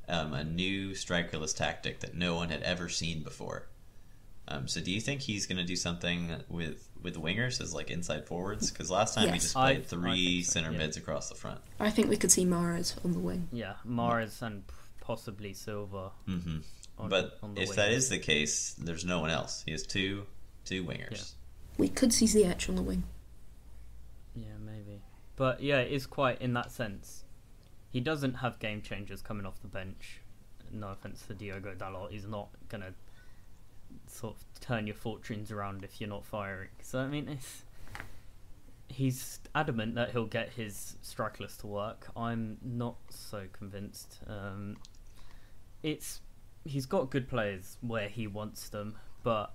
um, 0.09 0.33
a 0.33 0.43
new 0.43 0.91
strikerless 0.91 1.57
tactic 1.57 2.01
that 2.01 2.15
no 2.17 2.35
one 2.35 2.49
had 2.51 2.63
ever 2.63 2.89
seen 2.89 3.23
before. 3.23 3.69
Um, 4.49 4.67
so 4.67 4.81
do 4.81 4.91
you 4.91 5.01
think 5.01 5.21
he's 5.21 5.47
going 5.47 5.59
to 5.59 5.65
do 5.65 5.77
something 5.77 6.43
with 6.49 6.89
with 7.01 7.15
wingers 7.17 7.61
as 7.61 7.73
like 7.73 7.91
inside 7.91 8.27
forwards? 8.27 8.71
Because 8.73 8.91
last 8.91 9.15
time 9.15 9.29
he 9.29 9.35
Yes. 9.35 9.43
just 9.45 9.55
played 9.55 9.79
I 9.79 9.83
three 9.83 10.35
think 10.43 10.47
so, 10.47 10.53
center 10.53 10.73
yeah. 10.73 10.79
mids 10.79 10.97
across 10.97 11.29
the 11.29 11.35
front. 11.37 11.61
I 11.79 11.91
think 11.91 12.09
we 12.09 12.17
could 12.17 12.33
see 12.33 12.45
Mahrez 12.45 13.03
on 13.05 13.13
the 13.13 13.21
wing. 13.21 13.49
yeah 13.53 13.75
Mahrez 13.87 14.43
and 14.43 14.65
possibly 15.01 15.55
Silva. 15.55 16.11
hmm 16.27 16.59
On, 17.01 17.09
but 17.09 17.39
on 17.43 17.55
the 17.55 17.63
if 17.63 17.71
wing. 17.71 17.77
that 17.77 17.93
is 17.93 18.09
the 18.09 18.19
case, 18.19 18.75
there's 18.79 19.05
no 19.05 19.21
one 19.21 19.31
else. 19.31 19.63
He 19.65 19.73
has 19.73 19.87
two 19.87 20.27
two 20.65 20.85
wingers. 20.85 21.11
Yeah. 21.13 21.79
We 21.79 21.89
could 21.89 22.13
see 22.13 22.27
Ziyech 22.27 22.69
on 22.69 22.77
the 22.77 22.83
wing. 22.83 23.05
Yeah, 24.35 24.59
maybe. 24.65 25.03
But 25.37 25.63
yeah, 25.63 25.79
it 25.79 25.93
is 25.93 26.07
quite 26.07 26.41
in 26.41 26.53
that 26.55 26.71
sense. 26.71 27.25
He 27.91 28.01
doesn't 28.01 28.35
have 28.35 28.59
game 28.59 28.83
changers 28.83 29.23
coming 29.23 29.47
off 29.47 29.61
the 29.63 29.69
bench. 29.69 30.21
No 30.73 30.89
offense 30.89 31.25
to 31.27 31.35
Diogo 31.35 31.75
Dalot, 31.75 32.11
he's 32.11 32.27
not 32.27 32.49
gonna 32.69 32.95
sort 34.07 34.37
of 34.37 34.61
turn 34.61 34.87
your 34.87 34.95
fortunes 34.95 35.51
around 35.51 35.83
if 35.83 36.01
you're 36.01 36.11
not 36.11 36.25
firing. 36.25 36.69
So 36.83 37.01
I 37.01 37.07
mean, 37.07 37.29
it's 37.29 37.65
he's 38.89 39.41
adamant 39.55 39.95
that 39.95 40.11
he'll 40.11 40.27
get 40.27 40.51
his 40.51 40.97
strike 41.03 41.41
list 41.41 41.61
to 41.61 41.67
work. 41.67 42.09
I'm 42.17 42.59
not 42.63 42.97
so 43.09 43.47
convinced. 43.53 44.19
Um, 44.27 44.77
it's 45.83 46.21
he's 46.65 46.87
got 46.87 47.11
good 47.11 47.29
players 47.29 47.77
where 47.81 48.09
he 48.09 48.27
wants 48.27 48.69
them, 48.69 48.97
but 49.23 49.53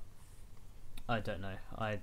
I 1.07 1.19
don't 1.19 1.41
know. 1.41 1.55
I 1.77 1.99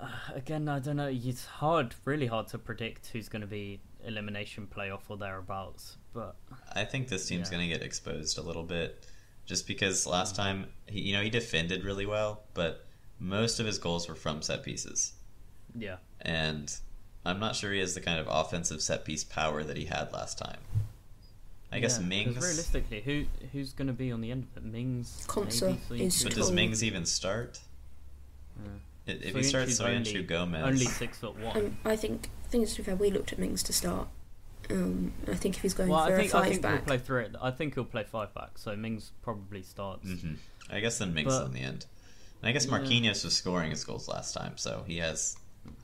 uh, 0.00 0.08
again, 0.34 0.68
I 0.68 0.78
don't 0.78 0.96
know. 0.96 1.10
It's 1.12 1.44
hard, 1.46 1.94
really 2.04 2.26
hard 2.26 2.48
to 2.48 2.58
predict 2.58 3.08
who's 3.08 3.28
going 3.28 3.42
to 3.42 3.48
be 3.48 3.80
elimination 4.04 4.66
playoff 4.74 5.02
or 5.08 5.16
thereabouts. 5.16 5.96
But 6.12 6.36
I 6.74 6.84
think 6.84 7.08
this 7.08 7.26
team's 7.26 7.48
Yeah. 7.50 7.56
going 7.58 7.70
to 7.70 7.74
get 7.78 7.84
exposed 7.84 8.38
a 8.38 8.42
little 8.42 8.64
bit, 8.64 9.06
just 9.46 9.66
because 9.66 10.06
last 10.06 10.36
time 10.36 10.66
he, 10.86 11.00
you 11.00 11.16
know 11.16 11.22
he 11.22 11.30
defended 11.30 11.84
really 11.84 12.06
well, 12.06 12.42
but 12.54 12.84
most 13.18 13.60
of 13.60 13.66
his 13.66 13.78
goals 13.78 14.08
were 14.08 14.14
from 14.14 14.42
set 14.42 14.62
pieces, 14.62 15.12
yeah, 15.74 15.96
and 16.20 16.76
I'm 17.24 17.38
not 17.40 17.56
sure 17.56 17.72
he 17.72 17.78
has 17.80 17.94
the 17.94 18.00
kind 18.00 18.18
of 18.20 18.26
offensive 18.28 18.82
set 18.82 19.04
piece 19.04 19.24
power 19.24 19.62
that 19.64 19.76
he 19.76 19.86
had 19.86 20.12
last 20.12 20.36
time. 20.38 20.58
I 21.74 21.80
guess 21.80 21.92
Yeah, 21.92 21.98
'cause 21.98 22.06
Mings, 22.08 22.36
Realistically, 22.36 23.00
who 23.02 23.24
who's 23.52 23.72
going 23.72 23.88
to 23.88 23.92
be 23.92 24.12
on 24.12 24.20
the 24.20 24.30
end 24.30 24.46
of 24.56 24.64
it? 24.64 24.66
Mings. 24.70 25.24
Konsa 25.28 25.76
maybe, 25.90 26.04
is 26.04 26.22
but 26.22 26.34
does. 26.34 26.50
Mings 26.52 26.82
even 26.84 27.04
start? 27.04 27.60
Yeah. 28.62 28.70
If 29.14 29.22
if 29.22 29.34
he 29.34 29.42
starts 29.42 29.78
Soyuncu's 29.80 30.08
Soyuncu 30.08 30.14
only- 30.16 30.22
Gomez, 30.22 30.64
Only 30.64 30.86
six 30.86 31.18
foot 31.18 31.36
one. 31.38 31.56
Um, 31.56 31.76
I 31.84 31.96
think, 31.96 32.30
I 32.44 32.48
think 32.48 32.68
to 32.68 32.76
be 32.76 32.82
fair, 32.84 32.96
we 32.96 33.10
looked 33.10 33.32
at 33.32 33.38
Mings 33.38 33.62
to 33.64 33.72
start. 33.72 34.08
Um, 34.70 35.12
I 35.28 35.34
think 35.34 35.56
if 35.56 35.62
he's 35.62 35.74
going 35.74 35.90
well, 35.90 36.06
for 36.06 36.14
I 36.14 36.20
think 36.20 36.32
a 36.32 36.36
I 36.36 36.40
five 36.40 36.48
think 36.52 36.64
he'll 36.64 36.72
back, 36.72 36.86
play 36.86 36.98
three. 36.98 37.26
I 37.42 37.50
think 37.50 37.74
he'll 37.74 37.84
play 37.84 38.04
five 38.04 38.32
back. 38.34 38.56
So 38.56 38.74
Mings 38.76 39.10
probably 39.22 39.62
starts. 39.62 40.08
hmm 40.08 40.34
I 40.70 40.80
guess 40.80 40.98
then 40.98 41.12
Mings 41.12 41.34
But- 41.34 41.46
in 41.46 41.52
the 41.52 41.60
end. 41.60 41.86
And 42.40 42.48
I 42.48 42.52
guess 42.52 42.66
Yeah. 42.66 42.72
Marquinhos 42.78 43.24
was 43.24 43.34
scoring 43.36 43.70
his 43.70 43.84
goals 43.84 44.06
last 44.08 44.32
time, 44.32 44.56
so 44.56 44.84
he 44.86 44.98
has 44.98 45.36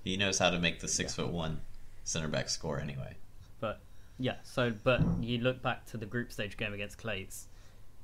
he 0.05 0.17
knows 0.17 0.39
how 0.39 0.51
to 0.51 0.59
make 0.59 0.81
the 0.81 0.89
six 0.89 1.13
Yeah. 1.13 1.25
foot 1.25 1.33
one 1.33 1.61
center 2.05 2.29
back 2.29 2.49
score 2.49 2.81
anyway. 2.81 3.17
But 3.61 3.81
yeah, 4.21 4.37
so 4.45 4.71
but 4.85 5.03
you 5.21 5.39
look 5.39 5.63
back 5.63 5.87
to 5.87 5.97
the 5.97 6.07
group 6.07 6.31
stage 6.31 6.57
game 6.57 6.73
against 6.75 6.99
Clates, 6.99 7.49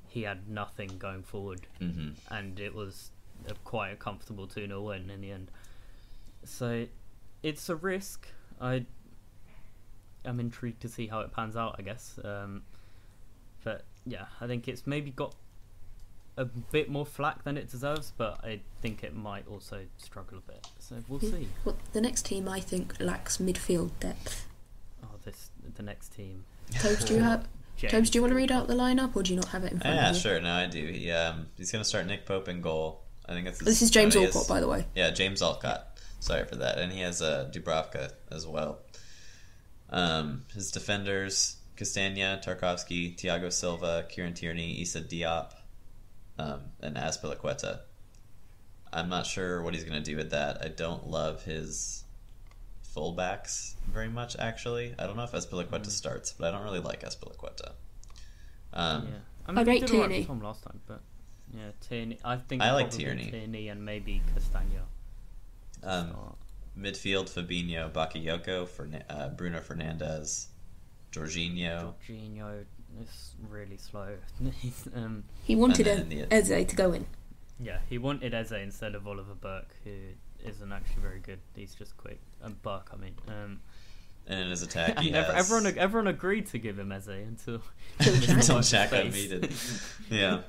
he 0.08 0.22
had 0.22 0.48
nothing 0.48 0.96
going 0.98 1.22
forward, 1.22 1.66
hmm 1.78 2.10
and 2.30 2.58
it 2.58 2.74
was 2.74 3.10
a 3.48 3.54
quite 3.64 3.90
a 3.90 3.96
comfortable 3.96 4.46
two 4.48 4.66
0 4.66 4.82
win 4.82 5.10
in 5.10 5.20
the 5.20 5.30
end. 5.30 5.50
So 6.44 6.86
it's 7.42 7.68
a 7.68 7.76
risk. 7.76 8.26
I 8.60 8.86
am 10.24 10.40
intrigued 10.40 10.80
to 10.82 10.88
see 10.88 11.06
how 11.06 11.20
it 11.20 11.32
pans 11.32 11.54
out. 11.56 11.76
I 11.78 11.82
guess, 11.82 12.18
um, 12.24 12.62
but 13.62 13.84
yeah, 14.06 14.26
I 14.40 14.46
think 14.46 14.66
it's 14.68 14.86
maybe 14.86 15.10
got 15.10 15.34
a 16.38 16.44
bit 16.44 16.88
more 16.90 17.06
flack 17.06 17.44
than 17.44 17.56
it 17.56 17.70
deserves, 17.70 18.12
but 18.16 18.44
I 18.44 18.60
think 18.82 19.02
it 19.02 19.14
might 19.14 19.46
also 19.48 19.86
struggle 19.96 20.38
a 20.38 20.42
bit. 20.52 20.66
So 20.78 20.96
we'll 21.08 21.18
Hmm. 21.20 21.30
see. 21.30 21.48
well, 21.64 21.76
the 21.92 22.00
next 22.00 22.26
team 22.26 22.48
I 22.48 22.60
think 22.60 22.98
lacks 23.00 23.38
midfield 23.38 23.90
depth. 24.00 24.46
Oh, 25.02 25.16
this 25.24 25.50
the 25.74 25.82
next 25.82 26.08
team. 26.14 26.44
Tobes, 26.80 27.04
do 27.04 27.14
you 27.14 27.20
have? 27.22 27.46
James 27.76 27.90
Tobes, 27.92 28.10
do 28.10 28.18
you 28.18 28.22
want 28.22 28.30
to 28.32 28.36
read 28.36 28.50
out 28.52 28.68
the 28.68 28.74
lineup, 28.74 29.14
or 29.16 29.22
do 29.22 29.32
you 29.32 29.36
not 29.36 29.48
have 29.48 29.64
it 29.64 29.72
in 29.72 29.80
front 29.80 29.96
Yeah, 29.96 30.08
of 30.10 30.14
you? 30.16 30.20
sure. 30.22 30.40
No, 30.40 30.52
I 30.52 30.66
do. 30.66 30.86
He, 30.86 31.10
um, 31.10 31.46
he's 31.58 31.70
going 31.70 31.82
to 31.82 31.88
start 31.88 32.06
Nick 32.06 32.24
Pope 32.24 32.48
in 32.48 32.60
goal. 32.62 33.02
I 33.28 33.32
think 33.32 33.44
that's 33.44 33.58
This 33.58 33.82
is 33.82 33.90
James 33.90 34.16
I 34.16 34.20
know 34.20 34.22
he 34.22 34.26
Alcott, 34.28 34.40
has- 34.42 34.48
by 34.48 34.60
the 34.60 34.68
way. 34.68 34.86
Yeah, 34.94 35.10
James 35.10 35.42
Alcott. 35.42 35.98
Sorry 36.20 36.44
for 36.46 36.56
that. 36.56 36.78
And 36.78 36.90
he 36.92 37.00
has 37.00 37.20
uh, 37.20 37.50
Dubravka 37.52 38.12
as 38.32 38.46
well. 38.46 38.78
Um, 39.90 40.44
his 40.54 40.70
defenders 40.70 41.56
Castagna, 41.76 42.40
Tarkowski, 42.42 43.14
Thiago 43.16 43.52
Silva, 43.52 44.06
Kieran 44.08 44.32
Tierney, 44.32 44.80
Issa 44.80 45.02
Diop, 45.02 45.52
um, 46.38 46.60
and 46.80 46.96
Azpilicueta. 46.96 47.80
I'm 48.92 49.10
not 49.10 49.26
sure 49.26 49.62
what 49.62 49.74
he's 49.74 49.84
going 49.84 50.02
to 50.02 50.10
do 50.10 50.16
with 50.16 50.30
that. 50.30 50.62
I 50.64 50.68
don't 50.68 51.08
love 51.10 51.42
his 51.44 52.04
fullbacks 52.97 53.74
very 53.92 54.09
much, 54.09 54.36
actually. 54.38 54.94
I 54.99 55.07
don't 55.07 55.16
know 55.16 55.24
if 55.24 55.32
Azpilicueta 55.32 55.86
Mm. 55.86 55.90
starts, 55.90 56.32
but 56.32 56.49
I 56.49 56.51
don't 56.57 56.64
really 56.64 56.80
like 56.80 57.03
Azpilicueta. 57.03 57.72
Um, 58.72 59.07
Yeah, 59.09 59.14
I 59.47 59.51
I 59.51 59.53
mean, 59.53 59.66
rate 59.66 59.74
he 59.74 59.80
did 59.80 59.88
Tierney. 59.90 60.22
for 60.22 60.28
Tom 60.28 60.40
last 60.40 60.62
time, 60.64 60.80
but 60.86 61.03
yeah, 61.55 61.70
Tierney. 61.80 62.18
I 62.24 62.36
think 62.36 62.62
I 62.62 62.72
like 62.72 62.86
probably 62.88 63.05
Tierney. 63.05 63.30
Tierney 63.30 63.68
and 63.68 63.84
maybe 63.84 64.22
Castagna. 64.34 64.82
um, 65.82 66.09
start. 66.11 66.36
Midfield: 66.78 67.28
Fabinho, 67.30 67.90
Bakayoko, 67.90 68.66
Fern- 68.68 69.05
uh, 69.09 69.28
Bruno 69.30 69.61
Fernandes, 69.61 70.49
Jorginho. 71.12 71.94
Jorginho 72.07 72.64
is 73.01 73.34
really 73.49 73.76
slow. 73.78 74.16
Um, 74.94 75.24
He 75.44 75.55
wanted 75.57 75.86
And 75.86 76.11
then 76.11 76.26
Eze 76.30 76.49
the- 76.49 76.64
to 76.64 76.76
go 76.76 76.92
in. 76.92 77.07
Yeah, 77.59 77.80
he 77.88 77.97
wanted 77.99 78.34
Eze 78.34 78.53
instead 78.53 78.94
of 78.94 79.07
Oliver 79.07 79.34
Burke, 79.34 79.74
who 79.84 79.92
isn't 80.47 80.72
actually 80.72 81.03
very 81.03 81.20
good. 81.20 81.38
He's 81.55 81.74
just 81.74 81.97
quick. 81.97 82.20
And 82.42 82.61
Burke, 82.62 82.90
I 82.92 82.97
mean. 82.97 83.14
Um, 83.28 83.61
And 84.26 84.40
in 84.40 84.51
his 84.51 84.62
attack, 84.62 84.99
he 85.01 85.11
has... 85.11 85.28
everyone 85.30 85.78
everyone 85.78 86.07
agreed 86.09 86.47
to 86.47 86.59
give 86.59 86.78
him 86.78 86.92
Eze 86.92 87.09
until 87.09 87.62
Until 87.99 88.61
Jack 88.61 88.90
Jack 88.90 89.05
unmuted. 89.05 90.11
Yeah. 90.11 90.40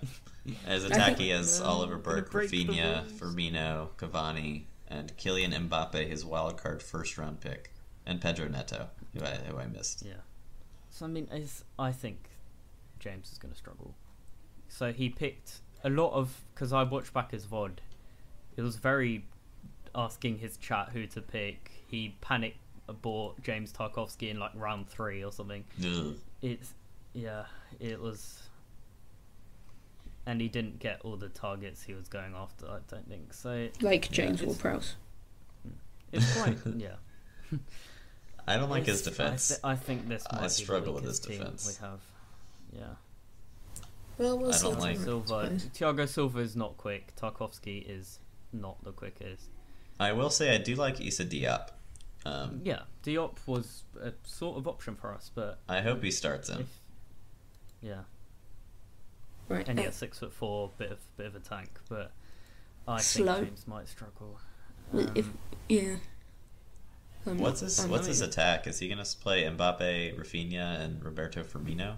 As 0.66 0.86
I 0.86 0.88
attack, 0.88 1.18
he 1.18 1.30
has 1.30 1.60
No, 1.60 1.66
Oliver 1.66 1.98
Burke, 1.98 2.32
break 2.32 2.50
Rafinha. 2.50 3.04
Firmino, 3.12 3.89
Cavani, 3.98 4.64
and 4.88 5.16
Kylian 5.18 5.54
Mbappe, 5.68 6.08
his 6.08 6.24
wild 6.26 6.58
card 6.58 6.82
first 6.82 7.18
round 7.18 7.41
pick, 7.41 7.74
and 8.06 8.22
Pedro 8.22 8.48
Neto, 8.48 8.88
who 9.14 9.26
I, 9.26 9.32
who 9.32 9.58
I 9.58 9.66
missed. 9.66 10.04
Yeah. 10.06 10.14
So 10.89 11.06
I 11.06 11.10
mean, 11.10 11.28
is 11.32 11.64
I 11.78 11.91
think 11.91 12.30
James 13.00 13.32
is 13.32 13.38
going 13.38 13.52
to 13.52 13.58
struggle. 13.58 13.93
So 14.70 14.91
he 14.91 15.10
picked 15.10 15.60
a 15.84 15.89
lot 15.89 16.14
of 16.14 16.45
because 16.54 16.74
I 16.74 16.84
watched 16.84 17.14
back 17.14 17.32
his 17.32 17.45
VOD. 17.45 17.78
It 18.56 18.62
was 18.62 18.78
very 18.78 19.26
asking 19.98 20.38
his 20.38 20.56
chat 20.58 20.89
who 20.93 21.06
to 21.08 21.22
pick. 21.22 21.72
He 21.88 22.16
panic 22.22 22.56
bought 23.02 23.41
James 23.41 23.74
Tarkowski 23.74 24.30
in 24.30 24.39
like 24.39 24.52
round 24.56 24.88
three 24.88 25.24
or 25.24 25.32
something. 25.34 25.66
Ugh. 25.84 26.16
It's 26.41 26.74
yeah, 27.14 27.45
it 27.80 28.00
was. 28.00 28.41
And 30.26 30.39
he 30.41 30.50
didn't 30.50 30.80
get 30.80 31.02
all 31.04 31.16
the 31.16 31.30
targets 31.30 31.82
he 31.82 31.93
was 31.93 32.08
going 32.10 32.34
after. 32.36 32.68
I 32.68 32.80
don't 32.89 33.08
think 33.10 33.34
so. 33.34 33.70
Like 33.82 34.10
James 34.12 34.41
it's- 34.41 34.45
Ward-Prowse. 34.48 34.95
Mm, 35.68 35.72
it's 36.12 36.38
quite 36.41 36.58
yeah. 36.78 36.95
I 38.45 38.58
don't 38.58 38.70
like 38.70 38.86
his 38.86 39.02
defense. 39.02 39.52
I, 39.52 39.54
th- 39.54 39.62
I 39.64 39.76
think 39.82 40.08
this 40.10 40.26
I 40.30 40.36
might 40.36 40.41
be 40.41 40.48
the 40.48 40.50
struggle 40.52 40.93
with 40.93 41.04
weakest 41.04 41.26
his 41.28 41.38
defense. 41.38 41.80
We 41.82 41.86
have, 41.88 42.00
yeah. 42.74 42.95
Well, 44.18 44.38
we'll 44.38 44.50
I 44.50 44.56
see. 44.56 44.68
don't 44.70 44.80
like- 44.80 44.98
Silva, 44.98 45.28
suppose. 45.58 45.64
Thiago 45.78 46.08
Silva 46.10 46.39
is 46.39 46.56
not 46.56 46.76
quick. 46.78 47.14
Tarkowski 47.16 47.86
is 47.89 48.20
not 48.54 48.84
the 48.84 48.91
quickest. 48.91 49.50
I 50.00 50.12
will 50.14 50.30
say 50.30 50.54
I 50.54 50.58
do 50.58 50.76
like 50.76 51.02
Issa 51.02 51.26
Diop. 51.26 51.70
Um, 52.26 52.62
Yeah, 52.64 52.82
Diop 53.04 53.38
was 53.48 53.84
a 54.02 54.14
sort 54.24 54.58
of 54.58 54.68
option 54.68 54.95
for 54.95 55.14
us, 55.14 55.32
but 55.34 55.60
I 55.68 55.82
hope 55.82 56.04
he 56.04 56.12
starts 56.12 56.50
him. 56.50 56.62
if 56.62 56.80
yeah, 57.82 58.02
Right. 59.50 59.68
and 59.68 59.80
yeah, 59.80 59.91
six 59.91 60.20
foot 60.20 60.34
four, 60.34 60.72
bit 60.78 60.91
of 60.91 61.00
bit 61.18 61.26
of 61.28 61.36
a 61.36 61.39
tank, 61.39 61.80
but 61.89 62.12
I 62.88 63.00
Slow. 63.02 63.36
think 63.36 63.48
James 63.50 63.68
might 63.68 63.88
struggle. 63.88 64.39
Well, 64.91 65.10
if- 65.16 65.28
Um, 65.28 65.38
yeah. 65.70 65.95
I'm 67.26 67.38
What's 67.39 67.62
not- 67.62 67.66
his 67.68 67.80
I'm 67.80 67.89
What's 67.89 68.08
his 68.08 68.20
even- 68.22 68.30
attack? 68.30 68.68
Is 68.68 68.80
he 68.80 68.88
going 68.88 69.04
to 69.04 69.18
play 69.18 69.43
Mbappe, 69.43 70.18
Rafinha, 70.18 70.80
and 70.80 71.04
Roberto 71.04 71.43
Firmino? 71.43 71.98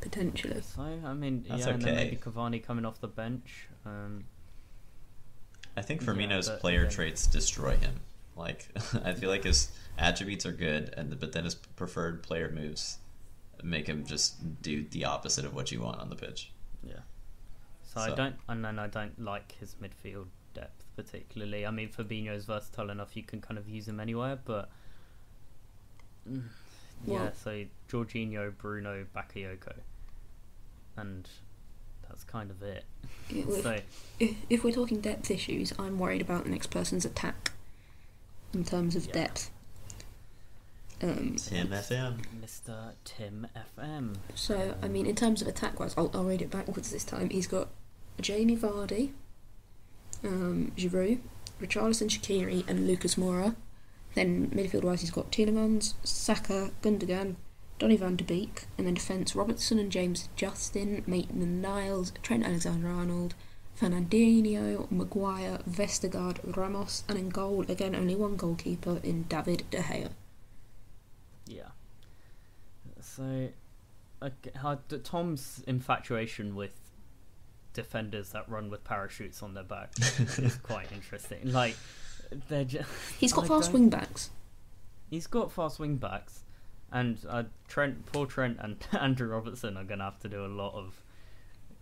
potentially? 0.00 0.62
so 0.62 0.82
I 0.82 1.12
mean, 1.14 1.44
That's 1.48 1.66
yeah, 1.66 1.72
and 1.72 1.82
then 1.82 1.96
maybe 1.96 2.16
Cavani 2.16 2.62
coming 2.62 2.84
off 2.84 3.00
the 3.00 3.08
bench. 3.08 3.66
Um, 3.84 4.24
I 5.78 5.82
think 5.82 6.00
Yeah, 6.02 6.08
Firmino's 6.08 6.48
but 6.48 6.60
player 6.60 6.80
again- 6.82 6.92
traits 6.92 7.26
destroy 7.26 7.76
him. 7.76 8.00
Like 8.36 8.68
I 9.04 9.14
feel 9.14 9.30
like 9.30 9.44
his 9.44 9.70
attributes 9.96 10.44
are 10.46 10.52
good, 10.52 10.92
and 10.96 11.18
but 11.18 11.32
then 11.32 11.44
his 11.44 11.54
preferred 11.54 12.22
player 12.22 12.50
moves 12.50 12.98
make 13.62 13.86
him 13.88 14.04
just 14.06 14.62
do 14.62 14.84
the 14.84 15.04
opposite 15.04 15.44
of 15.44 15.54
what 15.54 15.72
you 15.72 15.80
want 15.80 16.00
on 16.00 16.08
the 16.10 16.16
pitch. 16.16 16.52
Yeah. 16.82 17.00
So, 17.82 18.00
I 18.00 18.10
don't, 18.14 18.36
and 18.48 18.64
then 18.64 18.78
I 18.78 18.86
don't 18.86 19.18
like 19.20 19.52
his 19.58 19.74
midfield 19.82 20.26
depth 20.54 20.84
particularly. 20.94 21.66
I 21.66 21.70
mean, 21.72 21.88
Fabinho 21.88 22.32
is 22.34 22.44
versatile 22.44 22.90
enough; 22.90 23.16
you 23.16 23.22
can 23.24 23.40
kind 23.40 23.58
of 23.58 23.68
use 23.68 23.88
him 23.88 23.98
anywhere. 24.00 24.38
But 24.44 24.68
Mm, 26.28 26.44
yeah, 27.06 27.14
Well- 27.14 27.32
so 27.34 27.64
Jorginho, 27.88 28.56
Bruno, 28.56 29.06
Bakayoko, 29.16 29.74
and 30.96 31.28
that's 32.08 32.24
kind 32.24 32.50
of 32.50 32.62
it. 32.62 32.84
Yeah, 33.30 33.44
well, 33.46 33.56
So 33.62 33.78
if, 34.20 34.36
if 34.50 34.64
we're 34.64 34.72
talking 34.72 35.00
depth 35.00 35.30
issues, 35.30 35.72
I'm 35.78 35.98
worried 35.98 36.20
about 36.20 36.44
the 36.44 36.50
next 36.50 36.68
person's 36.70 37.04
attack 37.04 37.52
in 38.54 38.64
terms 38.64 38.96
of 38.96 39.06
Yeah. 39.06 39.12
depth. 39.12 39.50
Um, 41.00 41.36
Tim 41.36 41.68
FM. 41.68 42.24
Mr. 42.44 42.92
Tim 43.04 43.46
FM. 43.78 44.16
so, 44.34 44.74
I 44.82 44.88
mean, 44.88 45.06
in 45.06 45.14
terms 45.14 45.40
of 45.40 45.46
attack 45.46 45.78
wise, 45.78 45.94
I'll, 45.96 46.10
I'll 46.12 46.24
read 46.24 46.42
it 46.42 46.50
backwards 46.50 46.90
this 46.90 47.04
time. 47.04 47.30
He's 47.30 47.46
got 47.46 47.68
Jamie 48.20 48.56
Vardy, 48.56 49.12
um, 50.24 50.72
Giroud, 50.76 51.20
Richarlison, 51.60 52.08
Shaqiri, 52.08 52.68
and 52.68 52.88
Lucas 52.88 53.14
Moura. 53.14 53.54
Then 54.14 54.50
midfield 54.50 54.82
wise, 54.82 55.02
he's 55.02 55.12
got 55.12 55.30
Tielemans, 55.30 55.94
Saka, 56.02 56.72
Gundogan, 56.82 57.36
Donny 57.78 57.96
van 57.96 58.16
de 58.16 58.24
Beek, 58.24 58.66
and 58.76 58.86
then 58.86 58.94
defence 58.94 59.36
Robertson 59.36 59.78
and 59.78 59.90
James 59.90 60.28
Justin, 60.36 61.02
Maitland 61.06 61.62
Niles, 61.62 62.12
Trent 62.22 62.44
Alexander-Arnold, 62.44 63.34
Fernandinho, 63.78 64.90
Maguire, 64.90 65.60
Vestergaard, 65.68 66.56
Ramos, 66.56 67.04
and 67.08 67.16
in 67.16 67.28
goal 67.28 67.64
again 67.70 67.94
only 67.94 68.16
one 68.16 68.36
goalkeeper 68.36 69.00
in 69.02 69.22
David 69.24 69.64
De 69.70 69.78
Gea. 69.78 70.10
Yeah. 71.46 71.68
So, 73.00 73.48
okay, 74.22 74.50
how, 74.56 74.78
Tom's 75.04 75.62
infatuation 75.66 76.56
with 76.56 76.74
defenders 77.72 78.30
that 78.30 78.48
run 78.48 78.70
with 78.70 78.82
parachutes 78.82 79.42
on 79.42 79.54
their 79.54 79.64
back 79.64 79.92
is 79.98 80.56
quite 80.56 80.90
interesting. 80.90 81.52
Like, 81.52 81.76
they're 82.48 82.64
just. 82.64 82.88
He's 83.18 83.32
got 83.32 83.44
I 83.44 83.48
fast 83.48 83.72
wing 83.72 83.88
backs. 83.88 84.30
He's 85.08 85.26
got 85.28 85.52
fast 85.52 85.78
wing 85.78 85.96
backs, 85.96 86.42
and 86.92 87.18
uh, 87.28 87.44
Trent, 87.68 88.06
poor 88.06 88.26
Trent, 88.26 88.58
and 88.60 88.76
Andrew 89.00 89.28
Robertson 89.28 89.76
are 89.76 89.84
going 89.84 89.98
to 89.98 90.04
have 90.04 90.20
to 90.20 90.28
do 90.28 90.44
a 90.44 90.48
lot 90.48 90.74
of 90.74 91.02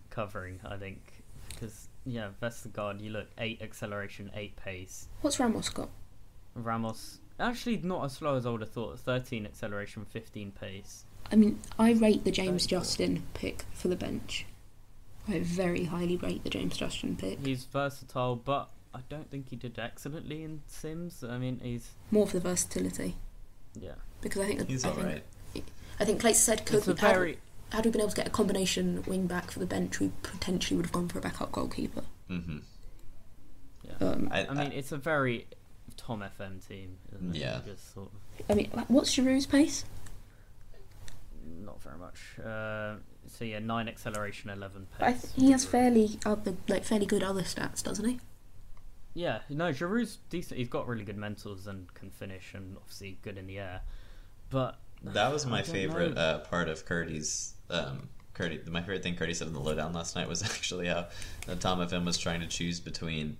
covering, 0.09 0.59
I 0.65 0.77
think, 0.77 1.23
because 1.49 1.87
yeah, 2.05 2.29
Vestergaard, 2.41 3.01
you 3.01 3.11
look 3.11 3.27
eight 3.37 3.61
acceleration, 3.61 4.31
eight 4.35 4.55
pace. 4.55 5.07
What's 5.21 5.39
Ramos 5.39 5.69
got? 5.69 5.89
Ramos 6.55 7.19
actually 7.39 7.77
not 7.77 8.05
as 8.05 8.13
slow 8.13 8.35
as 8.35 8.45
I 8.45 8.49
would 8.49 8.61
have 8.61 8.71
thought. 8.71 8.99
Thirteen 8.99 9.45
acceleration, 9.45 10.05
fifteen 10.05 10.51
pace. 10.51 11.05
I 11.31 11.35
mean, 11.35 11.59
I 11.77 11.91
rate 11.91 12.23
the 12.23 12.31
James. 12.31 12.65
Justin 12.65 13.23
pick 13.33 13.65
for 13.73 13.89
the 13.89 13.95
bench. 13.95 14.45
I 15.27 15.39
very 15.39 15.83
highly 15.83 16.15
rate 16.15 16.43
the 16.43 16.49
James 16.49 16.77
Justin 16.77 17.17
pick. 17.17 17.45
He's 17.45 17.65
versatile, 17.65 18.37
but 18.37 18.69
I 18.93 18.99
don't 19.09 19.29
think 19.29 19.49
he 19.49 19.57
did 19.57 19.77
excellently 19.77 20.43
in 20.43 20.61
Sims. 20.67 21.23
I 21.23 21.37
mean, 21.37 21.59
he's 21.61 21.91
More 22.11 22.25
for 22.25 22.39
the 22.39 22.49
versatility 22.49 23.15
yeah. 23.81 23.95
Because 24.21 24.41
I 24.41 24.47
think 24.47 24.67
He's 24.67 24.85
I 24.85 24.89
all 24.89 24.95
think, 24.95 25.07
right. 25.07 25.23
I 25.99 26.05
think 26.05 26.21
Clayton 26.21 26.39
said 26.39 26.65
could 26.65 26.77
It's 26.79 26.87
a 26.87 26.95
had, 27.01 27.37
had 27.71 27.85
we 27.85 27.91
been 27.91 28.01
able 28.01 28.09
to 28.11 28.15
get 28.15 28.27
a 28.27 28.31
combination 28.31 29.03
wing 29.07 29.27
back 29.27 29.51
for 29.51 29.59
the 29.59 29.65
bench, 29.65 29.99
we 29.99 30.11
potentially 30.23 30.77
would 30.77 30.85
have 30.85 30.93
gone 30.93 31.07
for 31.07 31.19
a 31.19 31.21
backup 31.21 31.51
goalkeeper. 31.51 32.03
hmm 32.27 32.57
yeah. 33.83 34.07
Um, 34.07 34.29
I, 34.31 34.45
I 34.47 34.53
mean, 34.53 34.71
it's 34.73 34.91
a 34.91 34.97
very 34.97 35.47
Tom 35.95 36.21
FM 36.39 36.65
team. 36.67 36.97
Isn't 37.15 37.35
it? 37.35 37.39
Yeah. 37.39 37.61
Just 37.65 37.93
sort 37.93 38.09
of 38.09 38.45
I 38.49 38.53
mean, 38.53 38.69
what's 38.87 39.15
Giroud's 39.15 39.45
pace? 39.45 39.85
not 41.63 41.81
very 41.81 41.97
much. 41.97 42.39
Uh, 42.39 42.95
so 43.27 43.45
yeah, 43.45 43.59
nine 43.59 43.87
acceleration, 43.87 44.49
eleven 44.49 44.87
I 44.99 45.11
pace. 45.13 45.21
th- 45.21 45.33
he 45.35 45.51
has 45.51 45.65
fairly 45.65 46.19
other, 46.25 46.53
like 46.67 46.83
fairly 46.83 47.05
good 47.05 47.23
other 47.23 47.41
stats, 47.43 47.83
doesn't 47.83 48.05
he? 48.07 48.19
Yeah, 49.13 49.39
no, 49.49 49.71
Giroud's 49.71 50.19
decent. 50.29 50.59
He's 50.59 50.69
got 50.69 50.87
really 50.87 51.03
good 51.03 51.17
mentals 51.17 51.67
and 51.67 51.91
can 51.93 52.09
finish, 52.09 52.53
and 52.53 52.77
obviously 52.77 53.17
good 53.21 53.37
in 53.37 53.47
the 53.47 53.59
air. 53.59 53.81
But 54.49 54.77
That 55.03 55.31
was 55.31 55.45
my 55.45 55.61
favorite 55.61 56.17
uh, 56.17 56.39
part 56.39 56.69
of 56.69 56.85
Curdy's. 56.85 57.53
Um, 57.69 58.09
Curdy, 58.33 58.61
my 58.67 58.81
favorite 58.81 59.03
thing 59.03 59.15
Curdy 59.15 59.33
said 59.33 59.47
in 59.47 59.53
the 59.53 59.59
lowdown 59.59 59.93
last 59.93 60.15
night 60.15 60.27
was 60.27 60.43
actually 60.55 60.87
how 60.87 61.07
Tom 61.59 61.79
FM 61.79 62.05
was 62.05 62.17
trying 62.17 62.39
to 62.41 62.47
choose 62.47 62.79
between 62.79 63.37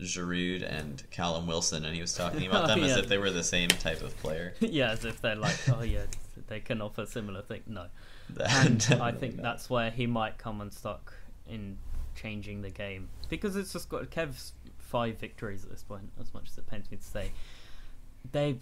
Giroud 0.00 0.62
and 0.62 1.02
Callum 1.10 1.46
Wilson, 1.46 1.84
and 1.84 1.94
he 1.94 2.00
was 2.00 2.14
talking 2.14 2.46
about 2.46 2.64
Oh, 2.70 2.74
them 2.74 2.84
as 2.84 2.96
if 2.96 3.08
they 3.08 3.18
were 3.18 3.30
the 3.30 3.44
same 3.44 3.68
type 3.68 4.02
of 4.02 4.16
player. 4.18 4.54
yeah, 4.60 4.90
as 4.90 5.04
if 5.04 5.20
they're 5.20 5.36
like, 5.36 5.56
oh 5.68 5.82
yeah, 5.82 6.04
they 6.48 6.60
can 6.60 6.80
offer 6.80 7.06
similar 7.06 7.42
things. 7.42 7.64
No, 7.66 7.86
and 8.38 8.86
I 9.00 9.12
think 9.12 9.36
not. 9.36 9.42
that's 9.42 9.70
where 9.70 9.90
he 9.90 10.06
might 10.06 10.38
come 10.38 10.60
unstuck 10.60 11.12
in 11.48 11.78
changing 12.14 12.62
the 12.62 12.70
game 12.70 13.08
because 13.28 13.56
it's 13.56 13.72
just 13.72 13.88
got 13.88 14.10
Kev's 14.10 14.52
five 14.78 15.18
victories 15.18 15.64
at 15.64 15.70
this 15.70 15.82
point. 15.82 16.10
As 16.20 16.32
much 16.34 16.48
as 16.50 16.58
it 16.58 16.66
pains 16.66 16.90
me 16.90 16.96
to 16.96 17.04
say, 17.04 17.30
they 18.32 18.56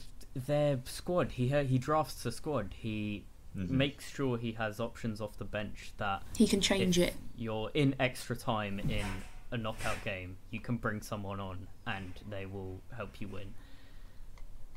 their 0.47 0.81
squad. 0.85 1.33
He 1.33 1.49
he 1.67 1.79
drafts 1.79 2.25
a 2.27 2.33
squad. 2.33 2.75
He 2.79 3.25
Mhm. 3.57 3.71
makes 3.71 4.09
sure 4.11 4.39
he 4.39 4.53
has 4.53 4.79
options 4.81 5.21
off 5.21 5.37
the 5.39 5.45
bench 5.45 5.93
that 5.97 6.23
He 6.37 6.47
can 6.47 6.61
change 6.61 6.99
if 6.99 7.09
it. 7.09 7.15
You're 7.37 7.71
in 7.75 7.95
extra 7.99 8.37
time 8.37 8.79
in 8.79 9.05
a 9.51 9.57
knockout 9.57 10.03
game. 10.05 10.37
You 10.51 10.61
can 10.61 10.77
bring 10.77 11.01
someone 11.01 11.41
on 11.41 11.67
and 11.87 12.13
they 12.29 12.45
will 12.47 12.81
help 12.95 13.21
you 13.21 13.29
win. 13.29 13.55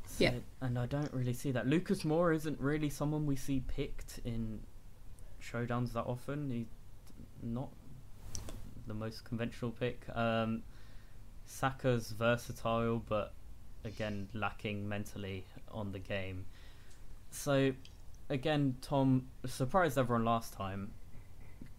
So- 0.06 0.24
Yeah. 0.24 0.40
And 0.62 0.80
I 0.80 0.86
don't 0.86 1.14
really 1.14 1.34
see 1.34 1.52
that. 1.52 1.68
Lucas 1.68 2.04
Moura 2.04 2.36
isn't 2.36 2.60
really 2.60 2.90
someone 2.90 3.26
we 3.26 3.36
see 3.36 3.60
picked 3.62 4.20
in 4.26 4.62
showdowns 5.42 5.94
that 5.94 6.06
often. 6.06 6.50
He's 6.50 6.68
not 7.44 7.70
the 8.88 8.94
most 8.94 9.26
conventional 9.26 9.72
pick. 9.72 10.08
Um, 10.16 10.64
Saka's 11.46 12.12
versatile, 12.12 13.00
but 13.00 13.34
again 13.84 14.30
lacking 14.34 14.88
mentally 14.88 15.46
on 15.72 15.92
the 15.92 16.00
game. 16.00 16.46
So 17.32 17.74
again, 18.30 18.76
Tom 18.82 19.28
surprised 19.46 19.98
everyone 19.98 20.26
last 20.26 20.54
time. 20.54 20.92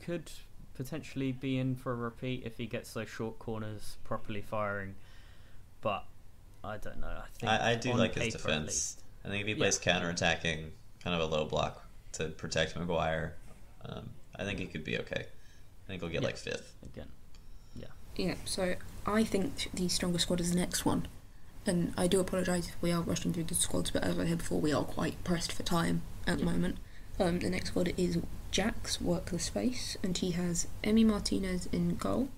Could 0.03 0.31
potentially 0.75 1.33
be 1.33 1.59
in 1.59 1.75
for 1.77 1.93
a 1.93 1.97
repeat 1.97 2.43
if 2.45 2.57
he 2.57 2.67
gets 2.67 2.93
those 2.95 3.09
short 3.09 3.39
corners 3.39 3.97
properly 4.05 4.41
firing. 4.43 4.95
But 5.81 6.05
I 6.65 6.77
don't 6.79 7.01
know. 7.01 7.07
I 7.23 7.27
think 7.39 7.53
I, 7.53 7.73
I 7.73 7.75
do 7.77 7.93
like 7.95 8.15
his 8.15 8.33
defense. 8.35 8.97
I 9.25 9.29
think 9.29 9.43
if 9.43 9.47
he 9.47 9.53
Yeah. 9.53 9.59
plays 9.59 9.79
counter 9.79 10.11
attacking, 10.11 10.73
kind 11.05 11.15
of 11.15 11.21
a 11.23 11.27
low 11.35 11.45
block 11.45 11.87
to 12.13 12.29
protect 12.29 12.77
Maguire, 12.77 13.37
um, 13.85 14.11
I 14.37 14.45
think 14.45 14.59
he 14.59 14.67
could 14.67 14.85
be 14.85 14.99
okay. 14.99 15.27
I 15.27 15.87
think 15.89 16.01
he'll 16.03 16.11
get 16.11 16.23
Yeah. 16.23 16.27
like 16.29 16.37
fifth. 16.37 16.75
again. 16.85 17.09
Yeah, 17.77 17.87
Yeah. 18.17 18.35
so 18.45 18.75
I 19.07 19.25
think 19.25 19.69
the 19.75 19.89
stronger 19.89 20.19
squad 20.19 20.41
is 20.41 20.51
the 20.53 20.57
next 20.59 20.85
one. 20.85 21.07
And 21.67 21.95
I 21.97 22.07
do 22.09 22.21
apologise 22.21 22.69
if 22.69 22.77
we 22.83 22.91
are 22.91 23.03
rushing 23.03 23.33
through 23.33 23.45
the 23.45 23.55
squads, 23.55 23.91
but 23.91 24.03
as 24.03 24.19
I 24.19 24.27
said 24.27 24.39
before, 24.39 24.61
we 24.61 24.73
are 24.73 24.85
quite 24.85 25.23
pressed 25.23 25.53
for 25.53 25.63
time 25.63 26.03
at 26.27 26.39
the 26.39 26.45
moment. 26.45 26.77
Um, 27.21 27.39
the 27.39 27.51
next 27.51 27.69
squad 27.69 27.93
is 27.97 28.19
Jack's 28.51 29.01
Workless 29.01 29.45
Space, 29.45 29.97
and 30.03 30.17
he 30.17 30.33
has 30.33 30.67
Emi 30.83 31.07
Martinez 31.07 31.69
in 31.73 31.97
goal, 31.97 32.29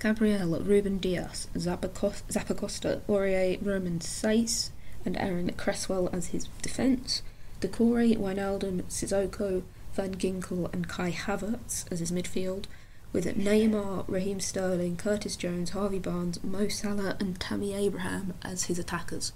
Gabriel 0.00 0.58
Ruben 0.60 0.98
Dias, 0.98 1.48
Zappacosta, 1.54 3.00
Aurier 3.08 3.58
Romain 3.64 4.00
Saiss, 4.00 4.70
and 5.04 5.16
Aaron 5.18 5.52
Cresswell 5.56 6.08
as 6.12 6.28
his 6.28 6.46
defence, 6.62 7.22
Doucoure, 7.60 8.16
Wijnaldum, 8.16 8.82
Sissoko, 8.84 9.62
Van 9.92 10.14
Ginkel, 10.14 10.72
and 10.72 10.88
Kai 10.88 11.12
Havertz 11.12 11.84
as 11.92 12.00
his 12.00 12.10
midfield, 12.10 12.64
with 13.12 13.26
Neymar, 13.36 14.04
Raheem 14.08 14.40
Sterling, 14.40 14.96
Curtis 14.96 15.36
Jones, 15.36 15.70
Harvey 15.70 15.98
Barnes, 15.98 16.42
Mo 16.42 16.68
Salah, 16.68 17.16
and 17.20 17.38
Tammy 17.38 17.74
Abraham 17.74 18.34
as 18.42 18.64
his 18.64 18.78
attackers. 18.78 19.32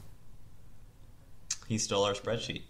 He 1.67 1.79
stole 1.79 2.05
our 2.05 2.15
spreadsheet. 2.15 2.63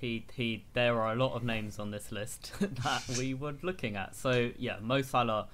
He 0.00 0.26
he. 0.34 0.64
There 0.74 1.00
are 1.00 1.12
a 1.12 1.16
lot 1.16 1.34
of 1.34 1.44
names 1.44 1.78
on 1.78 1.90
this 1.90 2.12
list 2.12 2.52
that 2.60 3.02
we 3.18 3.34
were 3.34 3.54
looking 3.62 3.96
at. 3.96 4.14
So 4.16 4.50
yeah, 4.58 4.76
Mo 4.80 5.02
Salah. 5.02 5.48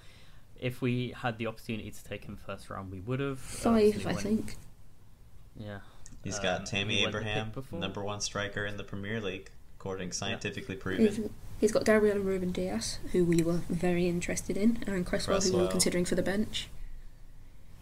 If 0.61 0.83
we 0.83 1.15
had 1.17 1.39
the 1.39 1.47
opportunity 1.47 1.93
to 1.93 2.05
take 2.05 2.25
him 2.25 2.37
first 2.37 2.69
round, 2.69 2.91
we 2.91 2.99
would 3.01 3.21
have. 3.21 3.39
Five, 3.39 4.05
I 4.07 4.15
think. 4.15 4.57
Yeah. 5.57 5.79
He's 6.25 6.37
Um, 6.39 6.43
got 6.43 6.67
Tammy 6.67 6.97
he 6.97 7.03
went 7.03 7.13
the 7.13 7.19
pick 7.21 7.29
Abraham, 7.29 7.81
number 7.81 8.03
one 8.03 8.21
striker 8.21 8.67
in 8.67 8.77
the 8.77 8.83
Premier 8.83 9.21
League, 9.21 9.51
according 9.79 10.11
scientifically 10.11 10.75
proven. 10.75 11.33
He's, 11.59 11.73
got 11.73 11.85
Gabriel 11.85 12.17
and 12.17 12.27
Ruben 12.27 12.53
Dias, 12.53 12.99
who 13.13 13.25
we 13.25 13.43
were 13.43 13.61
very 13.69 14.09
interested 14.09 14.57
in, 14.57 14.83
Aaron 14.87 15.05
Cresswell, 15.05 15.41
who 15.41 15.57
we 15.57 15.63
were 15.63 15.69
considering 15.69 16.05
for 16.05 16.15
the 16.15 16.23
bench. 16.23 16.69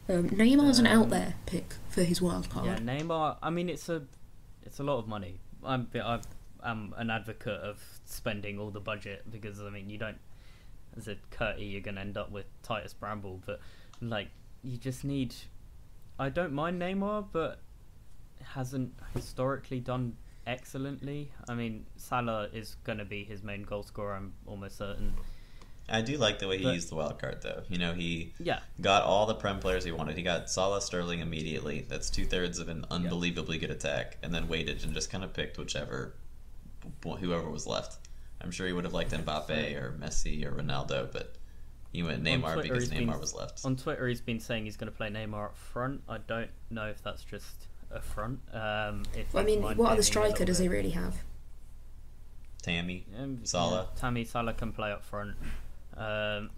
Um, 0.09 0.31
Neymar's 0.31 0.79
an 0.79 0.87
out 0.87 1.05
Um, 1.05 1.11
there 1.11 1.35
pick 1.47 1.75
for 1.89 2.03
his 2.03 2.23
wild 2.23 2.49
card. 2.49 2.67
Yeah, 2.67 2.79
Neymar. 2.79 3.37
I 3.43 3.51
mean, 3.51 3.69
it's 3.69 3.89
a, 3.89 4.03
it's 4.63 4.79
a 4.79 4.85
lot 4.85 4.99
of 4.99 5.09
money. 5.09 5.41
I'm, 5.65 5.89
I 5.95 6.21
am 6.65 6.95
an 6.97 7.11
advocate 7.11 7.61
of 7.61 7.83
spending 8.05 8.59
all 8.59 8.71
the 8.71 8.81
budget 8.81 9.25
because 9.31 9.61
I 9.61 9.71
mean, 9.71 9.91
you 9.91 9.99
don't, 9.99 10.19
as 10.97 11.09
a 11.09 11.17
Curty, 11.31 11.65
you're 11.65 11.81
gonna 11.81 12.01
end 12.01 12.17
up 12.17 12.31
with 12.31 12.47
Titus 12.63 12.95
Bramble, 12.95 13.43
but 13.45 13.61
like, 14.01 14.29
you 14.63 14.77
just 14.79 15.05
need. 15.05 15.35
I 16.19 16.31
don't 16.31 16.53
mind 16.53 16.81
Neymar, 16.81 17.27
but 17.33 17.59
hasn't 18.43 18.95
historically 19.15 19.81
done 19.81 20.17
excellently. 20.47 21.33
I 21.49 21.55
mean, 21.55 21.87
Salah 21.97 22.49
is 22.53 22.77
gonna 22.85 23.05
be 23.05 23.25
his 23.25 23.43
main 23.43 23.63
goal 23.63 23.83
scorer. 23.83 24.15
I'm 24.15 24.33
almost 24.47 24.79
certain. 24.79 25.15
I 25.89 26.03
do 26.03 26.17
like 26.17 26.41
the 26.41 26.49
way 26.49 26.59
he 26.59 26.65
But- 26.65 26.75
used 26.75 26.91
the 26.91 26.97
wild 26.97 27.19
card, 27.21 27.43
though. 27.43 27.63
You 27.69 27.79
know, 27.79 27.93
he 27.93 28.33
Yeah, 28.41 28.61
got 28.81 29.05
all 29.05 29.27
the 29.27 29.35
Prem 29.37 29.61
players 29.61 29.85
he 29.85 29.93
wanted. 29.93 30.17
He 30.17 30.23
got 30.25 30.51
Salah 30.51 30.81
Sterling 30.81 31.21
immediately. 31.21 31.83
That's 31.83 32.11
two 32.11 32.27
thirds 32.27 32.59
of 32.59 32.69
an 32.69 32.85
unbelievably 32.91 33.59
good 33.59 33.71
attack, 33.71 34.19
and 34.23 34.35
then 34.35 34.49
waited 34.49 34.83
and 34.83 34.93
just 34.95 35.11
kind 35.11 35.23
of 35.23 35.33
picked 35.33 35.59
whichever, 35.59 36.15
whoever 37.05 37.49
was 37.51 37.67
left. 37.69 37.99
I'm 38.41 38.51
sure 38.51 38.67
he 38.67 38.73
would 38.73 38.85
have 38.85 38.93
liked 38.95 39.13
Mbappe 39.13 39.77
or 39.81 39.93
Messi 39.93 40.45
or 40.45 40.53
Ronaldo, 40.53 41.11
but 41.13 41.37
he 41.93 42.03
went 42.03 42.23
Neymar 42.23 42.55
Twitter, 42.55 42.63
because 42.75 42.91
he's 42.91 42.99
been- 42.99 43.09
Neymar 43.09 43.21
was 43.21 43.33
left. 43.35 43.65
On 43.65 43.77
Twitter, 43.77 44.09
he's 44.09 44.21
been 44.21 44.41
saying 44.41 44.65
he's 44.65 44.77
going 44.77 44.91
to 44.91 44.97
play 44.97 45.09
Neymar 45.09 45.47
up 45.47 45.57
front. 45.57 46.03
I 46.09 46.19
don't 46.19 46.51
know 46.69 46.87
if 46.89 47.01
that's 47.03 47.23
just 47.23 47.69
a 47.91 48.01
front. 48.01 48.41
Um, 48.53 49.05
if 49.15 49.33
Well, 49.33 49.43
I 49.43 49.47
mean, 49.47 49.63
what 49.63 49.93
other 49.93 50.03
striker 50.03 50.45
does 50.45 50.59
he 50.59 50.69
really 50.69 50.91
have? 50.91 51.17
Tammy, 52.63 53.07
Um, 53.17 53.45
Salah. 53.45 53.89
yeah, 53.95 54.01
Tammy 54.01 54.25
Salah 54.25 54.53
can 54.55 54.73
play 54.73 54.91
up 54.91 55.05
front. 55.05 55.37
Um, 55.97 56.51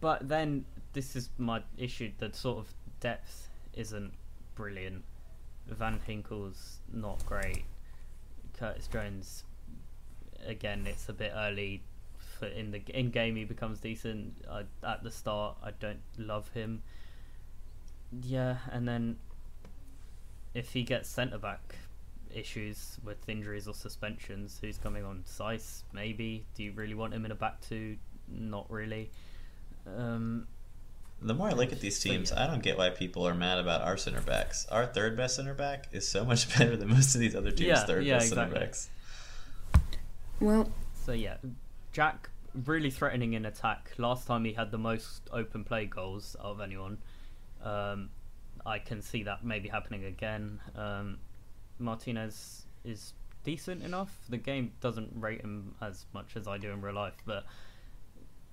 but 0.00 0.28
then 0.28 0.64
this 0.92 1.14
is 1.14 1.30
my 1.38 1.62
issue. 1.76 2.12
The 2.18 2.32
sort 2.32 2.58
of 2.58 2.74
depth 3.00 3.48
isn't 3.74 4.12
brilliant. 4.54 5.04
Van 5.66 6.00
Ginkel's 6.06 6.78
not 6.92 7.24
great. 7.24 7.64
Curtis 8.58 8.88
Jones, 8.88 9.44
again, 10.44 10.86
it's 10.86 11.08
a 11.08 11.12
bit 11.12 11.32
early. 11.34 11.82
For 12.38 12.46
in 12.46 12.70
the 12.72 12.82
in 12.88 13.10
game, 13.10 13.36
he 13.36 13.44
becomes 13.44 13.78
decent. 13.80 14.44
I, 14.50 14.64
at 14.82 15.02
the 15.04 15.10
start, 15.10 15.56
I 15.62 15.70
don't 15.70 16.00
love 16.16 16.48
him. 16.50 16.82
Yeah, 18.22 18.58
and 18.72 18.88
then 18.88 19.18
if 20.54 20.72
he 20.72 20.82
gets 20.82 21.08
centre 21.08 21.38
back 21.38 21.76
issues 22.34 22.98
with 23.04 23.28
injuries 23.28 23.66
or 23.66 23.74
suspensions, 23.74 24.58
who's 24.60 24.78
coming 24.78 25.04
on? 25.04 25.24
Saiss, 25.26 25.82
maybe. 25.92 26.44
Do 26.54 26.62
you 26.62 26.72
really 26.72 26.94
want 26.94 27.14
him 27.14 27.24
in 27.24 27.30
a 27.30 27.34
back 27.34 27.60
two? 27.60 27.96
Not 28.28 28.70
really. 28.70 29.10
Um, 29.86 30.46
The 31.22 31.34
more 31.34 31.48
I 31.48 31.52
look 31.52 31.72
at 31.72 31.80
these 31.80 31.98
teams, 32.00 32.30
yeah. 32.30 32.44
I 32.44 32.46
don't 32.46 32.62
get 32.62 32.76
why 32.78 32.90
people 32.90 33.26
are 33.26 33.34
mad 33.34 33.58
about 33.58 33.82
our 33.82 33.96
center 33.96 34.20
backs. 34.20 34.66
Our 34.70 34.86
third 34.86 35.16
best 35.16 35.36
center 35.36 35.54
back 35.54 35.88
is 35.92 36.06
so 36.06 36.24
much 36.24 36.48
better 36.58 36.76
than 36.76 36.88
most 36.88 37.14
of 37.14 37.20
these 37.20 37.34
other 37.34 37.50
teams' 37.50 37.68
Yeah, 37.68 37.84
third 37.84 38.04
yeah, 38.04 38.18
best 38.18 38.28
center 38.30 38.52
backs. 38.54 38.90
Well, 40.40 40.70
so 41.04 41.12
yeah, 41.12 41.36
Jack 41.92 42.30
really 42.66 42.90
threatening 42.90 43.34
in 43.34 43.46
attack. 43.46 43.92
Last 43.98 44.26
time 44.26 44.44
he 44.44 44.52
had 44.52 44.70
the 44.70 44.78
most 44.78 45.22
open 45.32 45.64
play 45.64 45.86
goals 45.86 46.36
of 46.40 46.60
anyone. 46.60 46.98
Um, 47.62 48.10
I 48.68 48.78
can 48.78 49.00
see 49.00 49.22
that 49.22 49.44
maybe 49.44 49.68
happening 49.68 50.04
again. 50.04 50.60
Um, 50.76 51.18
Martinez 51.78 52.66
is 52.84 53.14
decent 53.42 53.82
enough. 53.82 54.10
The 54.28 54.36
game 54.36 54.72
doesn't 54.80 55.12
rate 55.16 55.40
him 55.40 55.74
as 55.80 56.04
much 56.12 56.36
as 56.36 56.46
I 56.46 56.58
do 56.58 56.70
in 56.70 56.82
real 56.82 56.94
life, 56.94 57.14
but 57.24 57.46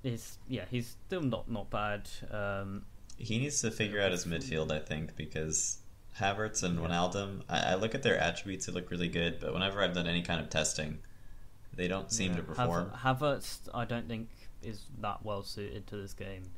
he's 0.04 0.38
yeah, 0.48 0.66
he's 0.72 0.96
still 1.08 1.22
not 1.22 1.52
not 1.52 1.70
bad. 1.70 2.10
Um, 2.32 2.86
He 3.18 3.40
needs 3.40 3.62
to 3.62 3.72
figure 3.72 4.02
out 4.02 4.12
his 4.12 4.26
midfield, 4.26 4.72
I 4.72 4.80
think, 4.80 5.16
because 5.16 5.80
Havertz 6.20 6.64
and 6.64 6.80
Wijnaldum, 6.80 7.44
I, 7.50 7.74
I 7.74 7.76
look 7.76 7.94
at 7.94 8.04
their 8.04 8.18
attributes; 8.18 8.68
they 8.68 8.72
look 8.72 8.90
really 8.90 9.10
good. 9.10 9.40
But 9.42 9.54
whenever 9.54 9.84
I've 9.84 9.94
done 9.94 10.08
any 10.08 10.22
kind 10.22 10.40
of 10.40 10.50
testing, 10.50 11.00
they 11.76 11.90
don't 11.90 12.12
seem 12.12 12.32
yeah, 12.32 12.38
to 12.38 12.44
perform. 12.44 12.92
Haver- 13.04 13.36
Havertz, 13.38 13.60
I 13.74 13.84
don't 13.86 14.08
think 14.08 14.30
is 14.64 14.86
that 15.02 15.26
well 15.26 15.44
suited 15.44 15.88
to 15.88 15.98
this 15.98 16.14
game. 16.14 16.52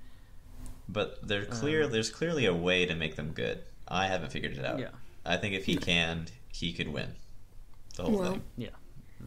But 0.90 1.28
they're 1.28 1.46
clear. 1.46 1.84
Um, 1.84 1.92
there's 1.92 2.10
clearly 2.10 2.46
a 2.46 2.54
way 2.54 2.86
to 2.86 2.96
make 2.96 3.16
them 3.16 3.32
good. 3.34 3.64
I 3.88 4.08
haven't 4.08 4.32
figured 4.32 4.58
it 4.58 4.66
out. 4.66 4.80
Yeah. 4.80 4.90
I 5.26 5.38
think 5.38 5.54
if 5.56 5.66
he 5.66 5.76
can, 5.76 6.28
he 6.52 6.72
could 6.74 6.88
win 6.88 7.10
the 7.96 8.04
whole 8.04 8.20
Well, 8.20 8.32
thing. 8.34 8.42
Yeah. 8.58 8.70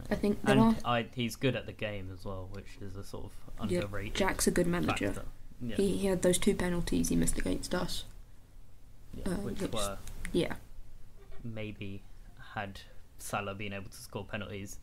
I 0.09 0.15
think 0.15 0.41
there 0.43 0.57
And 0.57 0.75
are. 0.83 0.97
I, 0.99 1.05
he's 1.13 1.35
good 1.35 1.55
at 1.55 1.65
the 1.65 1.71
game 1.73 2.09
as 2.17 2.25
well, 2.25 2.47
which 2.51 2.77
is 2.81 2.95
a 2.95 3.03
sort 3.03 3.25
of 3.59 3.69
Yeah, 3.69 3.81
underrated 3.81 4.15
Jack's 4.15 4.47
a 4.47 4.51
good 4.51 4.65
manager. 4.67 5.07
factor. 5.13 5.25
Yeah, 5.61 5.75
He, 5.75 5.97
he 5.97 6.07
had 6.07 6.21
those 6.23 6.37
two 6.39 6.55
penalties 6.55 7.09
he 7.09 7.15
missed 7.15 7.37
against 7.37 7.75
us. 7.75 8.05
yeah, 9.13 9.33
uh, 9.33 9.35
which 9.37 9.59
which- 9.61 9.71
were 9.71 9.97
Yeah. 10.31 10.55
maybe 11.43 12.01
had 12.55 12.81
Salah 13.19 13.53
been 13.53 13.73
able 13.73 13.89
to 13.89 13.97
score 13.97 14.25
penalties, 14.25 14.79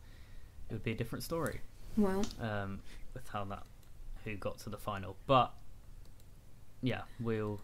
it 0.69 0.73
would 0.73 0.83
be 0.83 0.91
a 0.91 0.95
different 0.95 1.23
story 1.23 1.59
Well, 1.97 2.23
um, 2.39 2.79
with 3.13 3.27
how 3.27 3.43
that 3.45 3.63
who 4.23 4.35
got 4.35 4.59
to 4.59 4.69
the 4.69 4.77
final. 4.77 5.17
But 5.27 5.53
yeah, 6.81 7.01
we'll 7.19 7.59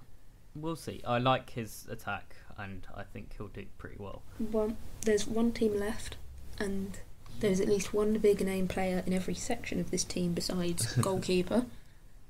we'll 0.56 0.76
see. 0.76 1.02
I 1.06 1.18
like 1.20 1.50
his 1.52 1.88
attack, 1.90 2.36
and 2.58 2.86
I 2.96 3.04
think 3.04 3.34
he'll 3.38 3.48
do 3.48 3.66
pretty 3.78 3.98
well. 4.00 4.22
well, 4.40 4.76
there's 5.02 5.28
one 5.28 5.52
team 5.52 5.78
left, 5.80 6.18
and 6.60 6.98
there's 7.40 7.60
at 7.60 7.68
least 7.68 7.94
one 7.94 8.14
big 8.20 8.42
name 8.46 8.68
player 8.68 9.04
in 9.06 9.14
every 9.14 9.34
section 9.36 9.80
of 9.80 9.92
this 9.92 10.04
team 10.04 10.34
besides 10.34 10.94
goalkeeper, 11.02 11.66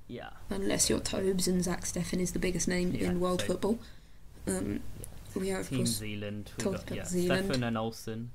Yeah, 0.08 0.30
unless 0.50 0.90
you're 0.90 1.00
Tobes 1.00 1.48
and 1.48 1.64
Zach 1.64 1.82
Steffen 1.86 2.20
is 2.20 2.32
the 2.32 2.40
biggest 2.40 2.68
name 2.68 2.92
Yeah, 2.94 3.10
in 3.10 3.20
world 3.20 3.42
so- 3.42 3.48
football. 3.48 3.80
Um, 4.48 4.82
yeah. 5.00 5.42
we 5.42 5.50
have 5.50 5.70
Team 5.70 5.86
Zealand. 5.88 6.52
We 6.58 6.64
talked 6.64 6.88
got 6.88 6.96
yeah, 6.98 7.06
Zealand. 7.06 7.50
Steffen 7.50 7.68
and 7.68 7.78
Olsen. 7.78 8.32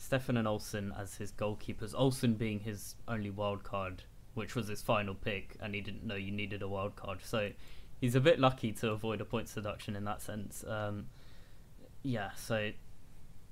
Steffen 0.00 0.38
and 0.38 0.46
Olsen 0.48 0.92
as 0.98 1.14
his 1.16 1.32
goalkeepers. 1.32 1.94
Olsen 1.96 2.34
being 2.34 2.60
his 2.60 2.96
only 3.08 3.30
wild 3.30 3.62
card, 3.64 4.02
which 4.36 4.54
was 4.54 4.68
his 4.68 4.82
final 4.82 5.14
pick, 5.14 5.56
and 5.60 5.74
he 5.74 5.80
didn't 5.80 6.04
know 6.06 6.14
you 6.14 6.30
needed 6.30 6.60
a 6.60 6.68
wild 6.68 6.94
card. 6.94 7.20
So 7.22 7.52
he's 7.98 8.14
a 8.14 8.20
bit 8.20 8.38
lucky 8.38 8.70
to 8.70 8.90
avoid 8.90 9.22
a 9.22 9.24
points 9.24 9.54
deduction 9.54 9.96
in 9.96 10.04
that 10.04 10.20
sense. 10.20 10.62
Um, 10.68 11.06
yeah. 12.02 12.30
So 12.36 12.72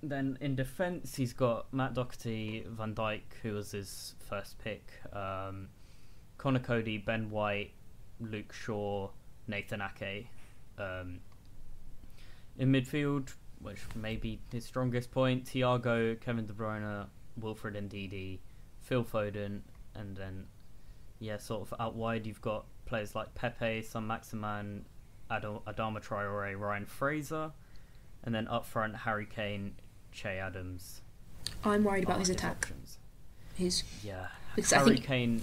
then 0.03 0.37
in 0.43 0.55
defence, 0.55 1.17
he's 1.17 1.33
got 1.33 1.73
Matt 1.73 1.95
Doherty, 1.95 2.67
Van 2.69 2.95
Dijk, 2.95 3.23
who 3.43 3.55
was 3.55 3.73
his 3.73 4.15
first 4.29 4.59
pick. 4.59 4.93
Um, 5.11 5.69
Conor 6.37 6.61
Coady, 6.61 6.99
Ben 6.99 7.31
White, 7.31 7.73
Luke 8.21 8.53
Shaw, 8.53 9.09
Nathan 9.49 9.81
Ake. 9.81 10.29
Um, 10.77 11.21
in 12.59 12.71
midfield, 12.71 13.33
which 13.61 13.81
may 13.95 14.17
be 14.17 14.39
his 14.53 14.67
strongest 14.67 15.11
point, 15.11 15.47
Thiago, 15.47 16.21
Kevin 16.21 16.45
De 16.45 16.53
Bruyne, 16.53 17.07
Wilfred 17.41 17.75
Ndidi, 17.75 18.41
Phil 18.81 19.03
Foden, 19.03 19.61
and 19.95 20.15
then 20.15 20.45
yeah, 21.21 21.37
sort 21.39 21.63
of 21.71 21.81
out 21.81 21.95
wide, 21.95 22.27
you've 22.27 22.41
got 22.43 22.65
players 22.87 23.15
like 23.15 23.35
Pepe, 23.35 23.83
Son 23.83 24.07
Maximin, 24.07 24.85
Ad- 25.31 25.43
Adama 25.45 26.03
Traore, 26.05 26.59
Ryan 26.59 26.87
Fraser, 26.87 27.53
and 28.25 28.35
then 28.35 28.47
up 28.49 28.67
front, 28.67 28.95
Harry 28.97 29.27
Kane, 29.27 29.75
Che 30.13 30.39
Adams. 30.39 31.01
I'm 31.65 31.85
worried 31.85 32.05
about 32.05 32.19
his 32.19 32.29
his 32.29 32.37
attack. 32.37 32.57
options. 32.65 32.99
His 33.55 33.83
Yeah, 34.03 34.29
Because 34.55 34.73
I 34.73 34.79
Harry 34.79 34.95
think- 34.95 35.07
Kane 35.07 35.43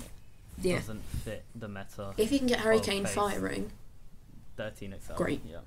yeah. 0.62 0.76
doesn't 0.78 1.04
fit 1.24 1.44
the 1.56 1.68
meta. 1.68 2.14
If 2.18 2.32
you 2.32 2.38
can 2.40 2.48
get 2.48 2.60
Harry 2.60 2.80
Kane 2.80 3.06
pace. 3.06 3.14
firing, 3.16 3.72
13 4.58 4.94
XL. 4.94 5.14
Great. 5.16 5.42
Yeah. 5.46 5.60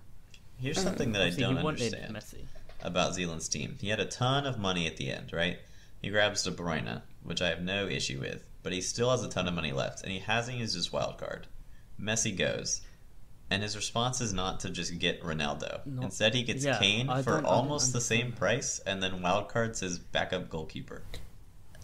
Here's 0.58 0.78
Uh, 0.78 0.82
something 0.82 1.12
that 1.12 1.22
I 1.22 1.30
don't 1.30 1.58
understand 1.58 2.14
Messi. 2.14 2.44
about 2.82 3.14
Zealand's 3.14 3.48
team. 3.48 3.76
He 3.80 3.88
had 3.88 3.98
a 4.00 4.04
ton 4.06 4.46
of 4.46 4.58
money 4.58 4.86
at 4.86 4.96
the 4.96 5.10
end, 5.10 5.32
right? 5.32 5.58
He 6.00 6.10
grabs 6.10 6.42
De 6.44 6.50
Bruyne, 6.52 7.02
which 7.22 7.40
I 7.42 7.48
have 7.48 7.62
no 7.62 7.88
issue 7.88 8.20
with, 8.20 8.44
but 8.64 8.72
he 8.72 8.80
still 8.80 9.10
has 9.12 9.22
a 9.22 9.28
ton 9.28 9.46
of 9.46 9.54
money 9.54 9.70
left, 9.70 10.02
and 10.02 10.10
he 10.10 10.18
hasn't 10.18 10.58
used 10.58 10.74
his 10.74 10.92
wild 10.92 11.18
card. 11.18 11.46
Messi 12.00 12.36
goes, 12.36 12.80
and 13.50 13.62
his 13.62 13.76
response 13.76 14.20
is 14.20 14.32
not 14.32 14.58
to 14.60 14.70
just 14.70 14.98
get 14.98 15.22
Ronaldo. 15.22 15.84
No. 15.86 16.02
Instead, 16.02 16.34
he 16.34 16.42
gets 16.42 16.64
Yeah, 16.64 16.78
Kane 16.80 17.08
I 17.08 17.22
for 17.22 17.30
don't- 17.32 17.38
I 17.40 17.42
don't 17.42 17.50
almost 17.52 17.92
the 17.92 18.00
same 18.00 18.32
price, 18.32 18.80
and 18.80 19.00
then 19.00 19.22
wild 19.22 19.48
cards 19.48 19.78
his 19.80 20.00
backup 20.00 20.48
goalkeeper. 20.48 21.02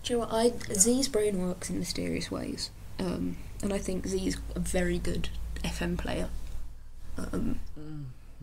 do 0.03 0.14
you 0.14 0.18
know 0.18 0.26
what? 0.26 0.33
I, 0.33 0.53
Z's 0.74 1.07
brain 1.09 1.39
works 1.47 1.68
in 1.70 1.78
mysterious 1.78 2.31
ways. 2.31 2.70
Um, 2.99 3.37
and 3.62 3.72
I 3.72 3.78
think 3.78 4.07
Z's 4.07 4.39
a 4.57 4.61
very 4.61 4.99
good 4.99 5.28
FM 5.62 5.97
player. 5.99 6.31
Um, 7.18 7.61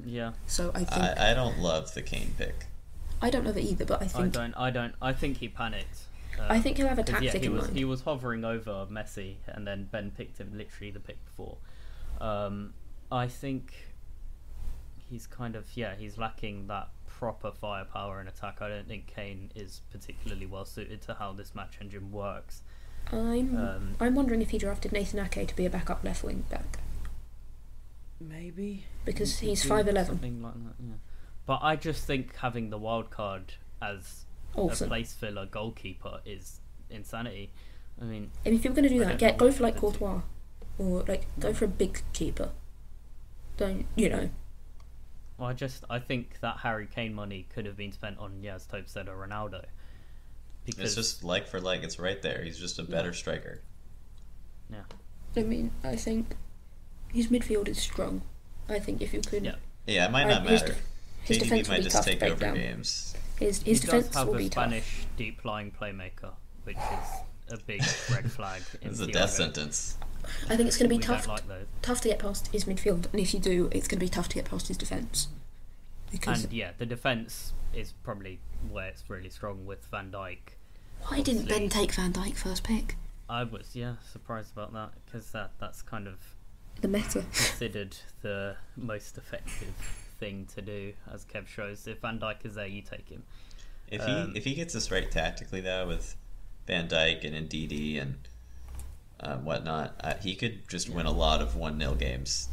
Yeah, 0.06 0.34
so 0.46 0.70
I 0.76 0.84
think. 0.84 1.02
I, 1.02 1.32
I 1.32 1.34
don't 1.34 1.58
love 1.58 1.96
the 1.96 2.04
Kane 2.04 2.36
pick. 2.38 2.68
I 3.20 3.32
don't 3.32 3.44
know 3.44 3.52
that 3.52 3.64
either, 3.64 3.84
but 3.86 4.00
I 4.04 4.06
think 4.08 4.26
I 4.38 4.40
don't. 4.40 4.54
I 4.54 4.70
don't. 4.70 4.94
I 5.02 5.12
think 5.14 5.38
he 5.38 5.48
panicked. 5.48 6.02
Um, 6.40 6.46
I 6.50 6.60
think 6.62 6.78
he'll 6.78 6.88
have 6.88 7.00
a 7.00 7.04
'cause, 7.04 7.12
tactic 7.14 7.34
yeah, 7.34 7.40
he 7.40 7.46
in 7.48 7.54
was 7.54 7.64
mind. 7.66 7.78
he 7.78 7.86
was 7.86 8.02
hovering 8.02 8.46
over 8.46 8.86
Messi, 8.90 9.38
and 9.48 9.66
then 9.66 9.86
Ben 9.92 10.12
picked 10.12 10.38
him 10.40 10.52
literally 10.58 10.92
the 10.92 11.00
pick 11.00 11.24
before. 11.26 11.58
Um, 12.22 12.74
I 13.12 13.28
think 13.28 13.74
he's 15.10 15.26
kind 15.28 15.56
of 15.56 15.66
yeah 15.76 15.96
he's 15.96 16.18
lacking 16.18 16.68
that 16.68 16.90
proper 17.08 17.52
firepower 17.52 18.20
and 18.20 18.28
attack. 18.30 18.62
I 18.62 18.70
don't 18.70 18.88
think 18.88 19.08
Kane 19.08 19.52
is 19.56 19.82
particularly 19.92 20.46
well 20.46 20.66
suited 20.66 21.02
to 21.04 21.14
how 21.16 21.34
this 21.34 21.56
match 21.56 21.78
engine 21.82 22.12
works. 22.12 22.62
I'm. 23.12 23.56
Um, 23.58 23.96
I'm 24.00 24.16
wondering 24.16 24.42
if 24.42 24.50
he 24.50 24.58
drafted 24.58 24.92
Nathan 24.92 25.20
Ake 25.20 25.48
to 25.48 25.56
be 25.56 25.66
a 25.66 25.70
backup 25.70 26.04
left 26.04 26.24
wing 26.24 26.44
back 26.50 26.80
Maybe 28.20 28.86
because 29.06 29.40
he's 29.40 29.64
five 29.64 29.88
eleven. 29.88 30.16
something 30.16 30.42
like 30.42 30.54
that. 30.54 30.74
Yeah, 30.84 30.94
but 31.46 31.60
I 31.62 31.76
just 31.76 32.06
think 32.06 32.36
having 32.38 32.70
the 32.70 32.78
wild 32.78 33.10
card 33.12 33.54
as 33.82 34.26
a 34.56 34.60
Awesome. 34.60 34.90
place 34.90 35.14
filler 35.14 35.46
goalkeeper 35.46 36.22
is 36.26 36.60
insanity. 36.90 37.52
I 38.02 38.06
mean, 38.06 38.32
And 38.46 38.54
if 38.56 38.64
you're 38.64 38.74
going 38.74 38.84
to 38.88 38.90
do 38.90 39.02
I 39.04 39.08
that, 39.08 39.18
get 39.20 39.38
go 39.38 39.52
for 39.52 39.64
like. 39.64 39.78
Courtois, 39.78 40.22
or 40.78 41.04
like 41.08 41.26
go 41.40 41.54
for 41.54 41.66
a 41.66 41.68
big 41.70 42.02
keeper. 42.14 42.50
Don't 43.58 43.86
you 43.96 44.10
know? 44.10 44.30
I 45.40 45.54
just 45.54 45.84
I 45.90 46.00
think 46.00 46.40
that 46.42 46.58
Harry 46.58 46.88
Kane 46.88 47.14
money 47.14 47.48
could 47.54 47.66
have 47.66 47.78
been 47.78 47.92
spent 47.92 48.18
on 48.20 48.42
yeah, 48.42 48.56
as 48.56 48.66
Tope 48.66 48.88
said, 48.88 49.08
or 49.08 49.16
Ronaldo. 49.16 49.66
Because 50.66 50.86
It's 50.86 50.96
just 50.96 51.24
like 51.24 51.48
for 51.48 51.60
like, 51.62 51.84
it's 51.84 51.98
right 52.00 52.22
there. 52.22 52.42
He's 52.44 52.60
just 52.60 52.78
a 52.80 52.84
better 52.84 53.14
striker. 53.14 53.62
yeah, 54.72 54.82
I 55.36 55.44
mean, 55.44 55.72
I 55.84 55.96
think 55.96 56.36
his 57.14 57.28
midfield 57.28 57.68
is 57.68 57.80
strong. 57.80 58.22
I 58.68 58.80
think 58.80 59.02
if 59.02 59.14
you 59.14 59.22
could, 59.22 59.46
Yeah. 59.46 59.56
Yeah, 59.86 60.06
it 60.08 60.12
might 60.12 60.28
not 60.28 60.42
his 60.46 60.62
matter. 60.62 60.74
def- 60.74 60.84
his 61.24 61.38
KDB 61.38 61.42
defense 61.44 61.68
might 61.70 61.82
just 61.84 62.04
take 62.04 62.22
over 62.24 62.36
down. 62.36 62.56
games. 62.56 63.16
His 63.40 63.62
he 63.62 63.72
his 63.72 63.82
does 63.82 63.90
defense 63.90 64.16
have 64.16 64.28
will 64.28 64.36
a 64.36 64.38
be 64.40 64.50
tough. 64.50 64.64
Spanish 64.66 65.06
deep 65.18 65.46
lying 65.46 65.72
playmaker, 65.72 66.32
which 66.64 66.78
is 66.78 67.54
a 67.54 67.58
big 67.58 67.82
red 68.12 68.32
flag. 68.32 68.62
in 68.82 68.90
It's 68.90 69.00
a 69.00 69.08
death 69.08 69.32
sentence. 69.32 69.98
I 70.50 70.56
think 70.58 70.68
it's 70.68 70.78
going 70.78 70.90
to 70.90 70.94
be 70.94 70.98
we 70.98 71.04
tough. 71.04 71.28
like 71.28 71.44
tough 71.82 72.02
to 72.02 72.10
get 72.10 72.20
past 72.20 72.48
his 72.48 72.66
midfield, 72.66 73.10
and 73.12 73.20
if 73.22 73.34
you 73.34 73.40
do, 73.40 73.70
it's 73.72 73.88
going 73.88 74.00
to 74.00 74.06
be 74.06 74.10
tough 74.10 74.28
to 74.30 74.36
get 74.36 74.46
past 74.46 74.68
his 74.68 74.76
defense. 74.78 75.28
Because 76.12 76.44
And 76.46 76.54
yeah, 76.54 76.72
the 76.78 76.86
defense 76.86 77.54
is 77.74 77.94
probably 78.04 78.40
where 78.70 78.88
it's 78.88 79.04
really 79.10 79.30
strong 79.30 79.66
with 79.66 79.86
Van 79.92 80.12
Dijk. 80.12 80.38
why 81.08 81.22
didn't 81.22 81.48
Ben 81.48 81.70
take 81.70 81.94
Van 81.94 82.12
Dijk 82.12 82.36
first 82.36 82.64
pick? 82.64 82.96
I 83.30 83.44
was 83.44 83.72
yeah 83.76 83.96
surprised 84.12 84.52
about 84.54 84.74
that 84.74 84.92
because 85.06 85.32
that 85.32 85.52
that's 85.60 85.82
kind 85.82 86.08
of 86.08 86.16
The 86.82 86.88
meta. 86.88 87.22
considered 87.22 87.98
the 88.22 88.56
most 88.76 89.18
effective 89.18 89.74
thing 90.18 90.48
to 90.56 90.62
do, 90.62 90.94
as 91.12 91.26
Kev 91.26 91.48
shows. 91.48 91.88
If 91.88 92.00
Van 92.00 92.20
Dijk 92.20 92.46
is 92.46 92.56
there, 92.56 92.68
you 92.68 92.82
take 92.82 93.10
him. 93.10 93.24
If 93.90 94.02
Um, 94.02 94.32
he 94.32 94.38
if 94.38 94.44
he 94.44 94.54
gets 94.54 94.74
this 94.74 94.92
right 94.92 95.10
tactically 95.10 95.62
though, 95.62 95.88
with 95.88 96.16
Van 96.66 96.88
Dijk 96.88 97.24
and 97.24 97.50
Ndidi 97.50 98.02
and 98.02 98.16
um, 99.20 99.46
whatnot, 99.46 99.96
uh, 100.04 100.16
he 100.16 100.36
could 100.36 100.68
just 100.68 100.90
win 100.90 101.06
a 101.06 101.12
lot 101.12 101.42
of 101.42 101.56
one 101.56 101.80
0 101.80 101.96
games. 101.96 102.50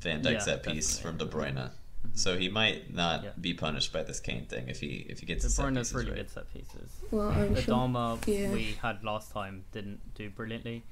Van 0.00 0.22
Dijk 0.22 0.32
Yeah, 0.32 0.38
set 0.40 0.62
piece 0.62 0.98
from 0.98 1.16
De 1.16 1.24
definitely. 1.24 1.52
Bruyne, 1.60 1.70
so 2.14 2.36
he 2.36 2.48
might 2.48 2.92
not 2.94 3.24
Yeah. 3.24 3.30
be 3.40 3.54
punished 3.54 3.92
by 3.92 4.02
this 4.02 4.20
Kane 4.20 4.46
thing 4.46 4.68
if 4.68 4.80
he 4.80 5.06
if 5.08 5.20
he 5.20 5.26
gets 5.26 5.42
De 5.42 5.48
the 5.48 5.54
set 5.54 5.64
Bruyne's 5.66 5.78
pieces 5.78 5.94
really 5.94 6.10
right. 6.10 6.16
good 6.18 6.30
set 6.30 6.52
pieces. 6.52 6.90
Well, 7.10 7.28
I'm 7.30 7.54
The 7.54 7.62
sure. 7.62 7.74
Dharma 7.74 8.18
yeah. 8.26 8.52
we 8.52 8.76
had 8.82 9.02
last 9.04 9.32
time 9.32 9.64
didn't 9.72 10.14
do 10.14 10.30
brilliantly. 10.30 10.82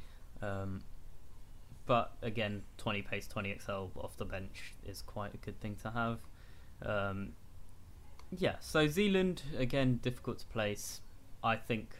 Um, 0.42 0.82
but 1.90 2.12
again, 2.22 2.62
20 2.78 3.02
pace, 3.02 3.26
20 3.26 3.58
XL 3.58 3.86
off 3.96 4.16
the 4.16 4.24
bench 4.24 4.74
is 4.86 5.02
quite 5.02 5.34
a 5.34 5.38
good 5.38 5.58
thing 5.60 5.74
to 5.82 5.90
have. 5.90 6.20
Um, 6.86 7.32
yeah, 8.30 8.54
so 8.60 8.86
Zealand, 8.86 9.42
again, 9.58 9.98
difficult 10.00 10.38
to 10.38 10.46
place. 10.46 11.00
I 11.42 11.56
think, 11.56 11.96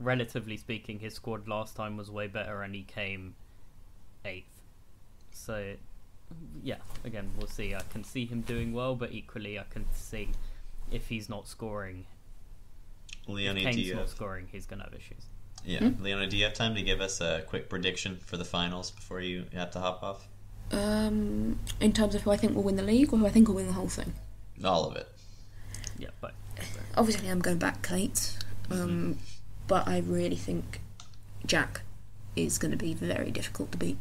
relatively 0.00 0.56
speaking, 0.56 0.98
his 0.98 1.14
squad 1.14 1.46
last 1.46 1.76
time 1.76 1.96
was 1.96 2.10
way 2.10 2.26
better 2.26 2.62
and 2.62 2.74
he 2.74 2.82
came 2.82 3.36
eighth. 4.24 4.58
So, 5.30 5.74
yeah, 6.60 6.78
again, 7.04 7.30
we'll 7.38 7.46
see. 7.46 7.76
I 7.76 7.82
can 7.90 8.02
see 8.02 8.26
him 8.26 8.40
doing 8.40 8.72
well, 8.72 8.96
but 8.96 9.12
equally, 9.12 9.56
I 9.56 9.66
can 9.70 9.86
see 9.94 10.30
if 10.90 11.06
he's 11.06 11.28
not 11.28 11.46
scoring, 11.46 12.06
if 13.28 13.54
Kane's 13.62 13.76
not 13.94 14.10
scoring, 14.10 14.48
he's 14.50 14.66
going 14.66 14.80
to 14.80 14.84
have 14.86 14.94
issues. 14.94 15.26
Yeah, 15.64 15.78
Hmm? 15.80 16.02
Leone, 16.02 16.28
do 16.28 16.36
you 16.36 16.44
have 16.44 16.54
time 16.54 16.74
to 16.74 16.82
give 16.82 17.00
us 17.00 17.20
a 17.20 17.42
quick 17.46 17.68
prediction 17.68 18.18
for 18.24 18.36
the 18.36 18.44
finals 18.44 18.90
before 18.90 19.20
you 19.20 19.44
have 19.52 19.70
to 19.72 19.80
hop 19.80 20.02
off? 20.02 20.28
Um, 20.70 21.58
in 21.80 21.92
terms 21.92 22.14
of 22.14 22.22
who 22.22 22.30
I 22.30 22.36
think 22.36 22.54
will 22.54 22.62
win 22.62 22.76
the 22.76 22.82
league 22.82 23.12
or 23.12 23.18
who 23.18 23.26
I 23.26 23.30
think 23.30 23.48
will 23.48 23.54
win 23.56 23.66
the 23.66 23.72
whole 23.74 23.88
thing. 23.88 24.14
All 24.64 24.84
of 24.88 24.96
it. 24.96 25.08
Yeah, 25.98 26.08
but 26.20 26.34
Obviously, 26.96 27.28
I'm 27.28 27.40
going 27.40 27.58
back 27.58 27.82
Kate, 27.82 28.36
um, 28.70 28.78
Mm-hmm. 28.78 29.12
but 29.66 29.86
I 29.88 29.98
really 29.98 30.36
think 30.36 30.80
Jack 31.46 31.82
is 32.36 32.58
going 32.58 32.70
to 32.70 32.76
be 32.76 32.94
very 32.94 33.30
difficult 33.30 33.72
to 33.72 33.78
beat. 33.78 33.98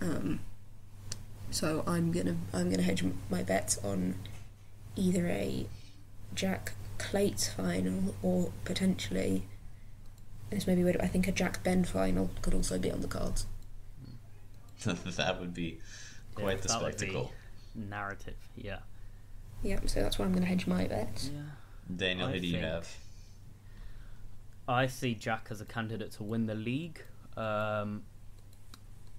Um, 0.00 0.40
so 1.50 1.82
I'm 1.86 2.12
gonna 2.12 2.36
I'm 2.52 2.70
gonna 2.70 2.82
hedge 2.82 3.04
my 3.30 3.42
bets 3.42 3.78
on 3.84 4.14
either 4.96 5.26
a 5.28 5.66
Jack 6.34 6.72
Clates 6.98 7.48
final 7.48 8.14
or 8.22 8.50
potentially 8.64 9.42
this 10.50 10.66
may 10.66 10.74
be 10.74 10.82
weird. 10.84 10.96
but 10.96 11.04
I 11.04 11.08
think 11.08 11.28
a 11.28 11.32
Jack 11.32 11.62
Ben 11.62 11.84
final 11.84 12.30
could 12.42 12.54
also 12.54 12.78
be 12.78 12.90
on 12.90 13.00
the 13.00 13.08
cards. 13.08 13.46
that 14.84 15.40
would 15.40 15.52
be 15.54 15.80
Yeah, 16.36 16.42
quite 16.44 16.62
the 16.62 16.68
that 16.68 16.82
would 16.82 16.92
be- 16.92 16.98
spectacle. 16.98 17.32
narrative, 17.74 18.36
yeah. 18.56 18.78
Yep. 19.62 19.88
So 19.88 20.00
that's 20.02 20.18
why 20.18 20.24
I'm 20.24 20.32
gonna 20.32 20.46
hedge 20.46 20.66
my 20.66 20.86
bets. 20.86 21.30
Yeah. 21.34 21.40
Daniel, 21.96 22.28
I 22.28 22.32
who 22.32 22.40
do 22.40 22.46
you 22.46 22.58
have? 22.58 22.88
I 24.68 24.86
see 24.86 25.14
Jack 25.14 25.48
as 25.50 25.60
a 25.60 25.64
candidate 25.64 26.12
to 26.12 26.22
win 26.22 26.46
the 26.46 26.54
league. 26.54 27.02
Um, 27.36 28.02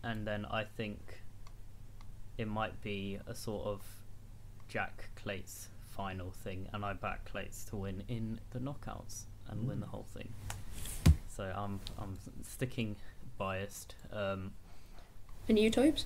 and 0.03 0.25
then 0.27 0.45
I 0.45 0.63
think 0.63 0.99
it 2.37 2.47
might 2.47 2.79
be 2.81 3.19
a 3.27 3.33
sort 3.35 3.65
of 3.65 3.81
Jack 4.69 5.09
Clates 5.15 5.67
final 5.95 6.31
thing, 6.31 6.67
and 6.71 6.85
I 6.85 6.93
back 6.93 7.25
Clates 7.25 7.65
to 7.65 7.75
win 7.75 8.03
in 8.07 8.39
the 8.51 8.59
knockouts 8.59 9.23
and 9.49 9.67
win 9.67 9.79
the 9.79 9.87
whole 9.87 10.05
thing. 10.13 10.31
So 11.39 11.45
I'm 11.55 11.79
I'm 11.97 12.17
sticking 12.43 12.97
biased. 13.37 13.95
Um, 14.11 14.51
And 15.47 15.57
you, 15.57 15.69
Tobes? 15.69 16.05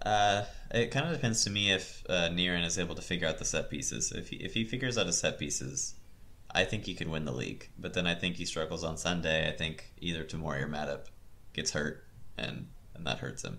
Uh, 0.00 0.44
it 0.70 0.90
kind 0.90 1.06
of 1.06 1.12
depends 1.12 1.44
to 1.44 1.50
me 1.50 1.70
if 1.70 2.02
uh, 2.08 2.30
Niran 2.30 2.64
is 2.64 2.78
able 2.78 2.94
to 2.94 3.02
figure 3.02 3.28
out 3.28 3.36
the 3.36 3.44
set 3.44 3.68
pieces. 3.68 4.12
If 4.12 4.30
he, 4.30 4.36
if 4.36 4.54
he 4.54 4.64
figures 4.64 4.96
out 4.96 5.04
his 5.04 5.18
set 5.18 5.38
pieces, 5.38 5.94
I 6.50 6.64
think 6.64 6.86
he 6.86 6.94
could 6.94 7.08
win 7.08 7.26
the 7.26 7.32
league. 7.32 7.68
But 7.78 7.92
then 7.92 8.06
I 8.06 8.14
think 8.14 8.36
he 8.36 8.46
struggles 8.46 8.82
on 8.82 8.96
Sunday. 8.96 9.46
I 9.46 9.52
think 9.52 9.92
either 10.00 10.24
Tomori 10.24 10.62
or 10.62 10.66
Matip 10.66 11.08
gets 11.52 11.72
hurt, 11.72 12.02
and 12.38 12.66
and 12.94 13.06
that 13.06 13.18
hurts 13.18 13.44
him. 13.44 13.58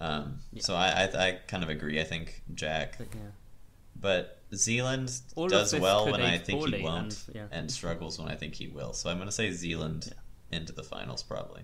Um, 0.00 0.40
Yeah. 0.52 0.62
So 0.62 0.74
I, 0.74 0.88
I 0.88 1.26
I 1.28 1.32
kind 1.46 1.62
of 1.62 1.68
agree. 1.68 2.00
I 2.00 2.04
think 2.04 2.42
Jack, 2.56 2.98
but 2.98 3.06
yeah. 3.14 3.30
but 3.94 4.39
Zealand 4.54 5.12
All 5.36 5.48
does 5.48 5.74
well 5.78 6.10
when 6.10 6.20
I 6.20 6.38
think 6.38 6.66
he 6.74 6.82
won't, 6.82 7.24
and- 7.28 7.34
yeah. 7.36 7.46
and 7.52 7.70
struggles 7.70 8.18
when 8.18 8.28
I 8.28 8.34
think 8.36 8.54
he 8.54 8.66
will. 8.68 8.92
So 8.92 9.10
I'm 9.10 9.16
going 9.16 9.28
to 9.28 9.32
say 9.32 9.50
Zealand 9.52 10.12
into 10.50 10.72
the 10.72 10.82
finals 10.82 11.22
probably. 11.22 11.62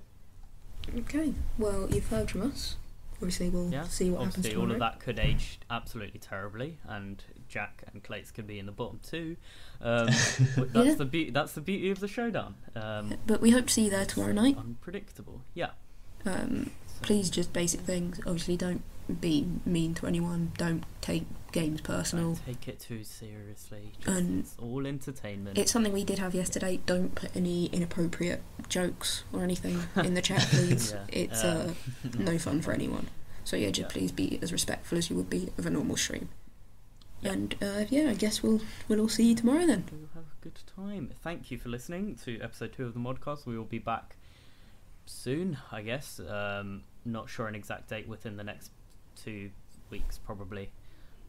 Okay. 0.97 1.35
Well, 1.59 1.89
you've 1.91 2.09
heard 2.09 2.31
from 2.31 2.43
us. 2.43 2.77
obviously 3.15 3.49
we'll 3.49 3.71
Yeah, 3.73 3.85
see 3.85 4.11
what 4.11 4.19
happens 4.19 4.35
obviously 4.37 4.51
tomorrow. 4.53 4.69
all 4.69 4.75
of 4.75 4.79
that 4.81 5.01
could 5.01 5.19
age 5.19 5.59
absolutely 5.71 6.21
terribly, 6.21 6.79
and 6.87 7.23
Jack 7.49 7.83
and 7.93 8.03
Clates 8.05 8.31
could 8.31 8.47
be 8.47 8.59
in 8.59 8.67
the 8.67 8.73
bottom 8.73 9.01
two. 9.03 9.37
Um, 9.81 10.07
that's 10.07 10.39
Yeah. 10.75 10.95
the 10.95 11.05
beauty. 11.07 11.31
That's 11.31 11.53
the 11.53 11.61
beauty 11.63 11.91
of 11.91 11.99
the 12.01 12.09
showdown. 12.09 12.55
Um, 12.75 13.15
But 13.27 13.41
we 13.41 13.51
hope 13.51 13.67
to 13.69 13.73
see 13.73 13.85
you 13.85 13.91
there 13.91 14.05
tomorrow 14.05 14.33
night. 14.33 14.57
unpredictable. 14.59 15.43
Yeah. 15.55 15.71
Um, 16.25 16.71
So- 16.89 17.03
please, 17.03 17.31
just 17.31 17.53
basic 17.53 17.81
things. 17.81 18.21
Obviously, 18.27 18.57
don't 18.57 18.83
be 19.21 19.47
mean 19.65 19.95
to 19.95 20.07
anyone. 20.07 20.53
Don't 20.59 20.85
take 21.01 21.25
games 21.53 21.81
personal. 21.81 22.35
Don't 22.35 22.47
take 22.47 22.69
it 22.69 22.81
too 22.81 23.03
seriously. 23.05 23.93
Just, 24.01 24.09
And 24.09 24.41
it's 24.41 24.57
all 24.59 24.87
entertainment. 24.87 25.57
It's 25.59 25.73
something 25.73 25.93
we 25.93 26.05
did 26.05 26.19
have 26.19 26.35
yesterday. 26.35 26.81
Don't 26.87 27.15
put 27.15 27.35
any 27.37 27.67
inappropriate 27.67 28.43
jokes 28.69 29.25
or 29.33 29.43
anything 29.43 29.81
in 29.97 30.15
the 30.15 30.23
chat, 30.23 30.41
please. 30.51 30.93
Yeah, 30.93 31.05
It's 31.09 31.45
um, 31.45 31.77
uh, 32.05 32.09
no 32.19 32.39
fun 32.39 32.61
for 32.63 32.73
anyone. 32.73 33.09
So 33.45 33.57
yeah, 33.57 33.71
just 33.71 33.91
Yeah. 33.91 33.93
please 34.01 34.13
be 34.13 34.39
as 34.43 34.53
respectful 34.53 34.99
as 34.99 35.09
you 35.09 35.17
would 35.17 35.31
be 35.31 35.51
of 35.57 35.67
a 35.67 35.71
normal 35.71 35.97
stream. 35.97 36.29
And 37.23 37.55
uh, 37.63 37.85
yeah, 37.89 38.11
I 38.11 38.15
guess 38.15 38.43
we'll 38.43 38.61
we'll 38.89 39.01
all 39.01 39.09
see 39.09 39.25
you 39.29 39.35
tomorrow 39.35 39.67
then. 39.67 39.85
We'll 39.91 40.11
have 40.15 40.25
a 40.25 40.45
good 40.45 40.59
time. 40.77 41.13
Thank 41.23 41.51
you 41.51 41.59
for 41.59 41.69
listening 41.71 42.17
to 42.25 42.39
episode 42.41 42.73
two 42.75 42.85
of 42.85 42.93
the 42.95 43.01
Modcast. 43.01 43.47
We 43.47 43.57
will 43.57 43.65
be 43.65 43.79
back 43.79 44.17
soon, 45.07 45.57
I 45.73 45.83
guess. 45.83 46.21
Um, 46.21 46.83
not 47.05 47.29
sure 47.31 47.47
an 47.49 47.55
exact 47.55 47.89
date 47.89 48.07
within 48.07 48.37
the 48.37 48.45
next 48.45 48.71
two 49.17 49.51
weeks, 49.91 50.19
probably. 50.19 50.71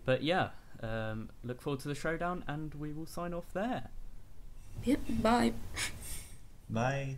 But 0.05 0.23
yeah, 0.23 0.49
um, 0.81 1.29
look 1.43 1.61
forward 1.61 1.79
to 1.81 1.87
the 1.87 1.95
showdown, 1.95 2.43
and 2.47 2.73
we 2.75 2.93
will 2.93 3.05
sign 3.05 3.33
off 3.33 3.51
there. 3.53 3.89
Yep. 4.83 4.99
Bye. 5.21 5.53
Bye. 6.69 7.15